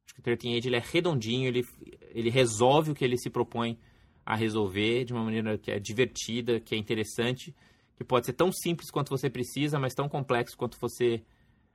Acho 0.05 0.15
que 0.15 0.21
o 0.21 0.23
13 0.23 0.57
Age 0.57 0.69
ele 0.69 0.77
é 0.77 0.83
redondinho, 0.85 1.47
ele, 1.47 1.65
ele 2.13 2.29
resolve 2.29 2.91
o 2.91 2.95
que 2.95 3.05
ele 3.05 3.17
se 3.17 3.31
propõe 3.31 3.79
a 4.27 4.35
resolver 4.35 5.05
de 5.05 5.13
uma 5.13 5.23
maneira 5.23 5.57
que 5.57 5.71
é 5.71 5.79
divertida, 5.79 6.59
que 6.59 6.75
é 6.75 6.79
interessante 6.79 7.55
que 8.01 8.05
pode 8.05 8.25
ser 8.25 8.33
tão 8.33 8.51
simples 8.51 8.91
quanto 8.91 9.11
você 9.11 9.29
precisa, 9.29 9.79
mas 9.79 9.93
tão 9.93 10.09
complexo 10.09 10.57
quanto 10.57 10.81
você 10.81 11.23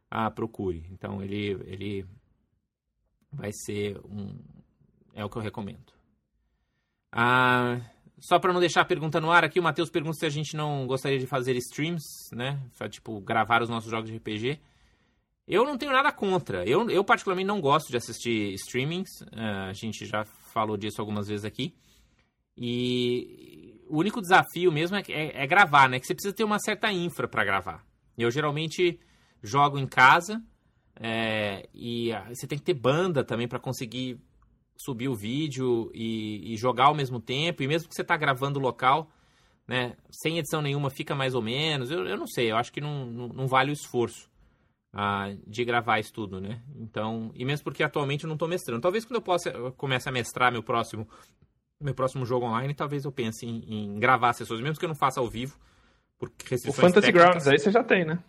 ah, 0.09 0.32
procure. 0.32 0.84
Então 0.89 1.21
ele, 1.21 1.51
ele 1.67 2.05
vai 3.32 3.51
ser 3.53 3.99
um. 3.99 4.36
É 5.13 5.23
o 5.23 5.30
que 5.30 5.38
eu 5.38 5.41
recomendo. 5.43 5.93
Ah, 7.11 7.80
só 8.17 8.39
para 8.39 8.51
não 8.51 8.59
deixar 8.59 8.82
a 8.82 8.86
pergunta 8.86 9.21
no 9.21 9.32
ar 9.32 9.43
aqui, 9.43 9.59
o 9.59 9.63
Matheus 9.63 9.91
pergunta 9.91 10.17
se 10.17 10.26
a 10.26 10.30
gente 10.30 10.55
não 10.55 10.88
gostaria 10.88 11.19
de 11.19 11.28
fazer 11.28 11.55
streams, 11.57 12.03
né? 12.34 12.59
Pra, 12.76 12.89
tipo, 12.89 13.21
gravar 13.21 13.61
os 13.61 13.69
nossos 13.69 13.91
jogos 13.91 14.09
de 14.09 14.17
RPG. 14.17 14.59
Eu 15.47 15.63
não 15.63 15.78
tenho 15.78 15.91
nada 15.91 16.11
contra. 16.11 16.67
Eu, 16.67 16.89
eu 16.89 17.03
particularmente, 17.03 17.45
não 17.45 17.61
gosto 17.61 17.91
de 17.91 17.97
assistir 17.97 18.51
streamings. 18.55 19.21
Uh, 19.21 19.69
a 19.69 19.73
gente 19.73 20.07
já 20.07 20.26
falou 20.26 20.76
disso 20.76 20.99
algumas 20.99 21.28
vezes 21.28 21.45
aqui. 21.45 21.76
E 22.57 23.74
o 23.88 23.99
único 23.99 24.21
desafio 24.21 24.71
mesmo 24.71 24.97
é, 24.97 25.03
é, 25.09 25.43
é, 25.43 25.47
gravar, 25.47 25.89
né? 25.89 25.99
Que 25.99 26.07
você 26.07 26.13
precisa 26.13 26.33
ter 26.33 26.43
uma 26.43 26.59
certa 26.59 26.91
infra 26.91 27.27
para 27.27 27.43
gravar. 27.43 27.86
Eu 28.17 28.31
geralmente 28.31 28.99
jogo 29.41 29.77
em 29.77 29.86
casa 29.86 30.41
é, 30.99 31.67
e 31.73 32.11
ah, 32.13 32.27
você 32.29 32.47
tem 32.47 32.57
que 32.57 32.63
ter 32.63 32.73
banda 32.73 33.23
também 33.23 33.47
para 33.47 33.59
conseguir 33.59 34.19
subir 34.77 35.07
o 35.07 35.15
vídeo 35.15 35.91
e, 35.93 36.53
e, 36.53 36.57
jogar 36.57 36.86
ao 36.86 36.95
mesmo 36.95 37.19
tempo. 37.19 37.63
E 37.63 37.67
mesmo 37.67 37.88
que 37.88 37.95
você 37.95 38.01
está 38.01 38.17
gravando 38.17 38.59
local, 38.59 39.09
né? 39.67 39.95
Sem 40.09 40.38
edição 40.38 40.61
nenhuma 40.61 40.89
fica 40.89 41.15
mais 41.15 41.36
ou 41.36 41.41
menos. 41.41 41.91
Eu, 41.91 42.05
eu 42.05 42.17
não 42.17 42.27
sei, 42.27 42.51
eu 42.51 42.57
acho 42.57 42.71
que 42.71 42.81
não, 42.81 43.05
não, 43.05 43.27
não 43.29 43.47
vale 43.47 43.71
o 43.71 43.73
esforço. 43.73 44.29
Ah, 44.97 45.36
de 45.45 45.65
gravar 45.65 45.99
isso 45.99 46.13
tudo, 46.13 46.39
né? 46.39 46.61
Então, 46.77 47.29
e 47.36 47.43
mesmo 47.43 47.65
porque 47.65 47.83
atualmente 47.83 48.23
eu 48.23 48.29
não 48.29 48.36
estou 48.36 48.47
mestrando. 48.47 48.81
Talvez 48.81 49.03
quando 49.03 49.15
eu 49.15 49.21
possa 49.21 49.49
eu 49.49 49.73
comece 49.73 50.07
a 50.07 50.11
mestrar 50.11 50.53
meu 50.53 50.63
próximo 50.63 51.05
meu 51.80 51.93
próximo 51.93 52.26
jogo 52.26 52.45
online, 52.45 52.73
talvez 52.73 53.05
eu 53.05 53.11
pense 53.11 53.45
em, 53.45 53.63
em 53.67 53.99
gravar 53.99 54.34
sessões, 54.34 54.61
mesmo 54.61 54.80
que 54.80 54.86
eu 54.86 54.89
não 54.89 54.95
faça 54.95 55.19
ao 55.19 55.30
vivo, 55.30 55.57
por 56.17 56.30
restrições 56.30 56.78
O 56.78 56.82
Fantasy 56.82 57.07
técnicas. 57.07 57.30
Grounds 57.30 57.47
aí 57.47 57.59
você 57.59 57.71
já 57.71 57.84
tem, 57.84 58.05
né? 58.05 58.23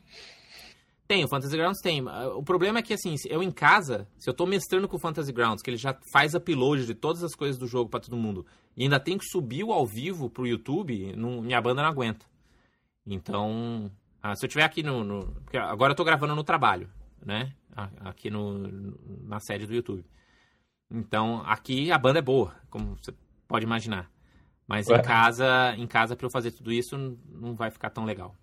Tem, 1.06 1.24
o 1.24 1.28
Fantasy 1.28 1.56
Grounds 1.56 1.80
tem. 1.80 2.04
O 2.34 2.42
problema 2.42 2.80
é 2.80 2.82
que, 2.82 2.92
assim, 2.92 3.14
eu 3.26 3.40
em 3.42 3.50
casa, 3.52 4.08
se 4.18 4.28
eu 4.28 4.34
tô 4.34 4.44
mestrando 4.44 4.88
com 4.88 4.96
o 4.96 5.00
Fantasy 5.00 5.32
Grounds, 5.32 5.62
que 5.62 5.70
ele 5.70 5.76
já 5.76 5.96
faz 6.12 6.34
upload 6.34 6.84
de 6.84 6.94
todas 6.94 7.22
as 7.22 7.34
coisas 7.34 7.56
do 7.56 7.66
jogo 7.68 7.88
para 7.88 8.00
todo 8.00 8.16
mundo, 8.16 8.44
e 8.76 8.82
ainda 8.82 8.98
tem 8.98 9.16
que 9.16 9.24
subir 9.24 9.62
o 9.62 9.72
ao 9.72 9.86
vivo 9.86 10.28
pro 10.28 10.46
YouTube, 10.46 11.14
não, 11.14 11.40
minha 11.40 11.60
banda 11.60 11.80
não 11.80 11.88
aguenta. 11.88 12.26
Então, 13.06 13.88
ah, 14.20 14.34
se 14.34 14.44
eu 14.44 14.48
tiver 14.48 14.64
aqui 14.64 14.82
no, 14.82 15.04
no, 15.04 15.26
porque 15.44 15.56
agora 15.56 15.92
eu 15.92 15.96
tô 15.96 16.02
gravando 16.02 16.34
no 16.34 16.42
trabalho, 16.42 16.90
né? 17.24 17.52
Aqui 18.00 18.28
no, 18.28 18.66
na 19.22 19.38
sede 19.38 19.64
do 19.64 19.74
YouTube. 19.74 20.04
Então, 20.90 21.42
aqui 21.46 21.92
a 21.92 21.98
banda 21.98 22.18
é 22.18 22.22
boa, 22.22 22.52
como 22.68 22.96
você 22.96 23.12
pode 23.46 23.64
imaginar. 23.64 24.10
Mas 24.66 24.88
Ué. 24.88 24.98
em 24.98 25.02
casa, 25.02 25.74
em 25.76 25.86
casa 25.86 26.16
para 26.16 26.26
eu 26.26 26.30
fazer 26.30 26.50
tudo 26.50 26.72
isso 26.72 26.96
não 27.28 27.54
vai 27.54 27.70
ficar 27.70 27.90
tão 27.90 28.04
legal. 28.04 28.34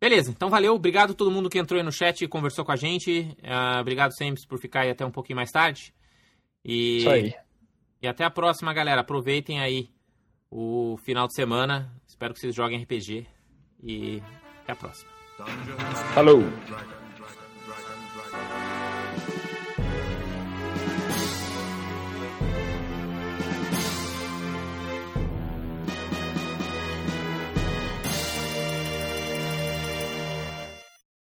Beleza, 0.00 0.30
então 0.30 0.50
valeu. 0.50 0.74
Obrigado 0.74 1.12
a 1.12 1.14
todo 1.14 1.30
mundo 1.30 1.48
que 1.48 1.58
entrou 1.58 1.78
aí 1.78 1.84
no 1.84 1.90
chat 1.90 2.22
e 2.22 2.28
conversou 2.28 2.64
com 2.64 2.72
a 2.72 2.76
gente. 2.76 3.34
Uh, 3.42 3.80
obrigado 3.80 4.14
sempre 4.14 4.46
por 4.46 4.58
ficar 4.58 4.80
aí 4.80 4.90
até 4.90 5.04
um 5.06 5.10
pouquinho 5.10 5.36
mais 5.36 5.50
tarde. 5.50 5.94
E, 6.62 6.98
Isso 6.98 7.10
aí. 7.10 7.34
E 8.02 8.06
até 8.06 8.22
a 8.22 8.30
próxima, 8.30 8.74
galera. 8.74 9.00
Aproveitem 9.00 9.60
aí 9.60 9.88
o 10.50 10.98
final 10.98 11.26
de 11.26 11.34
semana. 11.34 11.90
Espero 12.06 12.34
que 12.34 12.40
vocês 12.40 12.54
joguem 12.54 12.82
RPG. 12.82 13.26
E 13.82 14.22
até 14.62 14.72
a 14.72 14.76
próxima. 14.76 15.10
Falou! 16.14 16.42